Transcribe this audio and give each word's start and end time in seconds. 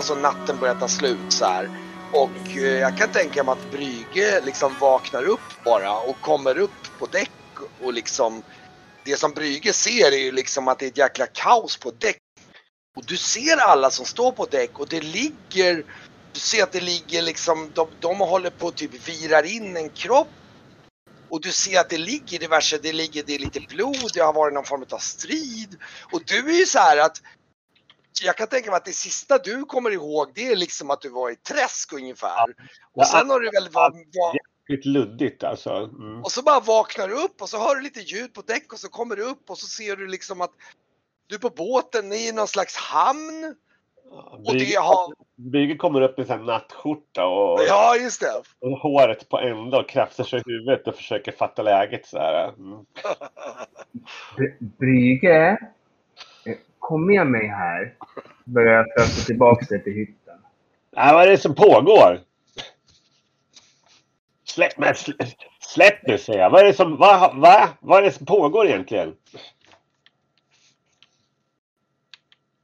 någonstans 0.00 0.18
är 0.18 0.22
natten 0.22 0.56
börjar 0.58 0.74
ta 0.74 0.88
slut 0.88 1.32
så 1.32 1.44
här. 1.44 1.68
Och 2.12 2.56
eh, 2.56 2.62
jag 2.62 2.96
kan 2.96 3.08
tänka 3.08 3.44
mig 3.44 3.52
att 3.52 3.70
Brygge 3.70 4.40
liksom 4.44 4.72
vaknar 4.80 5.24
upp 5.24 5.64
bara 5.64 6.00
och 6.00 6.20
kommer 6.20 6.58
upp 6.58 6.98
på 6.98 7.06
däck 7.06 7.30
och 7.82 7.92
liksom 7.92 8.42
det 9.04 9.16
som 9.16 9.32
Brygge 9.32 9.72
ser 9.72 10.12
är 10.12 10.16
ju 10.16 10.32
liksom 10.32 10.68
att 10.68 10.78
det 10.78 10.86
är 10.86 10.90
ett 10.90 10.98
jäkla 10.98 11.26
kaos 11.26 11.76
på 11.76 11.90
däck. 11.90 12.16
Och 12.96 13.04
du 13.06 13.16
ser 13.16 13.56
alla 13.56 13.90
som 13.90 14.06
står 14.06 14.32
på 14.32 14.46
däck 14.46 14.78
och 14.78 14.88
det 14.88 15.00
ligger, 15.00 15.84
du 16.32 16.40
ser 16.40 16.62
att 16.62 16.72
det 16.72 16.80
ligger 16.80 17.22
liksom, 17.22 17.70
de, 17.74 17.88
de 18.00 18.18
håller 18.18 18.50
på 18.50 18.66
och 18.66 18.74
typ 18.74 19.08
virar 19.08 19.42
in 19.42 19.76
en 19.76 19.88
kropp. 19.88 20.28
Och 21.30 21.40
du 21.40 21.52
ser 21.52 21.80
att 21.80 21.90
det 21.90 21.98
ligger 21.98 22.38
diverse, 22.38 22.78
det 22.82 22.92
ligger, 22.92 23.22
det 23.26 23.34
är 23.34 23.38
lite 23.38 23.60
blod, 23.60 24.10
det 24.14 24.20
har 24.20 24.32
varit 24.32 24.54
någon 24.54 24.64
form 24.64 24.84
av 24.90 24.98
strid. 24.98 25.76
Och 26.12 26.22
du 26.26 26.38
är 26.54 26.58
ju 26.58 26.66
så 26.66 26.78
här 26.78 26.96
att 26.96 27.22
jag 28.22 28.36
kan 28.36 28.46
tänka 28.46 28.70
mig 28.70 28.76
att 28.76 28.84
det 28.84 28.92
sista 28.92 29.38
du 29.38 29.64
kommer 29.64 29.90
ihåg 29.90 30.32
det 30.34 30.46
är 30.46 30.56
liksom 30.56 30.90
att 30.90 31.00
du 31.00 31.08
var 31.08 31.30
i 31.30 31.36
träsk 31.36 31.92
ungefär. 31.92 32.46
Och 32.94 33.06
sen 33.06 33.30
har 33.30 33.40
du 33.40 33.50
väl 33.50 33.68
var, 33.72 33.90
var, 33.90 34.36
Jäkligt 34.68 34.86
luddigt 34.86 35.44
alltså. 35.44 35.70
Mm. 35.70 36.22
och 36.22 36.32
så 36.32 36.42
bara 36.42 36.60
vaknar 36.60 37.08
du 37.08 37.14
upp 37.14 37.42
och 37.42 37.48
så 37.48 37.58
hör 37.58 37.74
du 37.74 37.82
lite 37.82 38.00
ljud 38.00 38.34
på 38.34 38.42
däck 38.42 38.72
och 38.72 38.78
så 38.78 38.88
kommer 38.88 39.16
du 39.16 39.22
upp 39.22 39.50
och 39.50 39.58
så 39.58 39.66
ser 39.66 39.96
du 39.96 40.06
liksom 40.06 40.40
att 40.40 40.50
du 41.26 41.34
är 41.34 41.38
på 41.38 41.50
båten 41.50 42.12
i 42.12 42.32
någon 42.32 42.48
slags 42.48 42.76
hamn. 42.76 43.54
Och 44.46 44.54
det 44.54 44.74
har, 44.74 45.14
Brygge 45.36 45.76
kommer 45.76 46.00
upp 46.00 46.18
i 46.18 46.32
en 46.32 46.46
nattskjorta 46.46 47.26
och, 47.26 47.60
ja 47.68 47.96
just 47.96 48.20
det. 48.20 48.42
och 48.60 48.78
håret 48.78 49.28
på 49.28 49.38
ända 49.38 49.78
och 49.78 49.88
krafsar 49.88 50.24
sig 50.24 50.38
i 50.38 50.42
huvudet 50.46 50.88
och 50.88 50.94
försöker 50.94 51.32
fatta 51.32 51.62
läget 51.62 52.06
så 52.06 52.18
här. 52.18 52.48
Mm. 52.48 52.86
Bry- 54.36 54.56
Brygge, 54.60 55.58
kom 56.90 57.06
med 57.06 57.26
mig 57.26 57.46
här. 57.46 57.94
Börjar 58.44 58.72
jag 58.72 58.86
fösa 59.06 59.26
tillbaka 59.26 59.66
dig 59.66 59.84
till 59.84 59.92
hytten. 59.92 60.38
Nej, 60.96 61.12
vad 61.14 61.22
är 61.22 61.30
det 61.30 61.38
som 61.38 61.54
pågår? 61.54 62.20
Släpp, 64.44 64.78
men, 64.78 64.94
släpp, 65.60 66.06
nu 66.06 66.18
säger 66.18 66.38
jag. 66.40 66.50
Vad 66.50 66.60
är, 66.60 66.64
det 66.64 66.74
som, 66.74 66.96
va, 66.96 67.32
va? 67.34 67.68
vad 67.80 67.98
är 67.98 68.02
det 68.02 68.12
som 68.12 68.26
pågår 68.26 68.66
egentligen? 68.66 69.16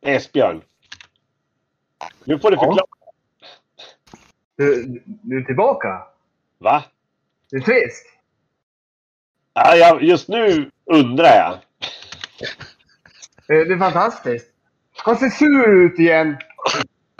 Esbjörn. 0.00 0.62
Nu 2.25 2.39
får 2.39 2.50
du 2.50 2.56
Ja. 2.56 2.61
förklara. 2.62 2.87
Du, 4.56 5.03
du 5.05 5.41
är 5.41 5.45
tillbaka? 5.45 6.03
Va? 6.59 6.84
Du 7.50 7.56
är 7.56 7.62
frisk? 7.62 8.06
Ja, 9.55 9.77
jag, 9.77 10.03
just 10.03 10.29
nu 10.29 10.71
undrar 10.84 11.37
jag. 11.37 11.59
Eh, 13.49 13.59
Det 13.69 13.75
är 13.75 13.79
fantastiskt. 13.79 14.47
Han 14.97 15.17
ser 15.17 15.29
sur 15.31 15.84
ut 15.87 15.99
igen. 15.99 16.37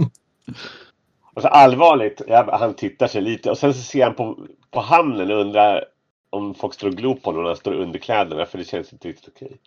Alltså 1.34 1.49
allvarligt, 1.49 2.22
han 2.53 2.75
tittar 2.75 3.09
sig 3.09 3.22
lite 3.22 3.51
och 3.51 3.59
sen 3.59 3.75
så 3.75 3.83
ser 3.83 4.05
han 4.05 4.15
på, 4.15 4.47
på 4.71 4.81
hamnen 4.81 5.31
och 5.31 5.41
undrar 5.41 5.84
om 6.31 6.55
folk 6.55 6.75
står 6.75 6.89
och 6.89 6.95
glor 6.97 7.15
på 7.15 7.31
honom 7.31 7.43
när 7.43 7.51
han 7.51 7.56
står 7.56 7.75
i 7.75 7.83
underkläderna 7.83 8.47
för 8.47 8.59
det 8.59 8.65
känns 8.65 8.93
inte 8.93 9.09
riktigt 9.09 9.28
okej. 9.37 9.59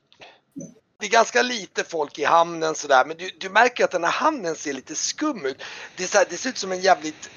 Det 0.99 1.05
är 1.05 1.09
ganska 1.11 1.41
lite 1.41 1.83
folk 1.83 2.19
i 2.19 2.23
hamnen 2.25 2.75
sådär 2.75 3.05
men 3.05 3.17
du, 3.17 3.29
du 3.39 3.49
märker 3.49 3.83
att 3.83 3.91
den 3.91 4.03
här 4.03 4.11
hamnen 4.11 4.55
ser 4.55 4.73
lite 4.73 4.95
skum 4.95 5.45
ut. 5.45 5.63
Det, 5.97 6.03
är 6.03 6.07
så 6.07 6.17
här, 6.17 6.25
det 6.29 6.37
ser 6.37 6.49
ut 6.49 6.57
som 6.57 6.71
en 6.71 6.81
jävligt 6.81 7.29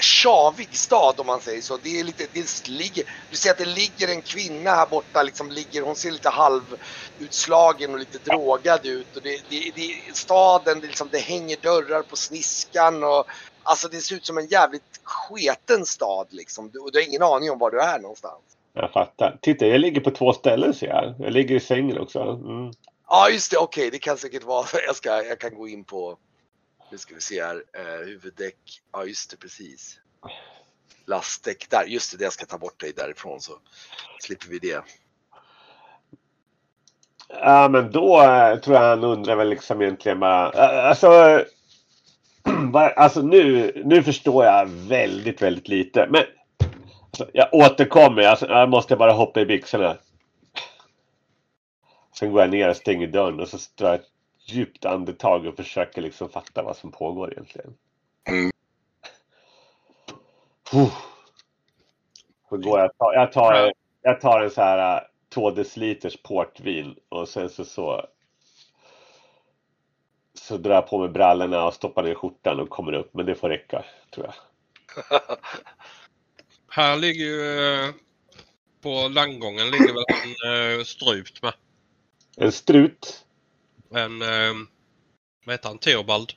tjavig 0.00 0.76
stad 0.76 1.20
om 1.20 1.26
man 1.26 1.40
säger 1.40 1.62
så. 1.62 1.78
Det 1.82 2.00
är 2.00 2.04
lite, 2.04 2.26
det 2.32 2.68
ligger, 2.68 3.04
du 3.30 3.36
ser 3.36 3.50
att 3.50 3.58
det 3.58 3.64
ligger 3.64 4.08
en 4.08 4.22
kvinna 4.22 4.70
här 4.70 4.86
borta, 4.86 5.22
liksom 5.22 5.50
ligger, 5.50 5.82
hon 5.82 5.96
ser 5.96 6.10
lite 6.10 6.28
halvutslagen 6.28 7.92
och 7.92 7.98
lite 7.98 8.18
drogad 8.18 8.86
ut. 8.86 9.16
Och 9.16 9.22
det, 9.22 9.42
det, 9.48 9.72
det, 9.74 10.16
staden, 10.16 10.80
det, 10.80 10.86
liksom, 10.86 11.08
det 11.12 11.18
hänger 11.18 11.56
dörrar 11.62 12.02
på 12.02 12.16
sniskan 12.16 13.04
och 13.04 13.24
alltså 13.62 13.88
det 13.88 13.96
ser 13.96 14.16
ut 14.16 14.26
som 14.26 14.38
en 14.38 14.46
jävligt 14.46 15.00
sketen 15.02 15.86
stad 15.86 16.26
liksom. 16.30 16.70
Du, 16.70 16.78
och 16.78 16.92
du 16.92 16.98
har 16.98 17.08
ingen 17.08 17.22
aning 17.22 17.50
om 17.50 17.58
var 17.58 17.70
du 17.70 17.80
är 17.80 17.98
någonstans. 17.98 18.42
Jag 18.72 18.92
fattar. 18.92 19.38
Titta, 19.42 19.66
jag 19.66 19.80
ligger 19.80 20.00
på 20.00 20.10
två 20.10 20.32
ställen 20.32 20.74
ser 20.74 20.86
jag. 20.86 21.14
Jag 21.18 21.32
ligger 21.32 21.56
i 21.56 21.60
sängen 21.60 21.98
också. 21.98 22.20
Mm. 22.20 22.72
Ja 23.08 23.28
just 23.30 23.50
det, 23.50 23.56
okej 23.56 23.90
det 23.90 23.98
kan 23.98 24.16
säkert 24.16 24.44
vara, 24.44 24.66
jag, 24.86 24.96
ska, 24.96 25.24
jag 25.24 25.38
kan 25.38 25.54
gå 25.54 25.68
in 25.68 25.84
på, 25.84 26.16
nu 26.90 26.98
ska 26.98 27.14
vi 27.14 27.20
se 27.20 27.42
här, 27.42 27.62
eh, 27.72 28.06
huvuddäck, 28.06 28.56
ja 28.92 29.04
just 29.04 29.30
det 29.30 29.36
precis. 29.36 30.00
Lastdäck 31.06 31.70
där, 31.70 31.84
just 31.84 32.18
det, 32.18 32.24
jag 32.24 32.32
ska 32.32 32.46
ta 32.46 32.58
bort 32.58 32.80
dig 32.80 32.92
därifrån 32.92 33.40
så 33.40 33.52
slipper 34.20 34.48
vi 34.48 34.58
det. 34.58 34.84
Ja, 37.28 37.68
men 37.68 37.92
då 37.92 38.22
eh, 38.22 38.56
tror 38.56 38.76
jag 38.76 38.82
han 38.82 39.04
undrar 39.04 39.36
väl 39.36 39.48
liksom 39.48 39.82
egentligen 39.82 40.20
bara... 40.20 40.52
Eh, 40.52 40.88
alltså... 40.88 41.44
Alltså 42.96 43.22
nu, 43.22 43.72
nu 43.84 44.02
förstår 44.02 44.44
jag 44.44 44.66
väldigt, 44.66 45.42
väldigt 45.42 45.68
lite. 45.68 46.08
Men 46.10 46.24
alltså, 47.04 47.30
jag 47.32 47.48
återkommer. 47.54 48.22
Alltså, 48.22 48.46
jag 48.46 48.68
måste 48.68 48.96
bara 48.96 49.12
hoppa 49.12 49.40
i 49.40 49.46
byxorna. 49.46 49.96
Sen 52.18 52.32
går 52.32 52.40
jag 52.40 52.50
ner 52.50 52.68
och 52.68 52.76
stänger 52.76 53.06
dörren 53.06 53.40
och 53.40 53.48
så 53.48 53.58
drar 53.78 53.90
jag 53.90 54.00
djupt 54.44 54.84
andetag 54.84 55.46
och 55.46 55.56
försöker 55.56 56.02
liksom 56.02 56.28
fatta 56.28 56.62
vad 56.62 56.76
som 56.76 56.92
pågår 56.92 57.32
egentligen. 57.32 57.74
Mm. 58.28 58.50
Går 62.50 62.80
jag, 62.80 62.98
ta- 62.98 63.14
jag, 63.14 63.32
tar, 63.32 63.72
jag 64.02 64.20
tar 64.20 64.40
en 64.40 64.50
så 64.50 64.60
här 64.60 64.96
eh, 64.96 65.02
två 65.28 65.50
deciliters 65.50 66.22
portvin 66.22 66.96
och 67.08 67.28
sen 67.28 67.50
så, 67.50 67.64
så 67.64 68.06
så 70.34 70.56
drar 70.56 70.74
jag 70.74 70.88
på 70.88 70.98
mig 70.98 71.08
brallorna 71.08 71.66
och 71.66 71.74
stoppar 71.74 72.02
ner 72.02 72.14
skjortan 72.14 72.60
och 72.60 72.68
kommer 72.68 72.92
upp. 72.92 73.14
Men 73.14 73.26
det 73.26 73.34
får 73.34 73.48
räcka, 73.48 73.84
tror 74.14 74.26
jag. 74.26 74.34
Här 76.68 76.96
ligger 76.96 77.24
ju 77.24 77.74
eh, 77.74 77.90
på 78.82 79.08
landgången 79.08 79.70
ligger 79.70 79.94
väl 79.94 80.04
en 80.08 80.78
eh, 80.78 80.84
strypt 80.84 81.42
med. 81.42 81.52
En 82.36 82.52
strut. 82.52 83.26
En, 83.94 84.22
eh, 84.22 84.54
vad 85.46 85.54
heter 85.54 85.68
han, 85.68 85.78
Theobald? 85.78 86.32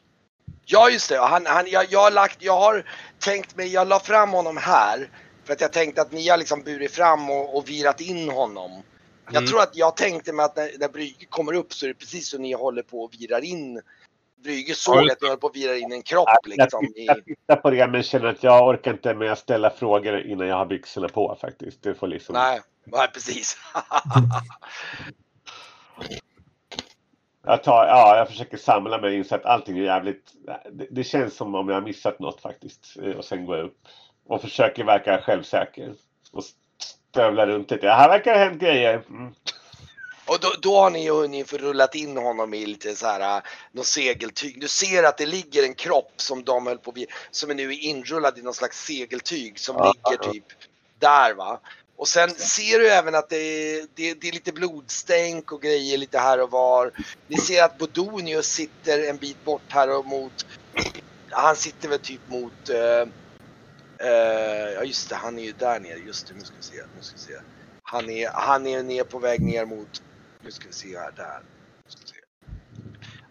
Ja 0.65 0.89
just 0.89 1.09
det, 1.09 1.17
han, 1.17 1.45
han, 1.45 1.65
jag, 1.67 1.85
jag, 1.89 1.99
har 1.99 2.11
lagt, 2.11 2.43
jag 2.43 2.59
har 2.59 2.89
tänkt 3.19 3.55
mig, 3.55 3.73
jag 3.73 3.87
la 3.87 3.99
fram 3.99 4.29
honom 4.29 4.57
här 4.57 5.09
för 5.43 5.53
att 5.53 5.61
jag 5.61 5.73
tänkte 5.73 6.01
att 6.01 6.11
ni 6.11 6.29
har 6.29 6.37
liksom 6.37 6.63
burit 6.63 6.91
fram 6.91 7.29
och, 7.29 7.57
och 7.57 7.69
virat 7.69 8.01
in 8.01 8.29
honom. 8.29 8.83
Jag 9.25 9.35
Mm. 9.35 9.47
tror 9.47 9.61
att 9.61 9.75
jag 9.75 9.97
tänkte 9.97 10.33
mig 10.33 10.45
att 10.45 10.55
när, 10.55 10.71
när 10.79 10.89
Brygge 10.89 11.25
kommer 11.29 11.53
upp 11.53 11.73
så 11.73 11.85
är 11.85 11.87
det 11.87 11.93
precis 11.93 12.29
som 12.29 12.41
ni 12.41 12.53
håller 12.53 12.81
på 12.81 13.03
och 13.03 13.11
virar 13.19 13.41
in. 13.41 13.81
Brygge 14.43 14.75
såg 14.75 15.11
att 15.11 15.21
ni 15.21 15.27
håller 15.27 15.39
på 15.39 15.47
att 15.47 15.55
vira 15.55 15.77
in 15.77 15.91
en 15.91 16.01
kropp 16.01 16.27
Jag, 16.43 16.57
liksom. 16.57 16.85
I, 16.85 17.05
jag 17.05 17.25
tittar 17.25 17.55
på 17.55 17.69
det 17.69 17.87
men 17.87 18.03
känner 18.03 18.27
att 18.27 18.43
jag 18.43 18.67
orkar 18.67 18.91
inte 18.91 19.13
med 19.13 19.31
att 19.31 19.39
ställa 19.39 19.69
frågor 19.69 20.25
innan 20.25 20.47
jag 20.47 20.55
har 20.55 20.65
byxorna 20.65 21.09
på 21.09 21.37
faktiskt. 21.41 21.83
Det 21.83 21.95
får 21.95 22.07
liksom... 22.07 22.33
nej, 22.33 22.61
nej, 22.85 23.07
precis. 23.13 23.57
Jag, 27.45 27.63
tar, 27.63 27.85
ja, 27.85 28.17
jag 28.17 28.27
försöker 28.27 28.57
samla 28.57 28.97
mig 28.97 29.09
och 29.09 29.15
inse 29.15 29.35
att 29.35 29.45
allting 29.45 29.77
är 29.77 29.83
jävligt... 29.83 30.33
Det, 30.71 30.87
det 30.91 31.03
känns 31.03 31.35
som 31.35 31.55
om 31.55 31.69
jag 31.69 31.75
har 31.75 31.81
missat 31.81 32.19
något 32.19 32.41
faktiskt. 32.41 32.97
Eh, 33.03 33.11
Och 33.11 33.25
sen 33.25 33.45
går 33.45 33.57
jag 33.57 33.65
upp. 33.65 33.77
Och 34.27 34.41
försöker 34.41 34.83
verka 34.83 35.21
självsäker. 35.21 35.93
Och 36.31 36.43
stövlar 37.09 37.47
runt 37.47 37.71
lite. 37.71 37.85
Ja, 37.85 37.93
här 37.93 38.09
verkar 38.09 38.33
det 38.33 38.39
ha 38.39 38.45
hänt 38.45 38.61
grejer. 38.61 39.03
Mm. 39.09 39.33
Och 40.25 40.37
då, 40.41 40.47
då 40.61 40.75
har 40.79 40.89
ni 40.89 41.03
ju 41.03 41.11
hunnit 41.11 41.53
rullat 41.53 41.95
in 41.95 42.17
honom 42.17 42.53
i 42.53 42.65
lite 42.65 42.95
så 42.95 43.05
här, 43.07 43.37
äh, 43.37 43.43
något 43.71 43.85
segeltyg. 43.85 44.61
Du 44.61 44.67
ser 44.67 45.03
att 45.03 45.17
det 45.17 45.25
ligger 45.25 45.63
en 45.63 45.73
kropp 45.73 46.13
som 46.15 46.43
de 46.43 46.67
höll 46.67 46.77
på 46.77 46.93
som 47.31 47.49
är 47.49 47.53
nu 47.55 47.73
inrullad 47.73 48.37
i 48.37 48.41
någon 48.41 48.53
slags 48.53 48.85
segeltyg 48.85 49.59
som 49.59 49.75
Ja. 49.79 49.93
ligger 49.93 50.31
typ 50.31 50.45
där 50.99 51.33
va. 51.33 51.59
Och 52.03 52.09
sen 52.09 52.29
ser 52.29 52.79
du 52.79 52.89
även 52.89 53.15
att 53.15 53.29
det 53.29 53.37
är, 53.37 53.87
det, 53.95 54.13
det 54.13 54.27
är 54.27 54.31
lite 54.31 54.51
blodstänk 54.51 55.51
och 55.51 55.61
grejer 55.61 55.97
lite 55.97 56.19
här 56.19 56.41
och 56.41 56.51
var. 56.51 56.91
Ni 57.27 57.37
ser 57.37 57.63
att 57.63 57.77
Bodonius 57.77 58.47
sitter 58.47 59.09
en 59.09 59.17
bit 59.17 59.45
bort 59.45 59.61
här 59.69 59.97
och 59.97 60.05
mot, 60.05 60.45
han 61.29 61.55
sitter 61.55 61.89
väl 61.89 61.99
typ 61.99 62.21
mot, 62.27 62.69
eh, 62.69 63.07
eh, 64.07 64.69
ja 64.75 64.83
just 64.83 65.09
det, 65.09 65.15
han 65.15 65.39
är 65.39 65.43
ju 65.43 65.51
där 65.51 65.79
nere, 65.79 65.97
just 65.97 66.27
det, 66.27 66.33
nu 66.33 66.41
ska 66.41 66.55
vi 66.57 66.63
se, 66.63 66.75
nu 66.95 67.01
ska 67.01 67.15
vi 67.15 67.21
se. 67.21 67.39
Han 67.83 68.09
är, 68.09 68.29
han 68.33 68.67
är 68.67 68.83
ner 68.83 69.03
på 69.03 69.19
väg 69.19 69.41
ner 69.41 69.65
mot, 69.65 70.01
nu 70.41 70.51
ska 70.51 70.67
vi 70.67 70.73
se 70.73 70.99
här, 70.99 71.11
där. 71.11 71.41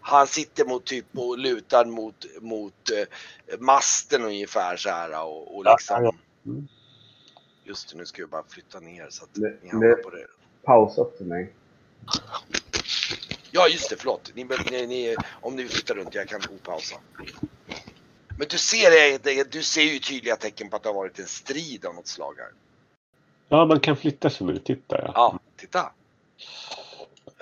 Han 0.01 0.27
sitter 0.27 0.65
mot 0.65 0.85
typ 0.85 1.17
och 1.17 1.37
lutar 1.37 1.85
mot, 1.85 2.25
mot 2.41 2.89
eh, 2.89 3.57
masten 3.59 4.23
ungefär 4.23 4.77
så 4.77 4.89
här 4.89 5.23
och, 5.23 5.57
och 5.57 5.65
liksom. 5.65 6.17
Mm. 6.45 6.67
Just 7.63 7.89
det, 7.91 7.97
nu 7.97 8.05
ska 8.05 8.21
jag 8.21 8.29
bara 8.29 8.43
flytta 8.49 8.79
ner 8.79 9.07
så 9.09 9.23
att 9.23 9.29
ni 9.37 9.69
hamnar 9.69 9.95
på 9.95 10.09
det. 10.09 10.25
Paus 10.63 10.97
upp 10.97 11.17
för 11.17 11.25
mig. 11.25 11.53
Ja 13.51 13.67
just 13.67 13.89
det, 13.89 13.95
förlåt. 13.97 14.31
Ni, 14.35 14.43
ni, 14.71 14.87
ni, 14.87 15.15
om 15.41 15.55
ni 15.55 15.67
flyttar 15.67 15.95
runt, 15.95 16.15
jag 16.15 16.27
kan 16.27 16.41
opausa. 16.49 16.95
Men 18.37 18.47
du 18.49 18.57
ser, 18.57 19.19
det- 19.23 19.51
du 19.51 19.63
ser 19.63 19.81
ju 19.81 19.99
tydliga 19.99 20.35
tecken 20.35 20.69
på 20.69 20.75
att 20.75 20.83
det 20.83 20.89
har 20.89 20.93
varit 20.93 21.19
en 21.19 21.27
strid 21.27 21.85
av 21.85 21.95
något 21.95 22.07
slag 22.07 22.35
här. 22.37 22.49
Ja, 23.49 23.65
man 23.65 23.79
kan 23.79 23.97
flytta 23.97 24.29
sig 24.29 24.47
nu. 24.47 24.59
Titta 24.59 25.01
ja. 25.01 25.11
Ja, 25.15 25.39
titta. 25.55 25.91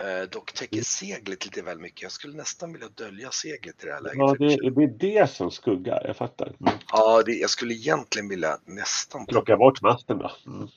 Eh, 0.03 0.29
dock 0.29 0.53
täcker 0.53 0.81
seglet 0.81 1.45
lite 1.45 1.61
väl 1.61 1.79
mycket. 1.79 2.01
Jag 2.01 2.11
skulle 2.11 2.37
nästan 2.37 2.73
vilja 2.73 2.89
dölja 2.89 3.31
seglet 3.31 3.83
i 3.83 3.87
det 3.87 3.93
här 3.93 4.01
läget. 4.01 4.17
Ja, 4.17 4.35
det, 4.39 4.69
det 4.69 4.83
är 4.83 5.21
det 5.21 5.29
som 5.29 5.51
skuggar. 5.51 6.03
Jag 6.07 6.17
fattar. 6.17 6.47
Mm. 6.47 6.73
Ja, 6.91 7.23
det, 7.25 7.31
jag 7.31 7.49
skulle 7.49 7.73
egentligen 7.73 8.29
vilja 8.29 8.57
nästan 8.65 9.25
Plocka 9.25 9.57
bort 9.57 9.81
masten 9.81 10.17
då. 10.17 10.31
Mm. 10.45 10.67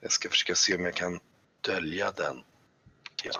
Jag 0.00 0.12
ska 0.12 0.28
försöka 0.28 0.54
se 0.54 0.76
om 0.76 0.84
jag 0.84 0.94
kan 0.94 1.20
dölja 1.60 2.10
den. 2.10 2.36
Ja. 3.24 3.32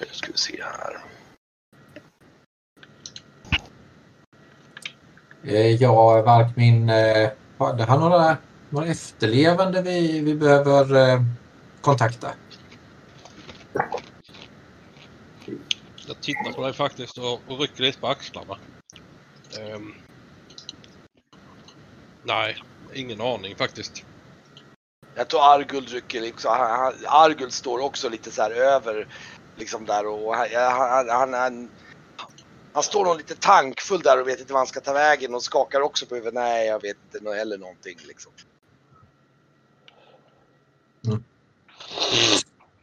Nu 0.00 0.06
ska 0.10 0.32
vi 0.32 0.38
se 0.38 0.62
här. 0.62 1.19
Ja, 5.42 6.22
Varkmin, 6.22 6.88
eh, 6.88 7.30
har 7.58 7.74
det 7.74 7.84
har 7.84 7.98
några, 7.98 8.36
några 8.70 8.86
efterlevande 8.86 9.82
vi, 9.82 10.20
vi 10.20 10.34
behöver 10.34 11.12
eh, 11.12 11.22
kontakta? 11.80 12.32
Jag 16.06 16.20
tittar 16.20 16.52
på 16.52 16.64
dig 16.64 16.72
faktiskt 16.72 17.18
och, 17.18 17.40
och 17.46 17.60
rycker 17.60 17.82
lite 17.82 18.00
på 18.00 18.06
axlarna. 18.06 18.58
Ehm. 19.60 19.94
nej, 22.24 22.62
ingen 22.94 23.20
aning 23.20 23.56
faktiskt. 23.56 24.04
Jag 25.14 25.28
tror 25.28 25.54
Argul 25.54 25.86
rycker 25.86 26.20
liksom, 26.20 26.50
han, 26.58 26.70
han, 26.70 26.92
Argul 27.06 27.50
står 27.50 27.84
också 27.84 28.08
lite 28.08 28.30
så 28.30 28.42
här 28.42 28.50
över 28.50 29.06
liksom 29.56 29.86
där 29.86 30.06
och 30.06 30.34
han, 30.36 30.48
han, 30.52 31.08
han, 31.08 31.32
han, 31.34 31.70
han 32.72 32.82
står 32.82 33.04
nog 33.04 33.16
lite 33.16 33.34
tankfull 33.34 34.00
där 34.00 34.20
och 34.20 34.28
vet 34.28 34.40
inte 34.40 34.52
vad 34.52 34.60
han 34.60 34.66
ska 34.66 34.80
ta 34.80 34.92
vägen 34.92 35.34
och 35.34 35.42
skakar 35.42 35.80
också 35.80 36.06
på 36.06 36.14
huvudet. 36.14 36.34
Nej, 36.34 36.66
jag 36.66 36.82
vet 36.82 36.96
inte 37.14 37.30
heller 37.30 37.58
någonting 37.58 37.96
liksom. 38.08 38.32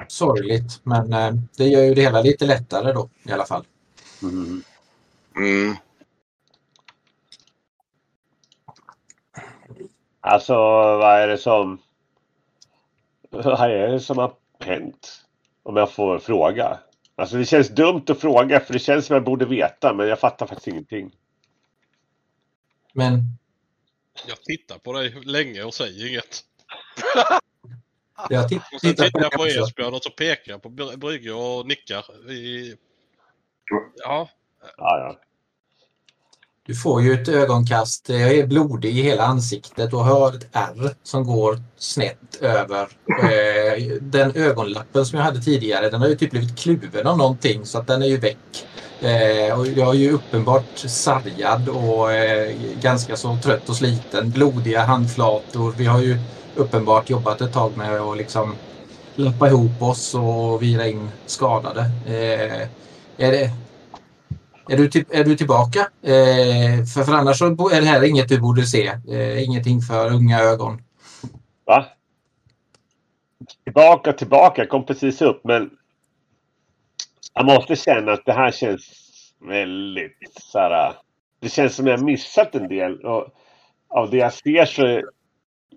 Sorgligt, 0.08 0.80
men 0.84 1.14
eh, 1.14 1.32
det 1.58 1.68
gör 1.68 1.84
ju 1.84 1.94
det 1.94 2.02
hela 2.02 2.22
lite 2.22 2.46
lättare 2.46 2.94
då 2.94 3.10
i 3.24 3.32
alla 3.32 3.46
fall. 3.46 3.66
Mm. 4.22 4.64
Mm. 5.36 5.76
Alltså, 10.22 10.54
vad 10.98 11.22
är 11.22 11.28
det 11.28 11.38
som... 11.38 11.78
Vad 13.30 13.72
är 13.72 13.88
det 13.88 14.00
som 14.00 14.18
har 14.18 14.34
hänt? 14.60 15.26
Om 15.64 15.78
jag 15.78 15.92
får 15.92 16.20
fråga. 16.20 16.80
Alltså 17.20 17.38
det 17.38 17.46
känns 17.46 17.70
dumt 17.70 18.04
att 18.08 18.20
fråga 18.20 18.60
för 18.60 18.74
det 18.74 18.80
känns 18.80 19.06
som 19.06 19.14
jag 19.14 19.24
borde 19.24 19.46
veta 19.46 19.94
men 19.94 20.08
jag 20.08 20.20
fattar 20.20 20.48
faktiskt 20.48 20.68
ingenting. 20.68 21.12
Men 22.94 23.24
Jag 24.28 24.42
tittar 24.44 24.78
på 24.78 24.94
dig 24.94 25.10
länge 25.26 25.64
och 25.64 25.74
säger 25.74 26.10
inget. 26.10 26.44
jag 28.30 28.50
titt, 28.50 28.62
Och 28.74 28.82
sen 28.82 28.96
tittar 28.96 29.22
jag 29.22 29.32
på. 29.32 29.46
Esbjörn 29.46 29.94
och 29.94 30.04
så 30.04 30.10
pekar 30.10 30.52
jag 30.52 30.62
på 30.62 30.70
Bry- 30.70 30.98
Brygge 30.98 31.32
och 31.32 31.68
nickar. 31.68 32.32
I... 32.32 32.76
Ja, 34.04 34.30
Ja, 34.78 35.00
ja. 35.00 35.20
Du 36.68 36.76
får 36.76 37.02
ju 37.02 37.14
ett 37.14 37.28
ögonkast, 37.28 38.10
jag 38.10 38.38
är 38.38 38.48
blodig 38.48 38.98
i 38.98 39.02
hela 39.02 39.24
ansiktet 39.24 39.94
och 39.94 40.06
har 40.06 40.30
ett 40.30 40.48
ärr 40.52 40.94
som 41.04 41.24
går 41.24 41.62
snett 41.78 42.36
över. 42.42 42.88
Eh, 43.24 43.84
den 44.02 44.36
ögonlappen 44.36 45.06
som 45.06 45.18
jag 45.18 45.26
hade 45.26 45.42
tidigare, 45.42 45.90
den 45.90 46.02
har 46.02 46.08
ju 46.08 46.16
typ 46.16 46.32
blivit 46.32 46.60
kluven 46.60 47.08
av 47.08 47.18
någonting 47.18 47.66
så 47.66 47.78
att 47.78 47.88
den 47.88 48.02
är 48.02 48.08
ju 48.08 48.18
väck. 48.18 48.68
Eh, 49.02 49.60
och 49.60 49.68
jag 49.68 49.96
är 49.96 50.00
ju 50.00 50.12
uppenbart 50.12 50.78
sargad 50.78 51.70
och 51.70 52.12
eh, 52.12 52.56
ganska 52.82 53.16
så 53.16 53.38
trött 53.44 53.70
och 53.70 53.76
sliten. 53.76 54.30
Blodiga 54.30 54.82
handflator. 54.82 55.74
Vi 55.78 55.86
har 55.86 56.02
ju 56.02 56.18
uppenbart 56.56 57.10
jobbat 57.10 57.42
ett 57.42 57.54
tag 57.54 57.78
med 57.78 58.02
att 58.02 58.18
liksom 58.18 58.56
lappa 59.16 59.48
ihop 59.48 59.82
oss 59.82 60.16
och 60.16 60.62
vira 60.62 60.88
in 60.88 61.10
skadade. 61.26 61.92
Är 63.18 63.32
det, 63.32 63.52
är 64.70 64.78
du, 64.78 64.90
till, 64.90 65.06
är 65.10 65.24
du 65.24 65.36
tillbaka? 65.36 65.80
Eh, 66.02 66.86
för, 66.94 67.04
för 67.04 67.14
annars 67.14 67.38
så 67.38 67.46
är 67.46 67.82
det 67.82 67.88
här 67.88 68.04
inget 68.04 68.30
du 68.30 68.42
borde 68.42 68.64
se. 68.64 68.88
Eh, 68.88 69.44
ingenting 69.44 69.82
för 69.82 70.14
unga 70.14 70.40
ögon. 70.40 70.82
Va? 71.66 71.86
Tillbaka, 73.64 74.14
tillbaka. 74.14 74.62
Jag 74.62 74.70
kom 74.70 74.86
precis 74.86 75.22
upp 75.22 75.42
men 75.44 75.70
jag 77.34 77.46
måste 77.46 77.76
känna 77.76 78.12
att 78.12 78.26
det 78.26 78.34
här 78.34 78.52
känns 78.52 78.84
väldigt 79.40 80.38
så 80.42 80.60
här. 80.60 80.88
Äh, 80.88 80.94
det 81.40 81.50
känns 81.50 81.76
som 81.76 81.88
jag 81.88 82.04
missat 82.04 82.56
en 82.56 82.68
del 82.68 83.06
och 83.06 83.28
av 83.90 84.10
det 84.10 84.18
jag 84.18 84.34
ser 84.34 84.66
så 84.66 85.02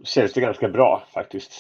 känns 0.05 0.33
det 0.33 0.41
ganska 0.41 0.69
bra 0.69 1.03
faktiskt 1.15 1.53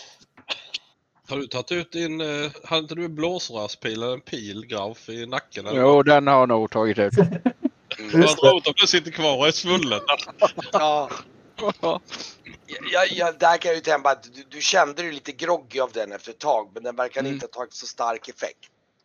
har 1.30 1.36
du 1.36 1.46
tagit 1.46 1.72
ut 1.72 1.92
din... 1.92 2.20
Uh, 2.20 2.50
hade 2.64 2.82
inte 2.82 2.94
du 2.94 3.04
en 3.04 3.14
blåsrörspil 3.14 4.02
eller 4.02 4.12
en 4.12 4.20
pil, 4.20 4.66
Grauf, 4.66 5.08
i 5.08 5.26
nacken? 5.26 5.66
Eller? 5.66 5.80
Jo, 5.80 6.02
den 6.02 6.26
har 6.26 6.38
jag 6.38 6.48
nog 6.48 6.70
tagit 6.70 6.98
ut. 6.98 7.12
Man 8.12 8.26
tror 8.26 8.56
att 8.56 8.76
du 8.76 8.86
sitter 8.86 9.10
kvar 9.10 9.36
och 9.38 9.46
är 9.46 9.50
svullen. 9.52 10.00
Ja, 10.72 11.10
jag, 12.92 13.08
jag, 13.12 13.38
där 13.38 13.56
kan 13.56 13.68
jag 13.68 13.74
ju 13.76 13.80
tänka 13.80 14.08
att 14.08 14.22
du, 14.22 14.44
du 14.48 14.60
kände 14.60 15.02
dig 15.02 15.12
lite 15.12 15.32
groggy 15.32 15.80
av 15.80 15.92
den 15.92 16.12
efter 16.12 16.30
ett 16.30 16.38
tag 16.38 16.70
men 16.74 16.82
den 16.82 16.96
verkar 16.96 17.20
Mm. 17.20 17.32
inte 17.32 17.46
ha 17.46 17.50
tagit 17.50 17.74
så 17.74 17.86
stark 17.86 18.28
effekt. 18.28 18.58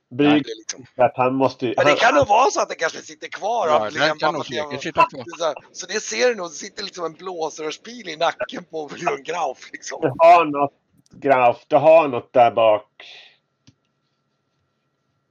Bryg 0.10 0.46
liksom. 0.46 0.86
att 0.98 1.14
han 1.16 1.36
måste... 1.36 1.66
Men 1.66 1.76
det 1.76 1.84
han- 1.86 1.96
kan 1.98 2.16
nog 2.16 2.28
vara 2.28 2.52
så 2.52 2.62
att 2.62 2.70
det 2.70 2.76
kanske 2.76 3.02
sitter 3.02 3.28
kvar. 3.28 3.68
Ja, 3.68 3.80
den 3.80 3.94
liksom 3.94 4.18
kan 4.20 4.34
nog 4.34 4.46
säkert 4.46 4.84
sitta 4.84 5.10
kvar. 5.10 5.24
Så, 5.38 5.54
så 5.72 5.86
det 5.86 6.00
ser 6.00 6.30
du 6.30 6.36
nog, 6.36 6.50
det 6.50 6.54
sitter 6.54 6.84
liksom 6.84 7.06
en 7.06 7.14
blåsrörspil 7.14 8.10
i 8.10 8.18
nacken 8.18 8.64
på 8.64 8.88
Björn 8.96 9.24
Grauf 9.24 9.72
liksom. 9.72 10.14
Har 10.18 10.46
något, 10.46 10.74
Graf, 11.12 11.66
du 11.68 11.76
har 11.76 12.08
något 12.08 12.34
där 12.34 12.52
bak. 12.52 12.88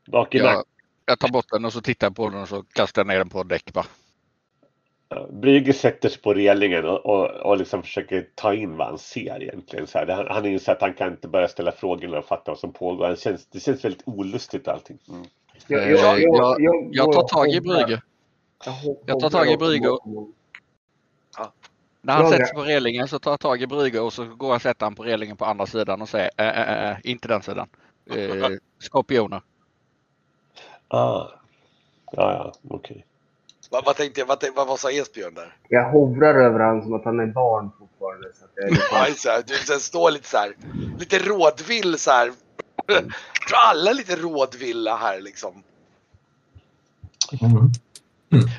Bak 0.06 0.34
i 0.34 0.38
Jag, 0.38 0.44
nacken. 0.44 0.64
jag 1.06 1.18
tar 1.18 1.28
bort 1.28 1.46
den 1.50 1.64
och 1.64 1.72
så 1.72 1.80
tittar 1.80 2.06
jag 2.06 2.16
på 2.16 2.28
den 2.30 2.40
och 2.42 2.48
så 2.48 2.62
kastar 2.62 3.00
jag 3.02 3.06
ner 3.06 3.18
den 3.18 3.28
på 3.28 3.42
däck 3.42 3.72
bara. 3.72 3.86
Brygge 5.30 5.72
sätter 5.72 6.08
sig 6.08 6.22
på 6.22 6.34
relingen 6.34 6.84
och, 6.84 7.06
och, 7.06 7.26
och 7.30 7.56
liksom 7.56 7.82
försöker 7.82 8.28
ta 8.34 8.54
in 8.54 8.76
vad 8.76 8.86
han 8.86 8.98
ser 8.98 9.42
egentligen. 9.42 9.86
Så 9.86 9.98
här. 9.98 10.06
Han, 10.06 10.26
han 10.30 10.46
inser 10.46 10.72
att 10.72 10.80
han 10.80 10.94
kan 10.94 11.10
inte 11.12 11.28
börja 11.28 11.48
ställa 11.48 11.72
frågor 11.72 12.14
och 12.18 12.24
fatta 12.24 12.50
vad 12.50 12.58
som 12.58 12.72
pågår. 12.72 13.06
Han 13.06 13.16
känns, 13.16 13.46
det 13.46 13.60
känns 13.60 13.84
väldigt 13.84 14.02
olustigt 14.06 14.68
allting. 14.68 14.98
Mm. 15.08 15.24
Jag, 15.66 15.82
Eh, 15.82 15.90
jag, 15.90 16.20
jag, 16.20 16.56
jag- 16.60 16.88
Jag 16.92 17.12
tar 17.12 17.22
tag 17.28 17.48
i 17.48 17.60
Brygge. 17.60 18.02
Jag, 18.64 18.96
Jag 19.06 19.20
tar 19.20 19.30
tag 19.30 19.50
i 19.52 19.56
Brygge 19.56 19.88
och- 19.88 20.28
När 22.04 22.14
han 22.14 22.24
Ja, 22.24 22.30
sätter 22.30 22.42
ja. 22.42 22.46
sig 22.46 22.54
på 22.54 22.62
relingen 22.62 23.08
så 23.08 23.18
tar 23.18 23.30
jag 23.30 23.40
tag 23.40 23.62
i 23.62 23.66
Brygge 23.66 24.00
och 24.00 24.12
så 24.12 24.24
går 24.24 24.48
jag 24.48 24.56
och 24.56 24.62
sätter 24.62 24.86
han 24.86 24.94
på 24.94 25.02
relingen 25.02 25.36
på 25.36 25.44
andra 25.44 25.66
sidan 25.66 26.02
och 26.02 26.08
säger 26.08 26.30
äh, 26.36 26.48
äh, 26.48 26.90
äh, 26.90 26.96
inte 27.04 27.28
den 27.28 27.42
sidan. 27.42 27.68
Eh, 28.10 28.48
skorpioner. 28.78 29.42
Ah. 30.88 31.28
Ja, 32.12 32.32
ja, 32.32 32.52
okej. 32.70 33.06
Vad, 33.70 33.84
vad 33.84 33.96
tänkte 33.96 34.20
jag, 34.20 34.26
vad, 34.26 34.44
vad, 34.56 34.66
vad 34.66 34.80
sa 34.80 34.90
Esbjörn 34.90 35.34
där? 35.34 35.56
Jag 35.68 35.90
hovrar 35.90 36.34
över 36.34 36.60
honom 36.60 36.82
som 36.82 36.94
att 36.94 37.04
han 37.04 37.20
är 37.20 37.26
barn 37.26 37.70
fortfarande. 37.78 38.28
Så 38.34 38.44
att 38.44 38.50
jag 38.54 38.64
är 38.64 38.78
Ja, 38.92 39.06
lite... 39.06 39.20
så 39.20 39.28
här, 39.28 39.42
du 39.46 39.54
sen 39.54 39.80
står 39.80 40.10
lite 40.10 40.28
så 40.28 40.36
här, 40.36 40.56
lite 40.98 41.18
rådvill 41.18 41.98
så 41.98 42.10
här. 42.10 42.32
Jag 42.86 42.96
tror 43.48 43.58
alla 43.70 43.90
är 43.90 43.94
lite 43.94 44.16
rådvilla 44.16 44.96
här 44.96 45.20
liksom. 45.20 45.62
Mm. 47.42 47.70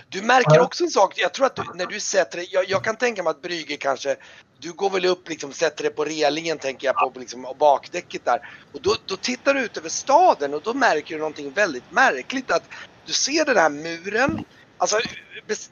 Du 0.10 0.22
märker 0.22 0.60
också 0.60 0.84
en 0.84 0.90
sak, 0.90 1.14
jag 1.18 1.34
tror 1.34 1.46
att 1.46 1.56
du, 1.56 1.64
när 1.76 1.86
du 1.86 2.00
sätter 2.00 2.38
dig, 2.38 2.48
jag, 2.52 2.70
jag 2.70 2.84
kan 2.84 2.96
tänka 2.96 3.24
mig 3.24 3.32
att 3.32 3.42
Brygge 3.42 3.78
kanske, 3.78 4.16
du 4.60 4.74
går 4.74 4.90
väl 4.90 5.06
upp 5.06 5.30
liksom, 5.30 5.54
sätter 5.54 5.84
dig 5.84 5.94
på 5.94 6.06
relingen 6.06 6.58
tänker 6.58 6.88
jag 6.88 7.14
på 7.14 7.20
liksom, 7.20 7.48
bakdäcket 7.60 8.26
där. 8.26 8.40
Och 8.74 8.82
då, 8.82 8.96
då 9.06 9.18
tittar 9.18 9.54
du 9.54 9.60
ut 9.62 9.78
över 9.78 9.90
staden 9.90 10.54
och 10.54 10.62
då 10.62 10.74
märker 10.74 11.16
du 11.16 11.20
någonting 11.20 11.52
väldigt 11.52 11.92
märkligt 11.92 12.52
att 12.52 12.64
du 13.06 13.14
ser 13.14 13.46
den 13.46 13.58
här 13.58 13.70
muren, 13.70 14.46
alltså 14.78 15.00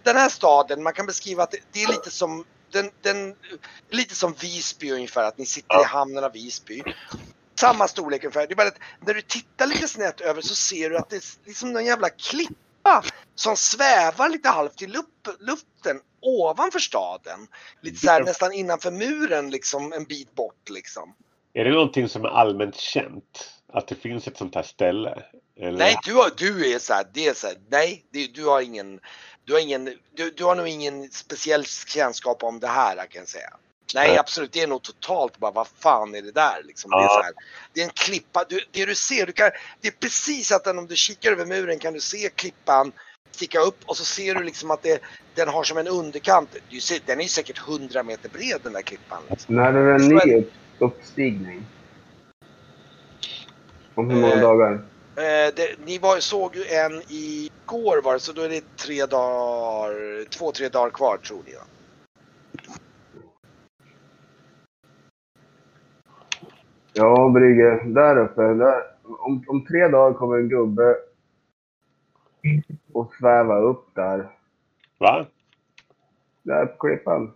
den 0.04 0.16
här 0.16 0.30
staden, 0.30 0.84
man 0.84 0.94
kan 0.94 1.06
beskriva 1.06 1.44
att 1.44 1.52
det, 1.52 1.60
det 1.72 1.84
är 1.84 1.88
lite 1.88 2.12
som 2.12 2.46
den, 2.72 2.92
den, 3.02 3.36
lite 3.90 4.16
som 4.16 4.34
Visby 4.34 4.92
ungefär, 4.92 5.24
att 5.24 5.38
ni 5.38 5.46
sitter 5.46 5.82
i 5.82 5.84
hamnen 5.84 6.24
av 6.24 6.32
Visby. 6.32 6.84
Samma 7.60 7.88
storlek 7.88 8.24
ungefär. 8.24 8.48
Det 8.48 8.54
är 8.54 8.56
bara 8.56 8.68
att 8.68 8.80
när 9.06 9.14
du 9.14 9.22
tittar 9.22 9.68
lite 9.68 9.88
snett 9.88 10.22
över 10.22 10.42
så 10.42 10.56
ser 10.56 10.90
du 10.90 10.98
att 10.98 11.10
det 11.10 11.16
är 11.16 11.24
liksom 11.46 11.74
någon 11.74 11.86
jävla 11.86 12.10
klippa 12.84 13.04
som 13.36 13.58
svävar 13.58 14.30
lite 14.30 14.50
halvt 14.50 14.82
i 14.82 14.88
luften 15.40 16.00
ovanför 16.22 16.80
staden. 16.80 17.48
Lite 17.82 17.98
så 17.98 18.12
här 18.12 18.24
nästan 18.24 18.54
innanför 18.54 18.92
muren 18.92 19.50
liksom 19.50 19.94
en 19.94 20.04
bit 20.04 20.36
bort 20.36 20.70
liksom. 20.70 21.16
Är 21.54 21.66
det 21.66 21.72
någonting 21.72 22.10
som 22.10 22.26
är 22.26 22.30
allmänt 22.30 22.76
känt? 22.76 23.50
Att 23.74 23.88
det 23.88 23.96
finns 23.96 24.28
ett 24.28 24.38
sånt 24.38 24.56
här 24.56 24.64
ställe? 24.64 25.24
Eller? 25.60 25.78
Nej, 25.78 25.96
du, 26.06 26.14
har, 26.14 26.30
du 26.38 26.74
är 26.74 26.80
så 26.80 26.94
här, 26.94 27.06
det 27.14 27.28
är 27.28 27.34
så 27.34 27.48
här, 27.48 27.56
nej, 27.70 28.06
det, 28.12 28.28
du 28.28 28.46
har 28.46 28.62
ingen, 28.62 29.00
du 29.46 29.54
har 29.54 29.60
ingen, 29.60 29.86
du, 30.16 30.32
du 30.32 30.44
har 30.44 30.56
nog 30.56 30.68
ingen 30.68 31.12
speciell 31.12 31.66
kännskap 31.66 32.44
om 32.44 32.60
det 32.60 32.68
här 32.68 32.96
kan 32.96 33.20
jag 33.20 33.28
säga. 33.28 33.50
Nej, 33.96 34.08
Nej. 34.08 34.18
absolut, 34.18 34.52
det 34.52 34.62
är 34.62 34.68
nog 34.68 34.82
totalt 34.82 35.38
bara, 35.38 35.52
vad 35.52 35.68
fan 35.68 36.16
är 36.16 36.22
det 36.22 36.32
där 36.32 36.62
liksom? 36.64 36.92
Det 36.92 36.98
är, 36.98 37.02
Ja. 37.02 37.08
så 37.10 37.22
här, 37.24 37.34
det 37.74 37.80
är 37.82 37.86
en 37.86 37.92
klippa, 37.94 38.46
du, 38.50 38.60
det 38.72 38.86
du 38.86 38.96
ser, 38.96 39.26
du 39.26 39.32
kan, 39.32 39.52
det 39.82 39.88
är 39.88 39.92
precis 39.92 40.52
att 40.52 40.68
om 40.68 40.88
du 40.88 40.96
kikar 40.96 41.32
över 41.32 41.46
muren 41.46 41.80
kan 41.80 41.94
du 41.94 42.00
se 42.00 42.30
klippan 42.36 42.92
sticka 43.32 43.60
upp 43.60 43.78
och 43.86 43.98
så 43.98 44.06
ser 44.06 44.36
du 44.36 44.44
liksom 44.44 44.72
att 44.72 44.82
det, 44.84 45.02
den 45.36 45.48
har 45.48 45.64
som 45.64 45.78
en 45.78 45.88
underkant. 45.88 46.56
Du 46.70 46.80
ser, 46.80 47.00
den 47.06 47.20
är 47.20 47.24
ju 47.24 47.30
säkert 47.30 47.60
100 47.68 48.04
meter 48.04 48.30
bred 48.30 48.60
den 48.64 48.74
där 48.74 48.82
klippan. 48.82 49.22
Liksom. 49.30 49.56
När 49.56 49.74
är 49.74 49.86
det 49.98 50.04
en 50.04 50.08
ny 50.10 50.36
upp, 50.38 50.52
uppstigning? 50.80 51.66
Om 53.96 54.10
hur 54.10 54.22
många 54.22 54.34
Eh. 54.36 54.42
dagar? 54.42 54.74
Eh, 55.16 55.54
det, 55.56 55.76
ni 55.86 55.98
var, 55.98 56.20
såg 56.20 56.56
ju 56.56 56.66
en 56.66 57.02
igår 57.08 58.02
var 58.02 58.14
det, 58.14 58.20
så 58.20 58.32
då 58.32 58.42
är 58.42 58.50
det 58.50 58.78
tre 58.78 59.06
dagar, 59.06 60.26
två, 60.30 60.52
tre 60.52 60.70
dagar 60.70 60.90
kvar 60.90 61.18
tror 61.18 61.42
ni. 61.46 61.54
va? 61.56 61.62
Ja, 66.94 67.30
Brygge. 67.30 67.84
Där 67.86 68.18
uppe. 68.18 68.42
Där, 68.42 68.84
om, 69.20 69.44
om 69.48 69.66
tre 69.66 69.88
dagar 69.88 70.14
kommer 70.14 70.38
en 70.38 70.50
gubbe 70.50 70.96
och 72.94 73.14
sväva 73.20 73.58
upp 73.58 73.86
där. 73.96 74.30
Va? 75.00 75.26
Där 76.44 76.66
på 76.66 76.88
klippan. 76.88 77.34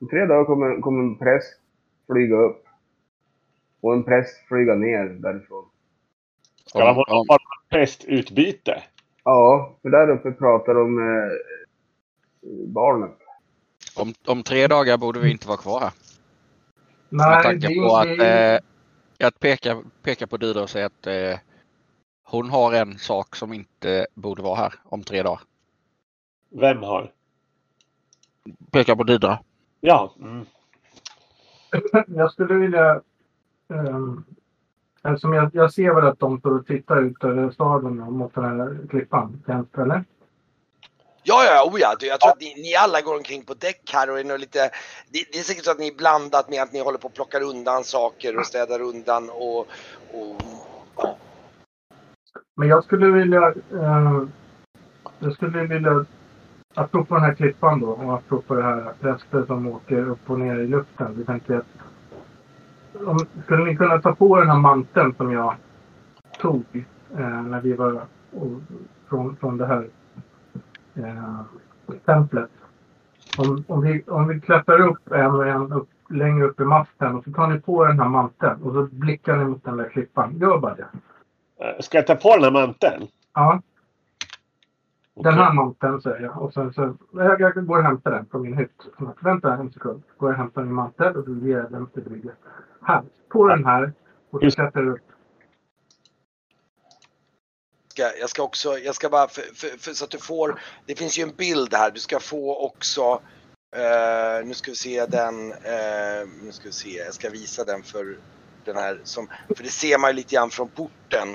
Om 0.00 0.08
tre 0.08 0.26
dagar 0.26 0.44
kommer, 0.44 0.80
kommer 0.80 1.02
en 1.02 1.18
präst 1.18 1.60
flyga 2.06 2.36
upp. 2.36 2.64
Och 3.80 3.92
en 3.92 4.04
präst 4.04 4.48
flyga 4.48 4.74
ner 4.74 5.04
därifrån. 5.04 5.64
Ska 6.66 6.78
man 6.78 6.94
ha 6.94 7.04
någon 7.08 7.26
prästutbyte? 7.70 8.82
Ja, 9.24 9.76
för 9.82 9.90
där 9.90 10.10
uppe 10.10 10.32
pratar 10.32 10.74
de 10.74 10.80
om 10.80 10.98
eh, 10.98 11.32
barnet. 12.66 13.18
om, 13.96 14.14
om 14.26 14.42
tre 14.42 14.66
dagar 14.66 14.98
borde 14.98 15.20
vi 15.20 15.30
inte 15.30 15.48
vara 15.48 15.58
kvar 15.58 15.80
här. 15.80 15.92
Med 17.08 17.26
Nej, 17.26 17.42
tanke 17.42 17.68
det, 17.68 17.74
på 17.74 17.96
att, 17.96 18.18
det, 18.18 18.62
eh, 19.20 19.26
att 19.26 19.40
peka, 19.40 19.82
peka 20.02 20.26
på 20.26 20.36
Didra 20.36 20.62
och 20.62 20.70
säga 20.70 20.86
att 20.86 21.06
eh, 21.06 21.38
hon 22.24 22.50
har 22.50 22.72
en 22.72 22.98
sak 22.98 23.36
som 23.36 23.52
inte 23.52 24.06
borde 24.14 24.42
vara 24.42 24.56
här 24.56 24.74
om 24.84 25.02
tre 25.02 25.22
dagar. 25.22 25.40
Vem 26.50 26.82
har? 26.82 27.12
Peka 28.70 28.96
på 28.96 29.02
Didra. 29.02 29.38
Ja. 29.80 30.14
Mm. 30.20 30.46
jag 32.06 32.32
skulle 32.32 32.54
vilja... 32.54 33.00
Um, 33.68 34.24
eftersom 35.02 35.32
jag, 35.32 35.50
jag 35.52 35.72
ser 35.72 35.94
väl 35.94 36.06
att 36.06 36.18
de 36.18 36.38
står 36.38 36.58
och 36.58 36.66
tittar 36.66 37.02
ut 37.02 37.24
över 37.24 37.50
staden 37.50 37.96
mot 37.96 38.34
den 38.34 38.44
här 38.44 38.78
klippan. 38.90 39.42
Eller? 39.76 40.04
Ja, 41.30 41.44
ja, 41.44 41.70
oh 41.70 41.80
ja. 41.80 41.96
Jag 42.00 42.20
tror 42.20 42.32
att 42.32 42.40
ni, 42.40 42.54
ni 42.56 42.74
alla 42.74 43.00
går 43.00 43.16
omkring 43.16 43.44
på 43.44 43.54
däck 43.54 43.90
här 43.92 44.10
och 44.10 44.20
är 44.20 44.24
nog 44.24 44.38
lite... 44.38 44.58
Det, 45.12 45.24
det 45.32 45.38
är 45.38 45.42
säkert 45.42 45.64
så 45.64 45.70
att 45.70 45.78
ni 45.78 45.88
är 45.88 45.96
blandat 45.96 46.50
med 46.50 46.62
att 46.62 46.72
ni 46.72 46.80
håller 46.80 46.98
på 46.98 47.08
att 47.08 47.14
plocka 47.14 47.38
undan 47.40 47.84
saker 47.84 48.38
och 48.38 48.46
städar 48.46 48.80
undan 48.80 49.30
och... 49.30 49.58
och 50.12 50.42
ja. 50.96 51.16
Men 52.56 52.68
jag 52.68 52.84
skulle 52.84 53.06
vilja... 53.06 53.48
eh, 53.82 54.22
jag 55.18 55.32
skulle 55.32 55.64
vilja... 55.64 56.06
Apropå 56.74 57.14
den 57.14 57.24
här 57.24 57.34
klippan 57.34 57.80
då 57.80 57.88
och 57.88 58.14
apropå 58.14 58.54
det 58.54 58.62
här 58.62 58.92
präster 59.00 59.44
som 59.46 59.66
åker 59.66 60.08
upp 60.08 60.30
och 60.30 60.38
ner 60.38 60.56
i 60.56 60.66
luften. 60.66 61.14
Vi 61.18 61.24
tänkte 61.24 61.56
att... 61.56 61.66
Om, 63.06 63.26
skulle 63.44 63.64
ni 63.64 63.76
kunna 63.76 64.02
ta 64.02 64.14
på 64.14 64.36
den 64.36 64.50
här 64.50 64.58
manteln 64.58 65.14
som 65.14 65.32
jag 65.32 65.54
tog 66.40 66.64
eh, 67.18 67.42
när 67.42 67.60
vi 67.60 67.72
var 67.72 68.06
och, 68.30 68.48
från, 69.08 69.36
från 69.36 69.56
det 69.56 69.66
här 69.66 69.88
eh, 70.98 71.40
templet. 72.04 72.50
Om, 73.38 73.64
om, 73.68 73.80
vi, 73.80 74.02
om 74.06 74.28
vi 74.28 74.40
klättrar 74.40 74.80
upp 74.80 75.12
en 75.12 75.30
och 75.30 75.46
en 75.48 75.72
upp, 75.72 75.88
längre 76.10 76.44
upp 76.44 76.60
i 76.60 76.64
masten 76.64 77.16
och 77.16 77.24
så 77.24 77.32
tar 77.32 77.46
ni 77.46 77.60
på 77.60 77.84
den 77.84 78.00
här 78.00 78.08
manteln 78.08 78.62
och 78.62 78.72
så 78.72 78.82
blickar 78.82 79.36
ni 79.36 79.44
mot 79.44 79.64
den 79.64 79.76
där 79.76 79.88
klippan. 79.88 80.38
Gör 80.38 80.58
bara 80.58 80.74
det. 80.74 80.86
Eh, 81.60 81.80
Ska 81.80 81.98
jag 81.98 82.06
ta 82.06 82.14
på 82.14 82.34
den 82.34 82.44
här 82.44 82.50
manteln? 82.50 83.06
Ja, 83.34 83.62
den 85.14 85.34
här 85.34 85.52
manteln 85.52 86.00
säger 86.02 86.20
jag. 86.20 86.42
Och 86.42 86.52
sen 86.52 86.72
så, 86.72 86.94
jag, 87.12 87.40
jag 87.40 87.66
går 87.66 87.78
och 87.78 87.84
hämtar 87.84 88.10
den 88.10 88.26
från 88.26 88.42
min 88.42 88.56
hytt. 88.56 88.82
Vänta 89.20 89.54
en 89.54 89.72
sekund. 89.72 90.02
Går 90.16 90.28
jag 90.30 90.34
och 90.34 90.38
hämtar 90.38 90.62
min 90.62 90.74
mantel 90.74 91.16
och 91.16 91.24
så 91.24 91.30
ger 91.34 91.58
jag 91.58 91.72
den 91.72 91.86
till 91.86 92.02
Brygge. 92.02 92.30
Här, 92.82 93.02
på 93.28 93.48
den 93.48 93.64
här. 93.64 93.92
Och 94.30 94.40
så 94.42 94.50
klättrar 94.50 94.86
upp. 94.86 95.00
Ska, 97.98 98.18
jag 98.18 98.30
ska 98.30 98.42
också, 98.42 98.78
jag 98.78 98.94
ska 98.94 99.08
bara, 99.08 99.28
för, 99.28 99.42
för, 99.54 99.68
för, 99.78 99.94
så 99.94 100.04
att 100.04 100.10
du 100.10 100.18
får, 100.18 100.60
det 100.86 100.94
finns 100.94 101.18
ju 101.18 101.22
en 101.22 101.34
bild 101.36 101.74
här, 101.74 101.90
du 101.90 102.00
ska 102.00 102.20
få 102.20 102.56
också, 102.56 103.22
eh, 103.76 104.46
nu 104.46 104.54
ska 104.54 104.70
vi 104.70 104.76
se 104.76 105.06
den, 105.06 105.52
eh, 105.52 106.28
nu 106.42 106.52
ska 106.52 106.64
vi 106.68 106.72
se, 106.72 106.90
jag 106.90 107.14
ska 107.14 107.30
visa 107.30 107.64
den 107.64 107.82
för 107.82 108.18
den 108.64 108.76
här 108.76 109.00
som, 109.04 109.30
för 109.56 109.64
det 109.64 109.70
ser 109.70 109.98
man 109.98 110.10
ju 110.10 110.16
lite 110.16 110.34
grann 110.34 110.50
från 110.50 110.68
porten. 110.68 111.28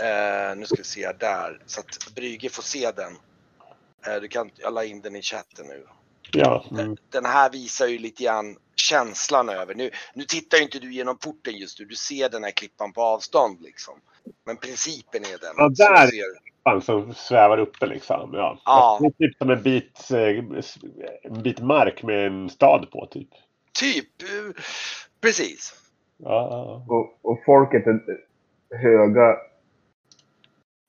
Eh, 0.00 0.56
nu 0.56 0.66
ska 0.66 0.76
vi 0.76 0.84
se 0.84 1.12
där, 1.12 1.60
så 1.66 1.80
att 1.80 2.14
Brygge 2.14 2.48
får 2.48 2.62
se 2.62 2.90
den. 2.90 3.12
Eh, 4.06 4.20
du 4.20 4.28
kan, 4.28 4.50
jag 4.56 4.72
la 4.72 4.84
in 4.84 5.00
den 5.00 5.16
i 5.16 5.22
chatten 5.22 5.66
nu. 5.66 5.86
Ja. 6.32 6.64
Mm. 6.70 6.96
Den 7.10 7.24
här 7.24 7.50
visar 7.50 7.86
ju 7.86 7.98
lite 7.98 8.24
grann 8.24 8.56
känslan 8.76 9.48
över. 9.48 9.74
Nu, 9.74 9.90
nu 10.14 10.24
tittar 10.24 10.58
ju 10.58 10.64
inte 10.64 10.78
du 10.78 10.92
genom 10.92 11.18
porten 11.18 11.56
just 11.56 11.80
nu, 11.80 11.84
du 11.84 11.96
ser 11.96 12.28
den 12.28 12.44
här 12.44 12.50
klippan 12.50 12.92
på 12.92 13.02
avstånd 13.02 13.62
liksom. 13.62 14.00
Men 14.46 14.56
principen 14.56 15.22
är 15.24 15.38
den. 15.38 15.54
Ja, 15.56 15.68
där. 15.68 16.06
ser- 16.06 16.44
Fan, 16.64 16.82
som 16.82 17.14
svävar 17.14 17.58
uppe 17.58 17.86
liksom. 17.86 18.30
Ja. 18.34 18.58
Ja. 18.64 18.98
Det 19.00 19.06
är 19.06 19.28
typ 19.28 19.36
som 19.38 19.50
en 19.50 19.62
bit, 19.62 20.10
eh, 20.10 21.30
en 21.32 21.42
bit 21.42 21.60
mark 21.60 22.02
med 22.02 22.26
en 22.26 22.50
stad 22.50 22.90
på 22.90 23.06
typ. 23.10 23.28
Typ, 23.72 24.22
eh, 24.22 24.62
precis. 25.20 25.74
Ja. 26.16 26.84
Och, 26.88 27.18
och 27.22 27.38
folket 27.46 27.86
är 27.86 28.00
höga 28.76 29.36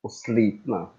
och 0.03 0.11
slitna. 0.11 0.89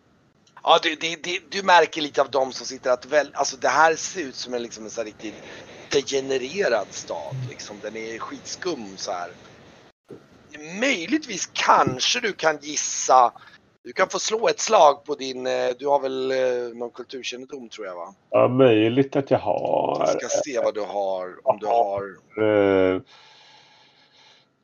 Ja, 0.63 0.79
du, 0.83 0.95
det, 0.95 1.25
det, 1.25 1.41
du 1.51 1.63
märker 1.63 2.01
lite 2.03 2.21
av 2.23 2.31
dem 2.31 2.53
som 2.53 2.67
sitter 2.67 2.91
att 2.91 3.07
väl, 3.07 3.31
alltså 3.35 3.57
det 3.57 3.69
här 3.69 3.95
ser 3.95 4.21
ut 4.21 4.35
som 4.35 4.55
en, 4.55 4.63
liksom 4.63 4.85
en 4.85 4.91
så 4.91 5.01
här 5.01 5.07
riktigt 5.07 5.35
degenererad 5.93 6.87
stad. 6.91 7.35
Liksom. 7.51 7.77
Den 7.83 7.97
är 7.97 8.19
skitskum 8.19 8.97
så 8.97 9.13
här. 9.13 9.31
Möjligtvis 10.81 11.51
kanske 11.53 12.21
du 12.21 12.33
kan 12.33 12.59
gissa. 12.61 13.33
Du 13.85 13.93
kan 13.93 14.09
få 14.09 14.19
slå 14.19 14.49
ett 14.49 14.61
slag 14.61 15.05
på 15.05 15.15
din, 15.15 15.47
eh, 15.47 15.53
du 15.79 15.87
har 15.87 16.01
väl 16.01 16.31
eh, 16.31 16.77
någon 16.77 16.91
kulturkännedom 16.91 17.69
tror 17.69 17.87
jag 17.87 17.95
va? 17.95 18.15
ja, 18.31 18.49
möjligt 18.49 19.17
att 19.17 19.31
jag 19.31 19.39
har. 19.39 19.97
Jag 19.99 20.09
ska 20.09 20.29
se 20.45 20.61
vad 20.65 20.75
du 20.75 20.81
har, 20.81 21.49
om 21.49 21.59
du 21.59 21.67
har. 21.67 22.03
Eh, 22.43 23.01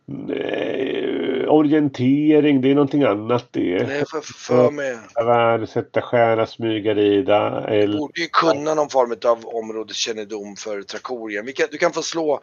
nej, 0.06 1.46
orientering, 1.48 2.60
det 2.60 2.70
är 2.70 2.74
någonting 2.74 3.02
annat 3.02 3.48
det. 3.50 3.74
Är 3.74 4.04
för, 4.04 4.20
för 4.20 4.70
mig. 4.70 4.98
Värdesätta, 5.14 6.02
skära, 6.02 6.46
smyga, 6.46 6.94
rida. 6.94 7.70
Du 7.70 7.98
borde 7.98 8.20
ju 8.20 8.28
kunna 8.28 8.74
någon 8.74 8.90
form 8.90 9.16
av 9.24 9.46
områdeskännedom 9.46 10.56
för 10.56 10.82
Trakorien. 10.82 11.46
Vi 11.46 11.54
du 11.70 11.78
kan 11.78 11.92
få 11.92 12.02
slå, 12.02 12.40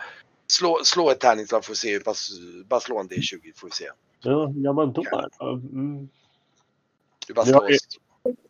slå, 0.51 0.79
slå 0.83 1.09
ett 1.09 1.19
tärningsslag 1.19 1.65
för 1.65 1.71
att 1.71 1.77
se 1.77 1.93
hur 1.93 1.99
pass, 1.99 2.29
bara 2.65 2.79
slå 2.79 2.99
en 2.99 3.09
D20 3.09 3.51
får 3.55 3.67
vi 3.67 3.71
se. 3.71 3.89
ja, 4.21 4.45
hur 4.47 4.63
gör 4.63 4.73
man 4.73 4.93
då? 4.93 5.03
Mm. 5.41 6.09
Du 7.27 7.33
bara 7.33 7.45
Ja, 7.47 7.59
slår. 7.59 7.67
det- 7.67 7.77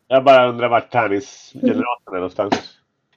Jag 0.08 0.24
bara 0.24 0.48
undrar 0.48 0.68
vart 0.68 0.90
tärningsgeneratorn 0.92 2.14
är 2.14 2.18
någonstans. 2.20 2.54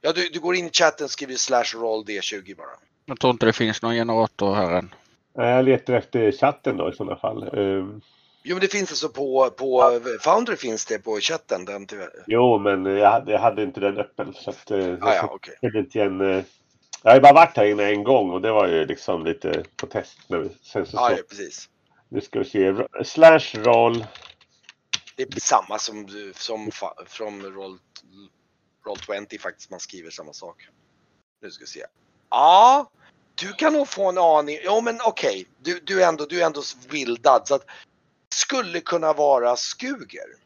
Ja, 0.01 0.11
du, 0.15 0.29
du 0.29 0.39
går 0.39 0.55
in 0.55 0.65
i 0.65 0.69
chatten 0.73 1.03
och 1.05 1.11
skriver 1.11 1.35
slash 1.35 1.63
roll 1.75 2.03
D20 2.05 2.57
bara. 2.57 2.67
Jag 3.05 3.19
tror 3.19 3.31
inte 3.31 3.45
det 3.45 3.53
finns 3.53 3.81
någon 3.81 3.93
generator 3.93 4.53
här 4.55 4.71
än. 4.71 4.93
Nej, 5.37 5.49
Jag 5.55 5.65
letar 5.65 5.93
efter 5.93 6.31
chatten 6.31 6.77
då 6.77 6.89
i 6.89 6.93
sådana 6.95 7.15
fall. 7.15 7.49
Um, 7.59 8.01
Jo 8.45 8.55
men 8.55 8.61
det 8.61 8.67
finns 8.67 8.91
alltså 8.91 9.09
på, 9.09 9.49
på 9.57 9.99
Foundry 10.21 10.55
finns 10.55 10.85
det 10.85 10.99
på 10.99 11.19
chatten. 11.21 11.65
Den, 11.65 11.87
jo, 12.27 12.59
men 12.59 12.85
jag 12.85 13.11
hade, 13.11 13.31
jag 13.31 13.39
hade 13.39 13.63
inte 13.63 13.79
den 13.79 13.97
öppen. 13.97 14.33
Så 14.33 14.49
att, 14.49 14.71
uh, 14.71 14.97
ah, 15.01 15.13
ja, 15.15 15.37
jag, 15.61 15.75
inte 15.75 15.97
igen, 15.99 16.21
eh, 16.21 16.43
jag 17.03 17.11
har 17.11 17.15
ju 17.15 17.21
bara 17.21 17.33
varit 17.33 17.57
här 17.57 17.65
inne 17.65 17.83
en 17.83 18.03
gång 18.03 18.31
och 18.31 18.41
det 18.41 18.51
var 18.51 18.67
ju 18.67 18.85
liksom 18.85 19.25
lite 19.25 19.63
på 19.75 19.87
test 19.87 20.19
nu. 20.27 20.49
Sen 20.61 20.85
så, 20.85 20.97
Ja, 20.97 21.17
så 21.17 21.23
precis. 21.23 21.69
nu 22.09 22.21
ska 22.21 22.39
vi 22.39 22.45
se. 22.45 22.73
Slash 23.05 23.55
roll. 23.55 24.05
Det 25.15 25.23
är 25.23 25.39
samma 25.39 25.79
som, 25.79 26.07
som 26.35 26.71
från 27.07 27.41
roll, 27.41 27.79
roll 28.85 28.97
20 29.29 29.37
faktiskt. 29.37 29.69
Man 29.71 29.79
skriver 29.79 30.09
samma 30.09 30.33
sak. 30.33 30.67
Nu 31.41 31.51
ska 31.51 31.63
vi 31.63 31.67
se. 31.67 31.85
Ja, 32.29 32.91
du 33.35 33.53
kan 33.53 33.73
nog 33.73 33.87
få 33.87 34.09
en 34.09 34.17
aning. 34.17 34.57
Ja 34.63 34.81
men 34.81 34.99
okej, 35.05 35.47
du, 35.61 35.79
du, 35.79 36.03
är 36.03 36.07
ändå, 36.07 36.25
du 36.25 36.41
är 36.41 36.45
ändå 36.45 36.61
bildad. 36.89 37.47
Så 37.47 37.55
att 37.55 37.65
skulle 38.35 38.79
kunna 38.79 39.13
vara 39.13 39.55
Skuger. 39.55 40.42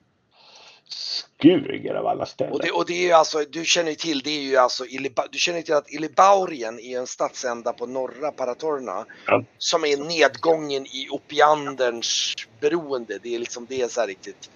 Skuger 0.90 1.94
av 1.94 2.08
alla 2.08 2.26
ställen. 2.26 2.54
Och 2.54 2.62
det, 2.62 2.72
och 2.72 2.86
det 2.86 2.94
är 2.94 3.06
ju 3.06 3.12
alltså, 3.12 3.44
du 3.50 3.66
känner 3.66 3.90
ju 3.90 3.96
till, 3.96 4.20
det 4.20 4.30
är 4.30 4.42
ju 4.42 4.58
alltså, 4.58 4.84
du 5.32 5.40
känner 5.40 5.62
till 5.62 5.74
att 5.74 5.90
Ilibaurien 5.90 6.80
är 6.80 7.00
en 7.00 7.08
stadsända 7.08 7.74
på 7.74 7.86
norra 7.86 8.32
Paratorna. 8.32 9.06
Ja. 9.26 9.44
Som 9.58 9.86
är 9.86 9.98
nedgången 9.98 10.86
i 10.86 11.08
Opianderns 11.12 12.34
beroende. 12.60 13.20
Det 13.24 13.36
är 13.36 13.40
liksom, 13.40 13.66
det 13.70 13.82
är 13.82 13.88
så 13.88 14.00
här 14.00 14.08
riktigt. 14.08 14.50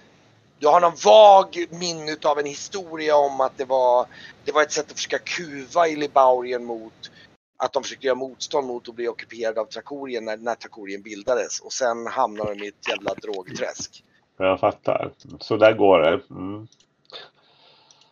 Du 0.60 0.68
har 0.68 0.82
någon 0.82 0.96
vag 1.06 1.66
minne 1.70 2.18
av 2.24 2.40
en 2.40 2.46
historia 2.46 3.16
om 3.16 3.42
att 3.42 3.58
det 3.58 3.66
var, 3.66 4.06
det 4.46 4.52
var 4.52 4.62
ett 4.62 4.72
sätt 4.72 4.92
att 4.92 4.96
försöka 4.98 5.20
kuva 5.20 5.88
Ilibaurien 5.88 6.66
mot 6.66 7.12
att 7.58 7.74
de 7.74 7.84
försökte 7.84 8.06
göra 8.06 8.16
motstånd 8.16 8.68
mot 8.68 8.90
att 8.90 8.96
bli 8.96 9.08
ockuperade 9.08 9.62
av 9.62 9.66
Trakorien 9.66 10.26
när, 10.26 10.38
när 10.38 10.56
Trakorien 10.56 11.02
bildades. 11.02 11.60
Och 11.60 11.74
sen 11.74 12.08
hamnar 12.08 12.46
de 12.46 12.64
i 12.64 12.68
ett 12.68 12.88
jävla 12.90 13.14
drogträsk. 13.14 14.04
Jag 14.42 14.60
fattar. 14.60 15.12
Så 15.40 15.58
där 15.58 15.74
går 15.74 16.00
det. 16.00 16.22
Mm. 16.30 16.68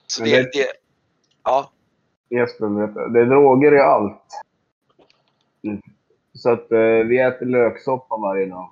Så 0.07 0.23
det, 0.23 0.29
det- 0.31 0.41
det, 0.53 0.65
ja, 1.43 1.71
Jesper 2.29 2.81
vet 2.81 2.95
det. 2.95 3.13
Det 3.13 3.19
är 3.21 3.25
droger 3.25 3.75
i 3.75 3.79
allt. 3.79 4.23
Mm. 5.63 5.81
Så 6.33 6.49
att 6.51 6.71
eh, 6.71 6.79
vi 6.79 7.19
äter 7.19 7.45
löksoppa 7.45 8.17
varje 8.17 8.45
dag. 8.45 8.69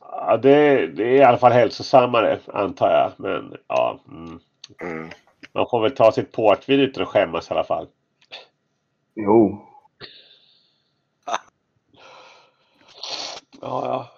Ja, 0.00 0.36
det, 0.36 0.86
det 0.86 1.02
är 1.04 1.14
i 1.16 1.22
alla 1.22 1.38
fall 1.38 1.52
hälsosammare 1.52 2.38
antar 2.46 2.90
jag. 2.90 3.12
Men 3.16 3.56
ja. 3.68 3.98
Mm. 4.08 4.40
mm. 4.82 5.10
Man 5.52 5.66
får 5.70 5.82
väl 5.82 5.94
ta 5.96 6.12
sitt 6.12 6.32
portvin 6.32 6.80
utan 6.80 7.02
att 7.02 7.08
skämmas 7.08 7.50
i 7.50 7.54
alla 7.54 7.64
fall. 7.64 7.86
Jo. 9.14 9.66
Ja, 13.60 13.84
ja. 13.86 14.11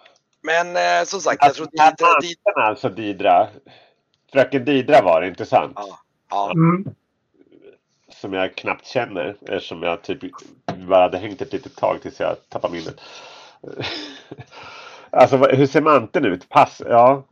Men 0.44 0.76
eh, 0.76 1.04
som 1.04 1.20
sagt, 1.20 1.38
jag 1.44 1.54
tror 1.54 1.68
Alltså, 1.78 1.98
Didra, 1.98 2.20
Didra, 2.20 2.66
alltså 2.68 2.88
Didra. 2.88 3.48
Fröken 4.32 4.64
Didra 4.64 5.02
var 5.02 5.20
det, 5.20 5.28
inte 5.28 5.46
sant? 5.46 5.72
ja, 5.76 5.98
ja. 6.30 6.52
Mm. 6.52 6.94
Som 8.08 8.32
jag 8.32 8.54
knappt 8.54 8.86
känner 8.86 9.36
eftersom 9.40 9.82
jag 9.82 10.02
typ 10.02 10.20
bara 10.88 11.02
hade 11.02 11.18
hängt 11.18 11.42
ett 11.42 11.52
litet 11.52 11.76
tag 11.76 12.02
tills 12.02 12.20
jag 12.20 12.36
tappade 12.48 12.74
minnet. 12.74 13.00
Alltså 15.10 15.36
hur 15.36 15.66
ser 15.66 15.80
manteln 15.80 16.24
ut? 16.24 16.48
Pass? 16.48 16.82
Ja. 16.86 17.24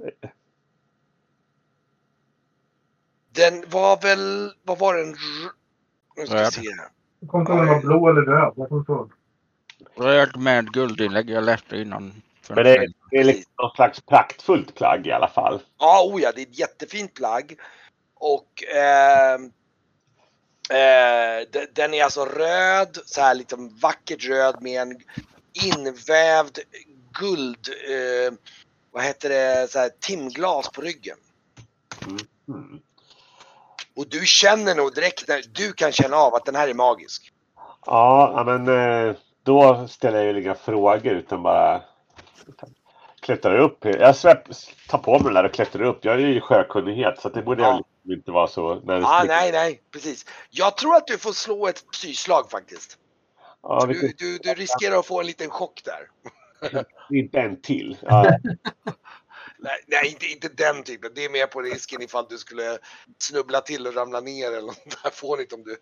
Den 3.30 3.64
var 3.70 4.02
väl, 4.02 4.52
vad 4.62 4.78
var 4.78 4.94
den? 4.94 5.14
Nu 6.16 6.26
ska 6.26 6.38
vi 6.38 6.44
se. 6.46 6.60
Jag 7.20 7.30
kommer 7.30 7.42
inte 7.42 7.52
ihåg 7.52 7.60
om 7.60 7.66
det 7.66 7.72
var 7.72 7.80
blå 7.80 8.08
eller 8.08 8.22
röd. 8.22 9.10
Röd 9.96 10.36
med 10.36 10.72
guldinlägg. 10.72 11.30
Jag 11.30 11.44
läste 11.44 11.76
innan. 11.76 12.22
Men 12.48 12.58
en 12.58 12.64
det, 12.64 12.86
det 13.10 13.16
är 13.16 13.24
liksom 13.24 13.52
något 13.62 13.76
slags 13.76 14.00
praktfullt 14.00 14.74
plagg 14.74 15.06
i 15.06 15.12
alla 15.12 15.28
fall. 15.28 15.60
Ja, 15.78 16.02
oh 16.04 16.22
ja, 16.22 16.32
det 16.32 16.40
är 16.40 16.46
ett 16.46 16.58
jättefint 16.58 17.14
plagg. 17.14 17.56
Och 18.14 18.64
ehm, 18.74 19.44
eh, 20.70 21.48
de- 21.52 21.66
den 21.72 21.94
är 21.94 22.04
alltså 22.04 22.24
röd, 22.24 22.98
så 23.06 23.20
här 23.20 23.34
liksom 23.34 23.78
vackert 23.78 24.28
röd 24.28 24.62
med 24.62 24.82
en 24.82 25.00
invävd 25.66 26.58
guld, 27.12 27.68
eh, 27.88 28.32
vad 28.90 29.04
heter 29.04 29.28
det, 29.28 29.70
så 29.70 29.78
här 29.78 29.90
timglas 30.00 30.68
på 30.68 30.80
ryggen. 30.80 31.16
Mm. 32.48 32.80
Och 33.96 34.08
du 34.08 34.26
känner 34.26 34.74
nog 34.74 34.94
direkt, 34.94 35.28
när, 35.28 35.42
du 35.52 35.72
kan 35.72 35.92
känna 35.92 36.16
av 36.16 36.34
att 36.34 36.44
den 36.44 36.54
här 36.54 36.68
är 36.68 36.74
magisk. 36.74 37.32
Ja, 37.86 38.32
ja, 38.36 38.44
men 38.44 38.68
eh, 39.08 39.16
då 39.42 39.88
ställer 39.88 40.24
jag 40.24 40.34
ju 40.34 40.42
inga 40.42 40.54
frågor 40.54 41.12
utan 41.12 41.42
bara 41.42 41.82
klättrar 43.20 43.58
upp. 43.58 43.84
Jag 43.84 44.16
släpp, 44.16 44.44
tar 44.88 44.98
på 44.98 45.12
mig 45.12 45.24
den 45.24 45.34
där 45.34 45.44
och 45.44 45.52
klättrar 45.52 45.82
upp. 45.82 46.04
Jag 46.04 46.14
är 46.14 46.18
ju 46.18 46.40
sjökunnighet 46.40 47.20
så 47.20 47.28
det 47.28 47.42
borde 47.42 47.62
Ja. 47.62 47.80
jag 48.02 48.16
inte 48.18 48.30
vara 48.30 48.46
så 48.46 48.74
nervös. 48.74 49.06
Ah, 49.08 49.24
nej, 49.26 49.52
nej, 49.52 49.82
precis. 49.92 50.26
Jag 50.50 50.76
tror 50.76 50.96
att 50.96 51.06
du 51.06 51.18
får 51.18 51.32
slå 51.32 51.66
ett 51.68 51.84
psyslag 51.92 52.50
faktiskt. 52.50 52.98
Ja, 53.62 53.86
Du, 53.86 54.12
du, 54.18 54.38
du 54.38 54.54
riskerar 54.54 54.98
att 54.98 55.06
få 55.06 55.20
en 55.20 55.26
liten 55.26 55.50
chock 55.50 55.82
där. 55.84 56.08
inte 57.10 57.40
en 57.40 57.60
till. 57.60 57.96
Ja, 58.02 58.38
Nej, 59.62 59.80
nej 59.86 60.08
inte, 60.08 60.26
inte 60.26 60.48
den 60.48 60.82
typen. 60.82 61.12
Det 61.14 61.24
är 61.24 61.30
mer 61.30 61.46
på 61.46 61.62
risken 61.62 62.02
ifall 62.02 62.26
du 62.28 62.38
skulle 62.38 62.78
snubbla 63.18 63.60
till 63.60 63.86
och 63.86 63.94
ramla 63.94 64.20
ner 64.20 64.52
eller 64.52 64.66
något 64.66 65.02
där 65.02 65.10
fånigt 65.10 65.52
om 65.52 65.62
du... 65.62 65.76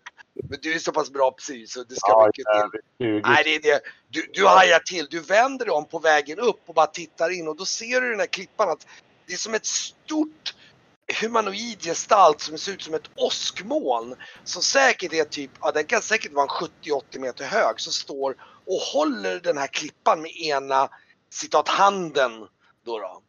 Men 0.49 0.59
du 0.61 0.73
är 0.73 0.79
så 0.79 0.91
pass 0.91 1.11
bra 1.11 1.31
psy 1.31 1.67
så 1.67 1.83
det 1.83 1.95
ska 1.95 2.09
ja, 2.09 2.27
mycket 2.27 2.45
till. 2.71 2.81
20. 3.07 3.21
Nej, 3.21 3.43
det 3.43 3.55
är 3.55 3.61
det. 3.61 3.81
Du, 4.09 4.29
du 4.33 4.47
hajar 4.47 4.79
till. 4.79 5.07
Du 5.09 5.19
vänder 5.19 5.65
dig 5.65 5.73
om 5.73 5.85
på 5.85 5.99
vägen 5.99 6.39
upp 6.39 6.61
och 6.65 6.73
bara 6.73 6.87
tittar 6.87 7.29
in 7.29 7.47
och 7.47 7.57
då 7.57 7.65
ser 7.65 8.01
du 8.01 8.09
den 8.09 8.19
här 8.19 8.27
klippan 8.27 8.69
att 8.69 8.87
det 9.27 9.33
är 9.33 9.37
som 9.37 9.53
ett 9.53 9.65
stort 9.65 10.55
humanoid 11.21 11.81
gestalt 11.81 12.41
som 12.41 12.57
ser 12.57 12.71
ut 12.71 12.81
som 12.81 12.93
ett 12.93 13.09
åskmoln. 13.15 14.15
Som 14.43 14.61
säkert 14.61 15.13
är 15.13 15.23
typ, 15.23 15.51
ja 15.61 15.71
den 15.71 15.85
kan 15.85 16.01
säkert 16.01 16.33
vara 16.33 16.43
en 16.43 16.69
70-80 16.83 17.19
meter 17.19 17.45
hög. 17.45 17.79
Som 17.79 17.93
står 17.93 18.35
och 18.65 18.79
håller 18.93 19.39
den 19.39 19.57
här 19.57 19.67
klippan 19.67 20.21
med 20.21 20.31
ena 20.31 20.89
citat 21.29 21.67
handen. 21.67 22.47
Då 22.85 22.99
då. 22.99 23.21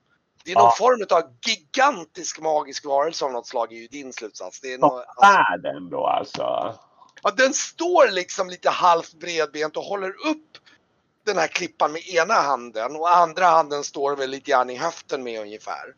Det 0.44 0.50
är 0.52 0.54
någon 0.54 0.64
Ja. 0.64 0.74
form 0.78 1.06
av 1.10 1.22
gigantisk 1.46 2.40
magisk 2.40 2.84
varelse 2.84 3.24
av 3.24 3.32
något 3.32 3.46
slag 3.46 3.72
är 3.72 3.76
ju 3.76 3.86
din 3.86 4.12
slutsats. 4.12 4.60
Det 4.60 4.72
är 4.72 4.78
Som 4.78 4.88
nå- 4.88 4.98
alltså, 4.98 5.20
världen 5.22 5.90
då 5.90 6.06
alltså. 6.06 6.74
Ja, 7.22 7.30
den 7.36 7.52
står 7.54 8.10
liksom 8.10 8.50
lite 8.50 8.70
halvt 8.70 9.14
bredbent 9.14 9.76
och 9.76 9.82
håller 9.84 10.08
upp 10.10 10.58
den 11.24 11.38
här 11.38 11.46
klippan 11.46 11.92
med 11.92 12.08
ena 12.08 12.34
handen 12.34 12.96
och 12.96 13.16
andra 13.16 13.44
handen 13.46 13.84
står 13.84 14.16
väl 14.16 14.30
lite 14.30 14.50
grann 14.50 14.70
i 14.70 14.76
höften 14.76 15.22
med 15.22 15.40
ungefär. 15.40 15.94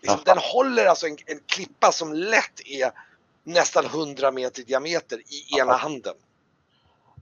Liksom, 0.00 0.20
den 0.24 0.38
håller 0.40 0.86
alltså 0.86 1.06
en, 1.06 1.16
en 1.26 1.40
klippa 1.46 1.92
som 1.92 2.12
lätt 2.12 2.60
är 2.66 2.90
nästan 3.42 3.84
100 3.84 4.30
meter 4.30 4.60
i 4.60 4.64
diameter 4.64 5.18
i 5.18 5.58
ena 5.60 5.72
handen. 5.76 6.14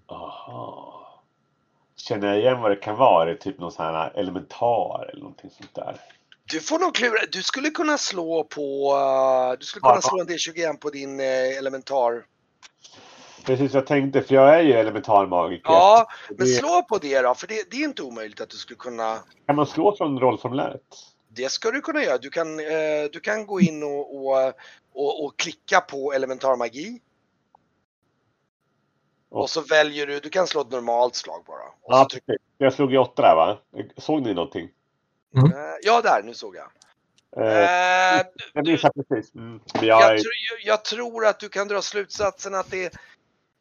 Aha. 0.07 0.98
Känner 1.96 2.29
jag 2.29 2.38
igen 2.38 2.61
vad 2.61 2.70
det 2.70 2.77
kan 2.77 2.96
vara? 2.96 3.22
Är 3.22 3.27
det 3.27 3.37
typ 3.37 3.59
någon 3.59 3.72
sån 3.72 3.87
här 3.87 4.11
elementar 4.18 5.09
eller 5.12 5.20
någonting 5.20 5.51
sånt 5.51 5.75
där? 5.75 6.01
Du 6.52 6.60
får 6.60 6.78
nog 6.78 6.94
klura, 6.94 7.18
du 7.32 7.42
skulle 7.42 7.70
kunna 7.70 7.98
slå 7.98 8.44
på, 8.44 8.92
eh, 9.52 9.58
du 9.58 9.64
skulle 9.64 9.80
kunna 9.80 10.00
slå 10.00 10.20
en 10.20 10.28
D21 10.28 10.76
på 10.76 10.90
din 10.90 11.20
eh, 11.20 11.58
elementar. 11.58 12.26
Precis, 13.44 13.74
jag 13.74 13.86
tänkte 13.86 14.22
för 14.22 14.34
jag 14.34 14.54
är 14.58 14.60
ju 14.62 14.72
elementarmagiker. 14.72 15.72
Ja, 15.72 16.06
men 16.28 16.36
Det- 16.36 16.46
slå 16.46 16.82
på 16.82 16.98
det 16.98 17.20
då, 17.20 17.34
för 17.34 17.46
det, 17.46 17.70
det 17.70 17.76
är 17.76 17.84
inte 17.84 18.02
omöjligt 18.02 18.40
att 18.40 18.50
du 18.50 18.56
skulle 18.56 18.76
kunna 18.78 19.18
Kan 19.46 19.56
man 19.56 19.66
slå 19.66 19.96
från 19.96 20.20
rollformuläret? 20.20 20.82
Det 21.28 21.50
ska 21.52 21.70
du 21.70 21.80
kunna 21.80 22.02
göra. 22.02 22.18
Du 22.18 22.30
kan, 22.30 22.60
eh, 22.60 23.04
du 23.12 23.20
kan 23.20 23.46
gå 23.46 23.60
in 23.60 23.82
och, 23.82 24.16
och, 24.16 24.52
och, 24.94 25.24
och 25.24 25.36
klicka 25.38 25.80
på 25.80 26.12
elementarmagi. 26.12 27.00
Och 29.30 29.50
så 29.50 29.60
väljer 29.60 30.06
du, 30.06 30.20
du 30.20 30.28
kan 30.28 30.46
slå 30.46 30.60
ett 30.60 30.70
normalt 30.70 31.14
slag 31.14 31.44
bara. 31.46 31.62
Och 31.82 31.92
Ja, 31.92 32.06
så 32.10 32.18
precis. 32.18 32.42
Jag 32.58 32.72
slog 32.72 32.92
ju 32.92 32.98
åtta 32.98 33.22
där 33.22 33.34
va? 33.34 33.58
Såg 33.96 34.22
ni 34.22 34.34
någonting? 34.34 34.68
Eh, 35.36 35.74
ja, 35.82 36.00
där, 36.00 36.22
nu 36.22 36.34
såg 36.34 36.56
jag. 36.56 36.64
Eh, 36.66 36.72
Eh, 37.36 38.26
jag 38.52 38.66
missade 38.66 39.04
precis. 39.04 39.34
Mm. 39.34 39.60
Men 39.74 39.86
jag, 39.86 40.02
jag, 40.02 40.18
tror, 40.18 40.32
jag, 40.64 40.84
tror 40.84 41.26
att 41.26 41.40
du 41.40 41.48
kan 41.48 41.68
dra 41.68 41.82
slutsatsen 41.82 42.54
att 42.54 42.70
det, 42.70 42.92